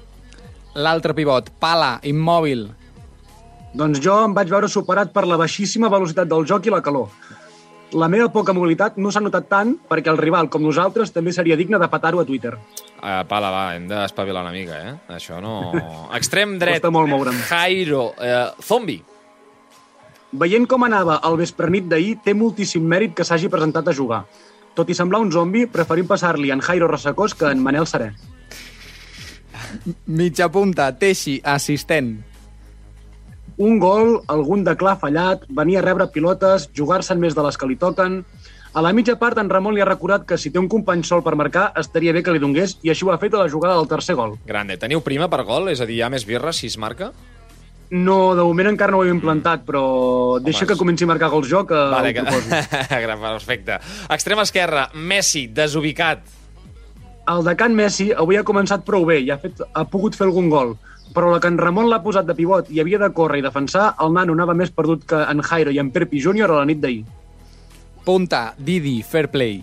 L'altre 0.75 1.17
pivot, 1.17 1.49
Pala, 1.59 1.95
immòbil. 2.05 2.67
Doncs 3.73 4.03
jo 4.03 4.21
em 4.27 4.37
vaig 4.37 4.53
veure 4.53 4.69
superat 4.69 5.15
per 5.15 5.25
la 5.25 5.39
baixíssima 5.39 5.89
velocitat 5.89 6.29
del 6.29 6.45
joc 6.45 6.67
i 6.67 6.75
la 6.75 6.83
calor. 6.85 7.09
La 7.91 8.07
meva 8.07 8.29
poca 8.31 8.53
mobilitat 8.55 8.95
no 9.03 9.11
s'ha 9.11 9.19
notat 9.19 9.49
tant 9.51 9.73
perquè 9.89 10.11
el 10.13 10.19
rival, 10.19 10.47
com 10.51 10.63
nosaltres, 10.63 11.11
també 11.11 11.33
seria 11.35 11.57
digne 11.59 11.79
de 11.79 11.89
patar-ho 11.91 12.21
a 12.21 12.25
Twitter. 12.27 12.53
Uh, 13.01 13.23
Pala, 13.27 13.49
va, 13.51 13.63
hem 13.75 13.89
d'espavilar 13.89 14.45
una 14.45 14.53
mica, 14.55 14.77
eh? 14.79 14.93
Això 15.17 15.41
no... 15.43 15.73
Extrem 16.19 16.55
dret, 16.61 16.79
Costa 16.79 16.93
molt 16.95 17.11
moure'm. 17.11 17.41
Jairo, 17.49 18.05
uh, 18.15 18.63
Zombi. 18.63 19.01
Veient 20.31 20.69
com 20.71 20.87
anava 20.87 21.19
el 21.27 21.35
vesprenit 21.41 21.91
d'ahir, 21.91 22.15
té 22.23 22.31
moltíssim 22.37 22.85
mèrit 22.87 23.17
que 23.17 23.27
s'hagi 23.27 23.51
presentat 23.51 23.91
a 23.91 23.95
jugar. 23.97 24.23
Tot 24.77 24.87
i 24.87 24.95
semblar 24.95 25.19
un 25.19 25.31
zombi, 25.35 25.65
preferim 25.67 26.07
passar-li 26.07 26.53
en 26.55 26.63
Jairo 26.63 26.87
Ressacós 26.87 27.35
que 27.35 27.51
en 27.51 27.59
Manel 27.59 27.89
Serè. 27.91 28.13
Mitja 30.07 30.47
punta, 30.51 30.87
Teixi, 30.95 31.41
assistent. 31.43 32.30
Un 33.61 33.77
gol, 33.77 34.15
algun 34.33 34.63
de 34.65 34.73
clar 34.73 34.95
fallat, 34.97 35.43
venir 35.53 35.77
a 35.77 35.83
rebre 35.85 36.07
pilotes, 36.09 36.65
jugar-se'n 36.73 37.19
més 37.21 37.37
de 37.37 37.45
les 37.45 37.59
que 37.61 37.69
li 37.69 37.77
toquen... 37.77 38.23
A 38.71 38.79
la 38.79 38.93
mitja 38.95 39.17
part, 39.19 39.35
en 39.35 39.49
Ramon 39.51 39.75
li 39.75 39.81
ha 39.83 39.85
recordat 39.85 40.23
que 40.23 40.37
si 40.39 40.47
té 40.49 40.55
un 40.55 40.69
company 40.71 41.01
sol 41.03 41.19
per 41.25 41.33
marcar, 41.35 41.65
estaria 41.75 42.13
bé 42.15 42.21
que 42.23 42.31
li 42.31 42.39
donés, 42.39 42.77
i 42.87 42.89
així 42.93 43.03
ho 43.03 43.09
ha 43.11 43.17
fet 43.19 43.35
a 43.35 43.41
la 43.41 43.49
jugada 43.51 43.75
del 43.75 43.89
tercer 43.91 44.15
gol. 44.15 44.37
Grande. 44.47 44.77
Teniu 44.79 45.03
prima 45.03 45.27
per 45.27 45.41
gol? 45.43 45.67
És 45.73 45.83
a 45.83 45.87
dir, 45.89 45.97
hi 45.99 46.05
ha 46.05 46.09
més 46.09 46.23
birra 46.25 46.53
si 46.55 46.69
es 46.71 46.77
marca? 46.79 47.09
No, 47.91 48.31
de 48.39 48.45
moment 48.47 48.69
encara 48.71 48.95
no 48.95 49.01
ho 49.01 49.03
he 49.03 49.11
implantat, 49.11 49.65
però 49.67 49.83
Home, 50.37 50.45
deixa 50.45 50.65
que 50.65 50.77
comenci 50.79 51.03
a 51.03 51.09
marcar 51.11 51.27
gols 51.33 51.51
jo, 51.51 51.65
que 51.67 51.75
Vale, 51.75 52.13
ho 52.13 52.15
que... 52.15 52.23
proposo. 52.23 53.25
Perfecte. 53.27 53.81
Extrem 54.15 54.39
esquerra, 54.45 54.87
Messi, 54.95 55.49
desubicat. 55.51 56.23
El 57.29 57.43
de 57.43 57.57
Can 57.59 57.75
Messi 57.75 58.09
avui 58.15 58.39
ha 58.39 58.47
començat 58.47 58.87
prou 58.87 59.03
bé 59.11 59.19
i 59.19 59.29
ha, 59.35 59.37
fet, 59.43 59.59
ha 59.61 59.83
pogut 59.83 60.15
fer 60.15 60.29
algun 60.29 60.47
gol, 60.49 60.77
però 61.15 61.31
la 61.31 61.39
que 61.43 61.49
en 61.51 61.57
Ramon 61.59 61.89
l'ha 61.89 62.01
posat 62.03 62.27
de 62.27 62.35
pivot 62.37 62.69
i 62.71 62.81
havia 62.81 62.99
de 63.01 63.11
córrer 63.15 63.41
i 63.41 63.45
defensar, 63.45 63.91
el 64.03 64.13
nano 64.15 64.35
anava 64.37 64.55
més 64.57 64.71
perdut 64.71 65.03
que 65.07 65.19
en 65.21 65.43
Jairo 65.45 65.71
i 65.71 65.79
en 65.81 65.91
Perpi 65.91 66.21
Júnior 66.23 66.51
a 66.51 66.61
la 66.61 66.67
nit 66.69 66.81
d'ahir. 66.81 67.03
Punta, 68.05 68.53
Didi, 68.57 69.01
fair 69.03 69.29
play. 69.31 69.61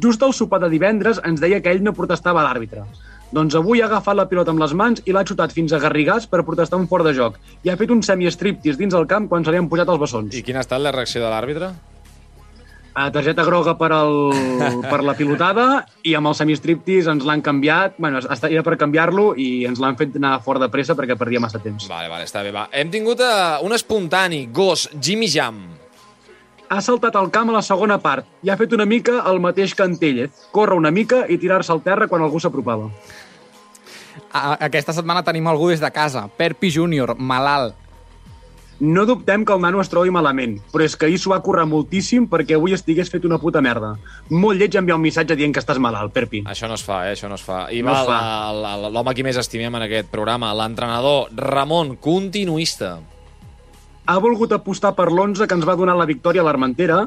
Just 0.00 0.22
al 0.22 0.32
sopar 0.32 0.62
de 0.62 0.70
divendres 0.72 1.20
ens 1.28 1.40
deia 1.42 1.60
que 1.60 1.72
ell 1.74 1.82
no 1.84 1.92
protestava 1.92 2.40
a 2.40 2.46
l'àrbitre. 2.46 2.86
Doncs 3.30 3.54
avui 3.54 3.82
ha 3.82 3.86
agafat 3.86 4.16
la 4.18 4.26
pilota 4.30 4.50
amb 4.50 4.62
les 4.62 4.72
mans 4.74 5.02
i 5.06 5.12
l'ha 5.14 5.22
xutat 5.26 5.52
fins 5.54 5.72
a 5.72 5.78
Garrigàs 5.82 6.26
per 6.26 6.40
protestar 6.46 6.80
un 6.80 6.88
fort 6.90 7.06
de 7.06 7.12
joc. 7.14 7.36
I 7.62 7.70
ha 7.70 7.76
fet 7.78 7.92
un 7.94 8.00
semi-striptease 8.02 8.80
dins 8.80 8.96
el 8.96 9.06
camp 9.10 9.28
quan 9.30 9.44
se 9.44 9.52
li 9.52 9.60
han 9.60 9.68
pujat 9.70 9.92
els 9.92 10.00
bessons. 10.02 10.34
I 10.34 10.42
quina 10.46 10.62
ha 10.62 10.66
estat 10.66 10.82
la 10.82 10.94
reacció 10.96 11.22
de 11.22 11.30
l'àrbitre? 11.30 11.70
A 12.92 13.06
targeta 13.14 13.44
groga 13.46 13.76
per, 13.78 13.92
el, 13.94 14.32
per 14.90 14.98
la 15.06 15.14
pilotada 15.14 15.66
i 16.02 16.16
amb 16.18 16.26
el 16.26 16.34
semi-striptease 16.34 17.12
ens 17.12 17.26
l'han 17.26 17.42
canviat. 17.44 17.94
Bueno, 18.02 18.18
era 18.50 18.64
per 18.66 18.74
canviar-lo 18.80 19.30
i 19.38 19.64
ens 19.68 19.78
l'han 19.82 19.98
fet 20.00 20.16
anar 20.18 20.40
fort 20.42 20.62
de 20.62 20.68
pressa 20.72 20.96
perquè 20.98 21.14
perdia 21.18 21.42
massa 21.42 21.62
temps. 21.62 21.86
Vale, 21.90 22.10
vale, 22.10 22.26
està 22.26 22.42
bé, 22.42 22.50
va. 22.54 22.66
Hem 22.74 22.90
tingut 22.90 23.22
uh, 23.22 23.60
un 23.62 23.76
espontani, 23.76 24.42
gos, 24.50 24.88
Jimmy 24.98 25.30
Jam. 25.30 25.62
Ha 26.70 26.78
saltat 26.82 27.14
al 27.18 27.30
camp 27.34 27.50
a 27.50 27.56
la 27.58 27.64
segona 27.66 27.98
part 28.02 28.26
i 28.46 28.50
ha 28.50 28.58
fet 28.58 28.74
una 28.74 28.86
mica 28.86 29.20
el 29.30 29.38
mateix 29.42 29.74
que 29.74 29.86
en 29.86 29.96
Tellez. 29.98 30.46
Córrer 30.54 30.78
una 30.78 30.90
mica 30.94 31.24
i 31.30 31.38
tirar-se 31.38 31.72
al 31.74 31.82
terra 31.86 32.10
quan 32.10 32.26
algú 32.26 32.42
s'apropava. 32.42 32.90
A 34.34 34.56
aquesta 34.66 34.94
setmana 34.94 35.22
tenim 35.26 35.46
algú 35.50 35.70
des 35.70 35.82
de 35.82 35.90
casa. 35.94 36.26
Perpi 36.38 36.70
Júnior, 36.74 37.14
malalt. 37.18 37.79
No 38.80 39.04
dubtem 39.04 39.44
que 39.44 39.52
el 39.52 39.60
nano 39.60 39.82
es 39.82 39.90
trobi 39.92 40.08
malament, 40.08 40.54
però 40.72 40.86
és 40.86 40.94
que 40.96 41.04
ahir 41.04 41.18
s'ho 41.20 41.34
va 41.34 41.42
currar 41.44 41.66
moltíssim 41.68 42.24
perquè 42.32 42.56
avui 42.56 42.72
estigués 42.72 43.10
fet 43.12 43.26
una 43.28 43.36
puta 43.38 43.60
merda. 43.60 43.90
Molt 44.32 44.56
lleig 44.56 44.78
enviar 44.80 44.96
un 44.96 45.04
missatge 45.04 45.36
dient 45.36 45.52
que 45.52 45.60
estàs 45.60 45.76
malalt, 45.76 46.14
Perpi. 46.16 46.40
Això 46.48 46.68
no 46.68 46.78
es 46.80 46.84
fa, 46.86 47.02
eh? 47.08 47.12
Això 47.12 47.28
no 47.28 47.36
es 47.36 47.44
fa. 47.44 47.66
I 47.68 47.82
No 47.84 47.92
l'home 48.88 49.14
qui 49.14 49.26
més 49.26 49.36
estimem 49.36 49.76
en 49.76 49.84
aquest 49.84 50.08
programa, 50.08 50.54
l'entrenador 50.56 51.28
Ramon, 51.36 51.98
continuista. 52.00 52.96
Ha 54.08 54.18
volgut 54.18 54.56
apostar 54.56 54.94
per 54.96 55.10
l'11 55.10 55.46
que 55.46 55.54
ens 55.60 55.68
va 55.68 55.76
donar 55.76 55.98
la 55.98 56.08
victòria 56.08 56.40
a 56.40 56.48
l'Armentera, 56.48 57.02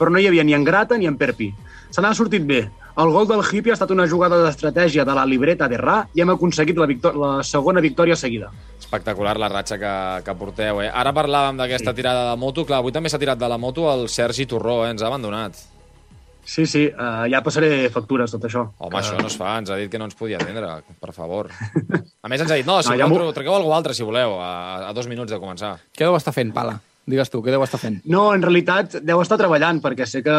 però 0.00 0.10
no 0.10 0.18
hi 0.18 0.26
havia 0.30 0.44
ni 0.48 0.56
en 0.56 0.64
Grata 0.64 0.96
ni 0.96 1.06
en 1.06 1.20
Perpi. 1.20 1.52
Se 1.90 2.00
n'ha 2.00 2.14
sortit 2.16 2.48
bé. 2.48 2.70
El 2.98 3.12
gol 3.14 3.28
del 3.28 3.44
Hippie 3.44 3.70
ha 3.70 3.76
estat 3.76 3.92
una 3.94 4.08
jugada 4.10 4.40
d'estratègia 4.42 5.04
de 5.06 5.14
la 5.14 5.26
libreta 5.28 5.68
de 5.68 5.76
Ra 5.78 6.00
i 6.16 6.24
hem 6.24 6.32
aconseguit 6.32 6.80
la, 6.80 6.88
la 7.14 7.30
segona 7.46 7.84
victòria 7.84 8.16
seguida. 8.16 8.48
Espectacular 8.88 9.36
la 9.36 9.50
ratxa 9.52 9.76
que, 9.76 9.94
que 10.24 10.34
porteu, 10.40 10.78
eh? 10.80 10.88
Ara 10.88 11.12
parlàvem 11.12 11.58
d'aquesta 11.60 11.92
tirada 11.92 12.30
de 12.30 12.36
moto. 12.40 12.64
Clar, 12.64 12.78
avui 12.80 12.94
també 12.94 13.10
s'ha 13.12 13.20
tirat 13.20 13.36
de 13.36 13.48
la 13.52 13.58
moto 13.60 13.84
el 13.92 14.06
Sergi 14.08 14.46
Torró, 14.48 14.78
eh? 14.86 14.94
Ens 14.94 15.02
ha 15.04 15.10
abandonat. 15.10 15.58
Sí, 16.48 16.64
sí, 16.64 16.86
uh, 16.88 17.26
ja 17.28 17.42
passaré 17.44 17.90
factures, 17.92 18.32
tot 18.32 18.46
això. 18.48 18.62
Home, 18.80 18.96
això 18.96 19.18
no 19.20 19.28
es 19.28 19.36
fa. 19.36 19.58
Ens 19.60 19.68
ha 19.68 19.76
dit 19.76 19.90
que 19.92 20.00
no 20.00 20.06
ens 20.08 20.16
podia 20.16 20.38
atendre, 20.40 20.70
per 20.96 21.12
favor. 21.12 21.50
A 22.24 22.30
més, 22.32 22.40
ens 22.40 22.48
ha 22.50 22.56
dit, 22.56 22.64
no, 22.64 22.78
si 22.80 22.88
No, 22.88 22.96
ja 22.96 23.10
voleu, 23.12 23.28
m'ho- 23.28 23.34
tragueu 23.36 23.58
algú 23.58 23.74
altre, 23.76 23.92
si 23.92 24.02
voleu, 24.08 24.38
a, 24.40 24.88
a 24.88 24.92
dos 24.96 25.06
minuts 25.06 25.30
de 25.30 25.38
començar. 25.38 25.74
Què 25.92 26.08
deu 26.08 26.16
estar 26.16 26.32
fent, 26.32 26.54
Pala? 26.56 26.78
Digues 27.08 27.30
tu, 27.32 27.38
què 27.40 27.48
deu 27.54 27.62
estar 27.64 27.78
fent? 27.80 27.94
No, 28.12 28.26
en 28.36 28.42
realitat 28.44 28.98
deu 29.00 29.22
estar 29.22 29.38
treballant, 29.40 29.78
perquè 29.80 30.04
sé 30.04 30.20
que 30.22 30.34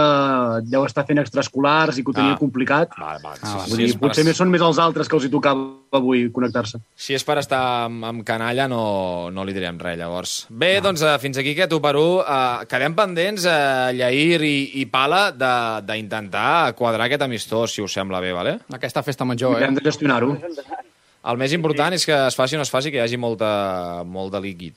deu 0.70 0.84
estar 0.86 1.02
fent 1.08 1.18
extraescolars 1.18 1.98
i 1.98 2.04
que 2.06 2.12
ho 2.12 2.14
tenia 2.14 2.36
Ah. 2.36 2.38
complicat. 2.38 2.92
Vale, 3.00 3.20
vale. 3.24 3.40
Ah, 3.42 3.64
Vull 3.68 3.76
si, 3.80 3.86
dir, 3.88 3.94
per, 3.98 4.04
potser 4.08 4.24
més 4.28 4.38
són 4.38 4.52
més 4.54 4.62
els 4.62 4.78
altres 4.78 5.10
que 5.10 5.16
els 5.18 5.26
hi 5.26 5.32
tocava 5.34 5.64
avui 5.98 6.28
connectar-se. 6.32 6.78
si 6.96 7.16
és 7.18 7.24
per 7.26 7.40
estar 7.42 7.86
amb, 7.88 8.06
amb 8.06 8.24
canalla, 8.24 8.68
no, 8.70 9.32
no 9.32 9.44
li 9.44 9.54
direm 9.54 9.80
res, 9.82 9.98
llavors. 9.98 10.46
Bé, 10.50 10.80
doncs 10.80 11.02
eh, 11.02 11.16
fins 11.18 11.38
aquí 11.42 11.56
aquest 11.56 11.74
1 11.74 11.82
per 11.82 11.96
1. 11.98 12.20
Eh, 12.22 12.66
quedem 12.70 12.94
pendents, 12.94 13.46
eh, 13.50 13.90
Llair 13.98 14.44
i, 14.44 14.72
i 14.82 14.86
Pala, 14.86 15.32
de- 15.32 15.82
d'intentar 15.90 16.76
quadrar 16.76 17.08
aquest 17.10 17.24
amistós, 17.26 17.74
si 17.74 17.82
us 17.82 17.92
sembla 17.98 18.20
bé, 18.22 18.32
vale? 18.32 18.60
Aquesta 18.72 19.02
festa 19.02 19.26
major, 19.26 19.58
eh? 19.60 19.66
Hem 19.66 19.74
de 19.74 19.82
gestionar-ho. 19.90 20.38
El 21.26 21.38
més 21.38 21.52
important 21.52 21.92
és 21.98 22.06
que 22.06 22.14
es 22.28 22.36
faci 22.38 22.56
o 22.56 22.60
no 22.62 22.64
es 22.64 22.70
faci 22.72 22.92
que 22.92 22.98
hi 22.98 23.02
hagi 23.08 23.18
molta, 23.18 24.04
molt 24.06 24.32
de 24.32 24.40
líquid. 24.46 24.76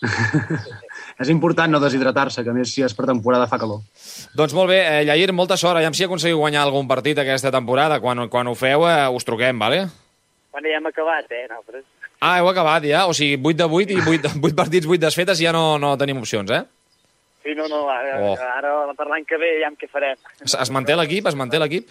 és 1.18 1.28
important 1.32 1.70
no 1.72 1.80
deshidratar-se, 1.82 2.44
que 2.44 2.50
a 2.50 2.54
més 2.56 2.70
si 2.72 2.82
és 2.86 2.94
per 2.94 3.06
temporada 3.06 3.48
fa 3.50 3.58
calor. 3.58 3.80
Doncs 4.38 4.54
molt 4.54 4.70
bé, 4.70 4.78
eh, 5.00 5.04
Llair, 5.04 5.32
molta 5.32 5.56
sort. 5.56 5.76
Aviam 5.80 5.94
si 5.94 6.04
aconseguiu 6.06 6.38
guanyar 6.38 6.62
algun 6.62 6.86
partit 6.88 7.18
aquesta 7.18 7.50
temporada. 7.50 8.00
Quan, 8.00 8.28
quan 8.28 8.46
ho 8.46 8.54
feu, 8.54 8.86
eh, 8.88 9.08
us 9.10 9.24
truquem, 9.26 9.58
vale? 9.58 9.86
Bueno, 10.52 10.68
ja 10.68 10.76
hem 10.78 10.86
acabat, 10.86 11.30
eh, 11.32 11.46
nosaltres. 11.48 11.84
Ah, 12.20 12.38
heu 12.40 12.48
acabat 12.48 12.82
ja? 12.84 13.06
O 13.06 13.14
sigui, 13.14 13.36
8 13.38 13.56
de 13.56 13.64
8 13.64 13.92
i 13.94 14.00
8, 14.02 14.32
8 14.42 14.54
partits, 14.62 14.86
8 14.86 14.98
desfetes 15.06 15.38
ja 15.38 15.52
no, 15.52 15.78
no 15.78 15.96
tenim 15.98 16.18
opcions, 16.18 16.50
eh? 16.50 16.64
Sí, 17.42 17.54
no, 17.54 17.68
no, 17.68 17.88
ara, 17.88 18.18
Oh. 18.20 18.34
ara 18.34 18.72
per 18.98 19.06
l'any 19.06 19.24
que 19.24 19.38
ve 19.38 19.60
ja 19.62 19.70
què 19.78 19.88
farem. 19.88 20.18
Es, 20.44 20.54
es 20.54 20.70
manté 20.74 20.96
l'equip? 20.98 21.26
Es 21.30 21.34
manté 21.38 21.58
l'equip? 21.62 21.88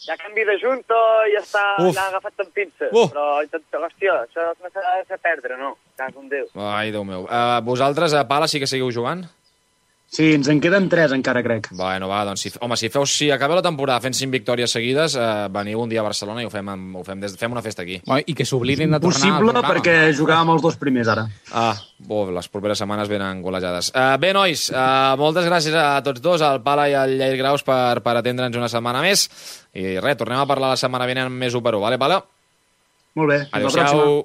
Ja 0.00 0.16
canvi 0.16 0.44
de 0.48 0.56
junta 0.58 0.96
i 1.28 1.34
ja 1.36 1.42
està 1.44 1.62
Uf. 1.78 1.94
ja 1.94 2.06
agafat 2.08 2.40
amb 2.40 2.52
pinces, 2.56 2.90
Uf. 2.90 3.12
però 3.12 3.84
hòstia, 3.84 4.14
això 4.24 4.46
no 4.56 4.70
s'ha 4.72 5.02
de 5.08 5.18
perdre, 5.20 5.56
no? 5.60 5.74
Cas 6.00 6.16
un 6.16 6.30
Déu. 6.32 6.48
Ai, 6.56 6.88
Déu 6.94 7.04
meu. 7.04 7.26
Uh, 7.28 7.60
vosaltres, 7.66 8.16
a 8.16 8.24
Pala, 8.24 8.48
sí 8.48 8.56
que 8.62 8.68
seguiu 8.70 8.88
jugant? 8.94 9.26
Sí, 10.10 10.32
ens 10.34 10.48
en 10.50 10.58
queden 10.58 10.88
tres 10.90 11.12
encara, 11.14 11.38
crec. 11.44 11.68
Bueno, 11.76 12.08
va, 12.10 12.24
doncs, 12.26 12.42
si, 12.42 12.50
home, 12.58 12.74
si, 12.80 12.88
feu, 12.90 13.04
si 13.06 13.28
acabeu 13.30 13.60
la 13.60 13.62
temporada 13.62 14.02
fent 14.02 14.16
5 14.18 14.32
victòries 14.32 14.72
seguides, 14.74 15.14
eh, 15.14 15.26
veniu 15.54 15.84
un 15.84 15.92
dia 15.92 16.00
a 16.02 16.06
Barcelona 16.08 16.42
i 16.42 16.48
ho 16.48 16.50
fem, 16.50 16.66
amb, 16.72 16.96
ho 16.98 17.04
fem, 17.06 17.20
des, 17.22 17.36
fem 17.38 17.52
una 17.54 17.62
festa 17.62 17.84
aquí. 17.84 18.00
I 18.26 18.34
que 18.34 18.46
s'oblidin 18.48 18.96
de 18.96 18.98
tornar 19.04 19.20
Possible 19.20 19.62
perquè 19.68 19.94
jugàvem 20.18 20.50
els 20.56 20.64
dos 20.64 20.80
primers 20.80 21.12
ara. 21.12 21.28
Ah, 21.52 21.76
bo, 22.08 22.24
les 22.34 22.50
properes 22.50 22.82
setmanes 22.82 23.12
venen 23.12 23.44
golejades. 23.44 23.92
Uh, 23.92 24.16
bé, 24.18 24.32
nois, 24.34 24.66
uh, 24.72 25.14
moltes 25.20 25.46
gràcies 25.46 25.78
a 25.78 26.02
tots 26.02 26.24
dos, 26.24 26.42
al 26.42 26.58
Pala 26.66 26.88
i 26.90 26.98
al 26.98 27.14
Lleir 27.20 27.38
Graus, 27.38 27.62
per, 27.62 28.00
per 28.02 28.16
atendre'ns 28.18 28.58
una 28.58 28.72
setmana 28.72 29.04
més. 29.04 29.28
I 29.78 30.00
res, 30.00 30.18
tornem 30.18 30.42
a 30.42 30.48
parlar 30.50 30.74
la 30.74 30.80
setmana 30.80 31.06
vinent 31.06 31.30
amb 31.30 31.44
més 31.44 31.54
1 31.54 31.62
per 31.62 31.76
1, 31.76 31.84
vale, 31.86 32.02
Pala? 32.02 32.18
Molt 33.14 33.30
bé, 33.36 33.42
Adéu-siau. 33.52 34.24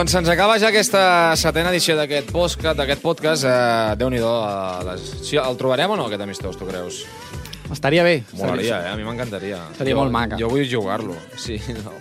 Doncs 0.00 0.14
se'ns 0.16 0.30
acaba 0.32 0.54
ja 0.56 0.70
aquesta 0.72 1.36
setena 1.36 1.68
edició 1.68 1.92
d'aquest 1.92 2.30
podcast, 2.32 2.78
d'aquest 2.78 3.02
podcast. 3.04 3.44
Eh, 3.44 3.96
Déu-n'hi-do. 4.00 4.30
eh, 4.32 4.84
les... 4.86 5.08
Sí, 5.28 5.36
el 5.36 5.58
trobarem 5.60 5.92
o 5.92 5.96
no, 5.98 6.06
aquest 6.08 6.22
amistós, 6.24 6.56
tu 6.56 6.64
creus? 6.64 7.02
Estaria 7.68 8.00
bé. 8.00 8.14
Molaria, 8.32 8.78
eh? 8.80 8.94
A 8.94 8.96
mi 8.96 9.04
m'encantaria. 9.04 9.58
Seria 9.76 9.92
jo, 9.92 9.98
molt 10.00 10.14
maca. 10.14 10.38
Jo 10.40 10.48
vull 10.48 10.64
jugar-lo, 10.64 11.18
sí. 11.36 11.58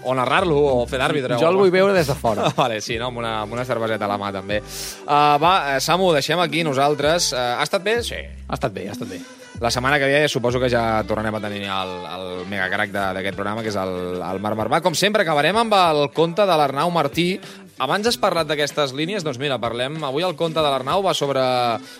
O 0.08 0.16
narrar-lo, 0.16 0.56
o 0.78 0.86
fer 0.88 1.02
d'àrbitre. 1.02 1.42
Jo 1.44 1.50
el 1.52 1.60
vull 1.60 1.74
veure 1.76 1.92
des 1.98 2.08
de 2.08 2.16
fora. 2.16 2.48
Vale, 2.62 2.80
sí, 2.80 2.96
no? 2.96 3.10
amb, 3.12 3.20
una, 3.20 3.34
amb 3.42 3.58
una 3.58 3.68
cerveseta 3.68 4.08
a 4.08 4.12
la 4.14 4.18
mà, 4.22 4.32
també. 4.32 4.62
Uh, 5.04 5.36
va, 5.44 5.54
eh, 5.74 5.84
Samu, 5.84 6.14
deixem 6.16 6.40
aquí 6.40 6.64
nosaltres. 6.64 7.34
Uh, 7.36 7.60
ha 7.60 7.68
estat 7.68 7.84
bé? 7.84 8.00
Sí. 8.08 8.24
Ha 8.48 8.56
estat 8.56 8.80
bé, 8.80 8.88
ha 8.88 8.96
estat 8.96 9.12
bé. 9.12 9.20
La 9.60 9.68
setmana 9.76 10.00
que 10.00 10.08
ve 10.08 10.28
suposo 10.32 10.58
que 10.58 10.70
ja 10.72 11.04
tornarem 11.04 11.36
a 11.36 11.42
tenir 11.44 11.66
el, 11.68 11.90
el 12.16 12.46
megacrac 12.48 12.94
d'aquest 12.96 13.36
programa, 13.36 13.60
que 13.60 13.74
és 13.74 13.76
el, 13.76 14.22
el 14.24 14.40
Marc 14.40 14.56
Marvà. 14.56 14.80
Com 14.80 14.96
sempre, 14.96 15.28
acabarem 15.28 15.60
amb 15.60 15.76
el 15.76 16.06
conte 16.16 16.48
de 16.48 16.56
l'Arnau 16.56 16.88
Martí. 16.96 17.34
Abans 17.80 18.10
has 18.10 18.18
parlat 18.20 18.44
d'aquestes 18.50 18.92
línies, 18.92 19.24
doncs 19.24 19.38
mira, 19.40 19.56
parlem... 19.62 20.02
Avui 20.04 20.26
el 20.28 20.36
conte 20.36 20.60
de 20.60 20.68
l'Arnau 20.68 21.00
va 21.06 21.14
sobre, 21.16 21.42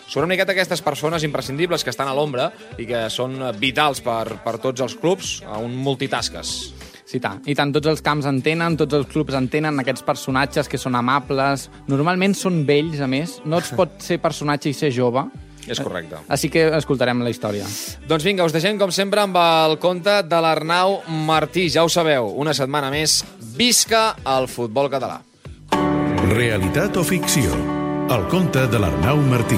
sobre 0.04 0.26
una 0.26 0.34
miqueta 0.34 0.52
aquestes 0.52 0.82
persones 0.84 1.24
imprescindibles 1.24 1.80
que 1.80 1.88
estan 1.88 2.10
a 2.10 2.12
l'ombra 2.12 2.50
i 2.76 2.84
que 2.84 3.06
són 3.08 3.38
vitals 3.56 4.02
per, 4.04 4.42
per 4.44 4.58
tots 4.60 4.84
els 4.84 4.98
clubs, 5.00 5.38
a 5.48 5.56
un 5.56 5.72
multitasques. 5.80 6.52
Sí, 7.08 7.16
tant. 7.18 7.40
I 7.48 7.56
tant, 7.56 7.72
tots 7.72 7.88
els 7.88 8.04
camps 8.04 8.28
en 8.28 8.42
tenen, 8.44 8.76
tots 8.76 8.98
els 8.98 9.08
clubs 9.08 9.34
en 9.34 9.48
tenen 9.48 9.80
aquests 9.80 10.04
personatges 10.04 10.68
que 10.68 10.78
són 10.78 11.00
amables. 11.00 11.70
Normalment 11.88 12.36
són 12.36 12.60
vells, 12.68 13.00
a 13.00 13.08
més. 13.08 13.38
No 13.48 13.62
es 13.64 13.72
pot 13.72 13.96
ser 14.04 14.20
personatge 14.20 14.68
i 14.68 14.76
ser 14.76 14.92
jove. 14.92 15.24
És 15.64 15.80
correcte. 15.80 16.20
Així 16.28 16.52
que 16.52 16.66
escoltarem 16.76 17.24
la 17.24 17.32
història. 17.32 17.64
Doncs 18.04 18.28
vinga, 18.28 18.44
us 18.44 18.52
deixem 18.52 18.76
com 18.76 18.92
sempre 18.92 19.24
amb 19.24 19.40
el 19.40 19.78
conte 19.80 20.20
de 20.28 20.44
l'Arnau 20.44 21.00
Martí. 21.24 21.70
Ja 21.72 21.88
ho 21.88 21.90
sabeu, 21.92 22.34
una 22.36 22.52
setmana 22.52 22.92
més, 22.92 23.22
visca 23.56 24.10
el 24.36 24.52
futbol 24.52 24.92
català. 24.92 25.22
Realitat 26.30 26.94
o 26.94 27.02
ficció? 27.02 27.50
El 28.14 28.28
conte 28.30 28.60
de 28.70 28.78
l'Arnau 28.78 29.18
Martí. 29.26 29.56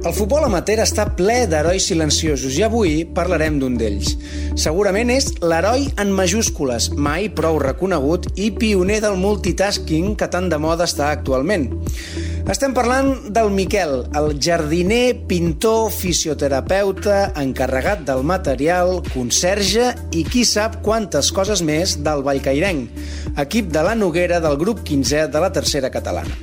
El 0.00 0.14
futbol 0.16 0.46
amateur 0.46 0.80
està 0.80 1.04
ple 1.18 1.42
d'herois 1.52 1.84
silenciosos 1.90 2.56
i 2.56 2.64
avui 2.64 2.94
parlarem 3.18 3.58
d'un 3.60 3.76
d'ells. 3.76 4.14
Segurament 4.56 5.12
és 5.12 5.28
l'heroi 5.44 5.90
en 6.00 6.14
majúscules, 6.16 6.94
mai 6.96 7.28
prou 7.28 7.60
reconegut 7.60 8.30
i 8.40 8.50
pioner 8.56 9.02
del 9.04 9.20
multitasking 9.20 10.14
que 10.16 10.30
tan 10.32 10.48
de 10.48 10.62
moda 10.64 10.88
està 10.88 11.10
actualment. 11.12 11.68
Estem 12.44 12.74
parlant 12.76 13.30
del 13.32 13.48
Miquel, 13.48 14.02
el 14.20 14.34
jardiner, 14.36 15.14
pintor, 15.24 15.86
fisioterapeuta, 15.88 17.30
encarregat 17.40 18.02
del 18.04 18.20
material, 18.20 18.98
conserge 19.14 19.86
i 20.12 20.26
qui 20.28 20.44
sap 20.44 20.76
quantes 20.84 21.32
coses 21.32 21.64
més 21.64 21.96
del 22.04 22.20
Vallcairenc, 22.26 23.00
equip 23.40 23.72
de 23.72 23.86
la 23.88 23.96
Noguera 23.96 24.42
del 24.44 24.58
grup 24.60 24.84
15 24.84 25.30
de 25.32 25.40
la 25.40 25.54
tercera 25.56 25.88
catalana. 25.88 26.36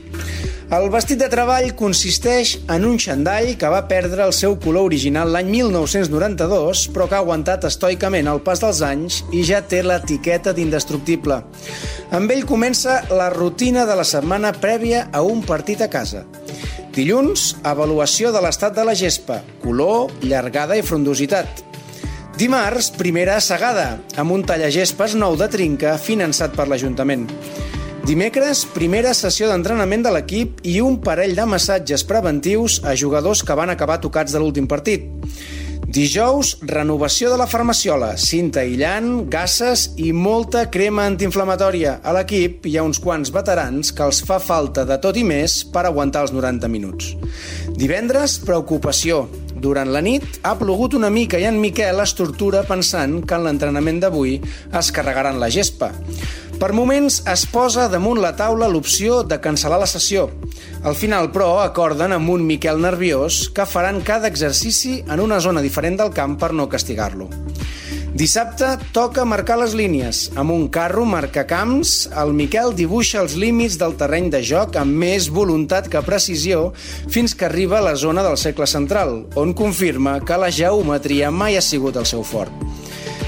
El 0.71 0.85
vestit 0.87 1.19
de 1.19 1.27
treball 1.27 1.73
consisteix 1.75 2.53
en 2.71 2.85
un 2.87 2.93
xandall 3.03 3.49
que 3.59 3.67
va 3.73 3.81
perdre 3.89 4.23
el 4.23 4.31
seu 4.31 4.53
color 4.63 4.85
original 4.87 5.33
l'any 5.35 5.49
1992, 5.51 6.85
però 6.95 7.09
que 7.11 7.17
ha 7.17 7.19
aguantat 7.25 7.65
estoicament 7.67 8.29
el 8.31 8.39
pas 8.45 8.61
dels 8.63 8.79
anys 8.87 9.17
i 9.35 9.41
ja 9.43 9.59
té 9.67 9.81
l'etiqueta 9.83 10.53
d'indestructible. 10.55 11.41
Amb 12.15 12.31
ell 12.31 12.47
comença 12.47 13.01
la 13.11 13.27
rutina 13.33 13.83
de 13.89 13.97
la 13.99 14.05
setmana 14.07 14.53
prèvia 14.63 15.09
a 15.11 15.25
un 15.27 15.43
partit 15.43 15.83
a 15.83 15.89
casa. 15.91 16.23
Dilluns, 16.95 17.57
avaluació 17.67 18.31
de 18.31 18.39
l'estat 18.45 18.71
de 18.77 18.85
la 18.87 18.95
gespa, 18.95 19.41
color, 19.65 20.07
llargada 20.23 20.79
i 20.79 20.85
frondositat. 20.87 21.65
Dimarts, 22.39 22.93
primera 22.95 23.35
assegada, 23.41 23.97
amb 24.15 24.31
un 24.31 24.47
tallagespes 24.47 25.19
nou 25.19 25.35
de 25.35 25.51
trinca 25.51 25.97
finançat 25.99 26.55
per 26.55 26.69
l'Ajuntament. 26.71 27.27
Dimecres, 28.01 28.63
primera 28.73 29.11
sessió 29.13 29.45
d'entrenament 29.45 30.01
de 30.01 30.11
l'equip 30.15 30.63
i 30.65 30.79
un 30.81 30.95
parell 31.05 31.35
de 31.37 31.43
massatges 31.45 32.01
preventius 32.09 32.79
a 32.81 32.95
jugadors 32.97 33.43
que 33.45 33.53
van 33.57 33.69
acabar 33.69 33.99
tocats 34.01 34.33
de 34.33 34.41
l'últim 34.41 34.65
partit. 34.65 35.05
Dijous, 35.91 36.55
renovació 36.65 37.29
de 37.29 37.37
la 37.37 37.45
farmaciola, 37.51 38.13
cinta 38.17 38.63
aïllant, 38.63 39.27
gasses 39.29 39.89
i 40.01 40.13
molta 40.17 40.63
crema 40.73 41.05
antiinflamatòria. 41.11 41.99
A 42.01 42.13
l'equip 42.15 42.65
hi 42.65 42.77
ha 42.79 42.85
uns 42.87 42.97
quants 43.03 43.29
veterans 43.35 43.93
que 43.93 44.07
els 44.07 44.23
fa 44.25 44.39
falta 44.41 44.85
de 44.87 44.97
tot 45.03 45.19
i 45.19 45.25
més 45.27 45.59
per 45.69 45.83
aguantar 45.85 46.25
els 46.25 46.33
90 46.33 46.71
minuts. 46.73 47.11
Divendres, 47.77 48.39
preocupació. 48.47 49.27
Durant 49.61 49.91
la 49.93 50.01
nit 50.01 50.39
ha 50.41 50.55
plogut 50.57 50.95
una 50.97 51.11
mica 51.13 51.37
i 51.37 51.45
en 51.45 51.59
Miquel 51.61 52.01
es 52.01 52.15
tortura 52.17 52.63
pensant 52.65 53.19
que 53.27 53.37
en 53.37 53.45
l'entrenament 53.45 54.01
d'avui 54.01 54.39
es 54.79 54.95
carregaran 54.95 55.37
la 55.43 55.51
gespa. 55.53 55.91
Per 56.61 56.75
moments 56.77 57.15
es 57.25 57.41
posa 57.49 57.87
damunt 57.89 58.19
la 58.21 58.35
taula 58.37 58.67
l'opció 58.69 59.23
de 59.25 59.39
cancel·lar 59.41 59.79
la 59.81 59.87
sessió. 59.89 60.27
Al 60.85 60.93
final, 60.93 61.31
però, 61.33 61.55
acorden 61.63 62.13
amb 62.13 62.29
un 62.29 62.43
Miquel 62.45 62.77
nerviós 62.83 63.47
que 63.49 63.65
faran 63.65 64.03
cada 64.05 64.29
exercici 64.29 64.99
en 65.07 65.23
una 65.23 65.39
zona 65.41 65.63
diferent 65.65 65.97
del 65.97 66.13
camp 66.13 66.35
per 66.37 66.51
no 66.53 66.67
castigar-lo. 66.69 67.31
Dissabte 68.13 68.75
toca 68.93 69.25
marcar 69.25 69.57
les 69.57 69.73
línies. 69.73 70.21
Amb 70.37 70.53
un 70.53 70.67
carro 70.69 71.01
marcacamps, 71.09 72.11
el 72.21 72.35
Miquel 72.37 72.75
dibuixa 72.77 73.23
els 73.23 73.33
límits 73.41 73.79
del 73.81 73.97
terreny 73.97 74.29
de 74.29 74.43
joc 74.45 74.77
amb 74.77 75.01
més 75.01 75.31
voluntat 75.33 75.89
que 75.89 76.05
precisió 76.05 76.67
fins 77.09 77.33
que 77.33 77.49
arriba 77.49 77.79
a 77.79 77.87
la 77.89 77.97
zona 77.97 78.21
del 78.21 78.37
cercle 78.37 78.69
central, 78.69 79.23
on 79.33 79.57
confirma 79.57 80.19
que 80.21 80.37
la 80.37 80.53
geometria 80.53 81.33
mai 81.33 81.57
ha 81.57 81.65
sigut 81.65 81.97
el 81.97 82.05
seu 82.05 82.21
fort. 82.21 82.53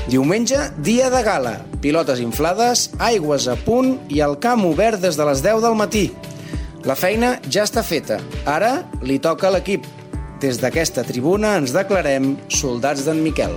Diumenge, 0.04 0.58
dia 0.84 1.08
de 1.10 1.22
gala. 1.24 1.54
Pilotes 1.80 2.20
inflades, 2.20 2.90
aigües 3.00 3.48
a 3.48 3.56
punt 3.56 3.96
i 4.12 4.20
el 4.26 4.36
camp 4.44 4.66
obert 4.68 5.00
des 5.00 5.16
de 5.16 5.28
les 5.30 5.44
10 5.46 5.62
del 5.64 5.78
matí. 5.80 6.10
La 6.84 6.96
feina 7.00 7.38
ja 7.48 7.64
està 7.64 7.84
feta. 7.88 8.20
Ara 8.44 8.84
li 9.02 9.20
toca 9.24 9.48
a 9.48 9.54
l'equip. 9.56 9.88
Des 10.44 10.60
d'aquesta 10.60 11.06
tribuna 11.08 11.56
ens 11.62 11.72
declarem 11.72 12.34
soldats 12.52 13.06
d'en 13.08 13.24
Miquel. 13.24 13.56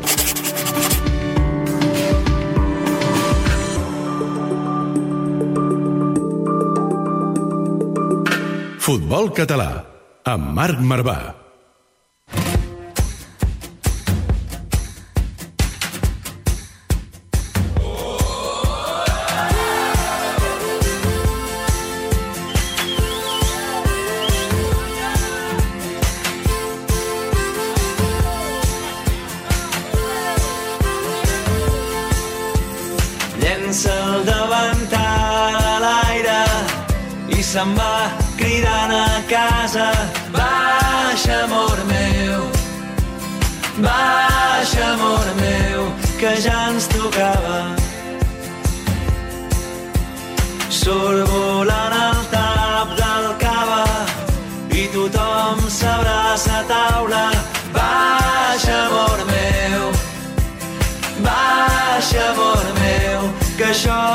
Futbol 8.86 9.32
català, 9.34 9.82
amb 10.30 10.54
Marc 10.54 10.78
Marvà. 10.78 11.45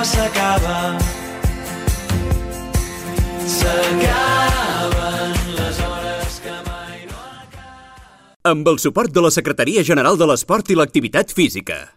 S'acaba. 0.04 0.98
S'acaben 3.46 5.34
les 5.58 5.80
hores 5.86 6.42
que 6.42 6.58
mai 6.66 7.06
no 7.10 7.24
Amb 8.44 8.68
el 8.68 8.80
suport 8.80 9.12
de 9.14 9.22
la 9.22 9.32
Secretaria 9.32 9.84
General 9.84 10.18
de 10.18 10.26
l'Esport 10.26 10.70
i 10.72 10.80
l'Activitat 10.80 11.34
Física. 11.36 11.92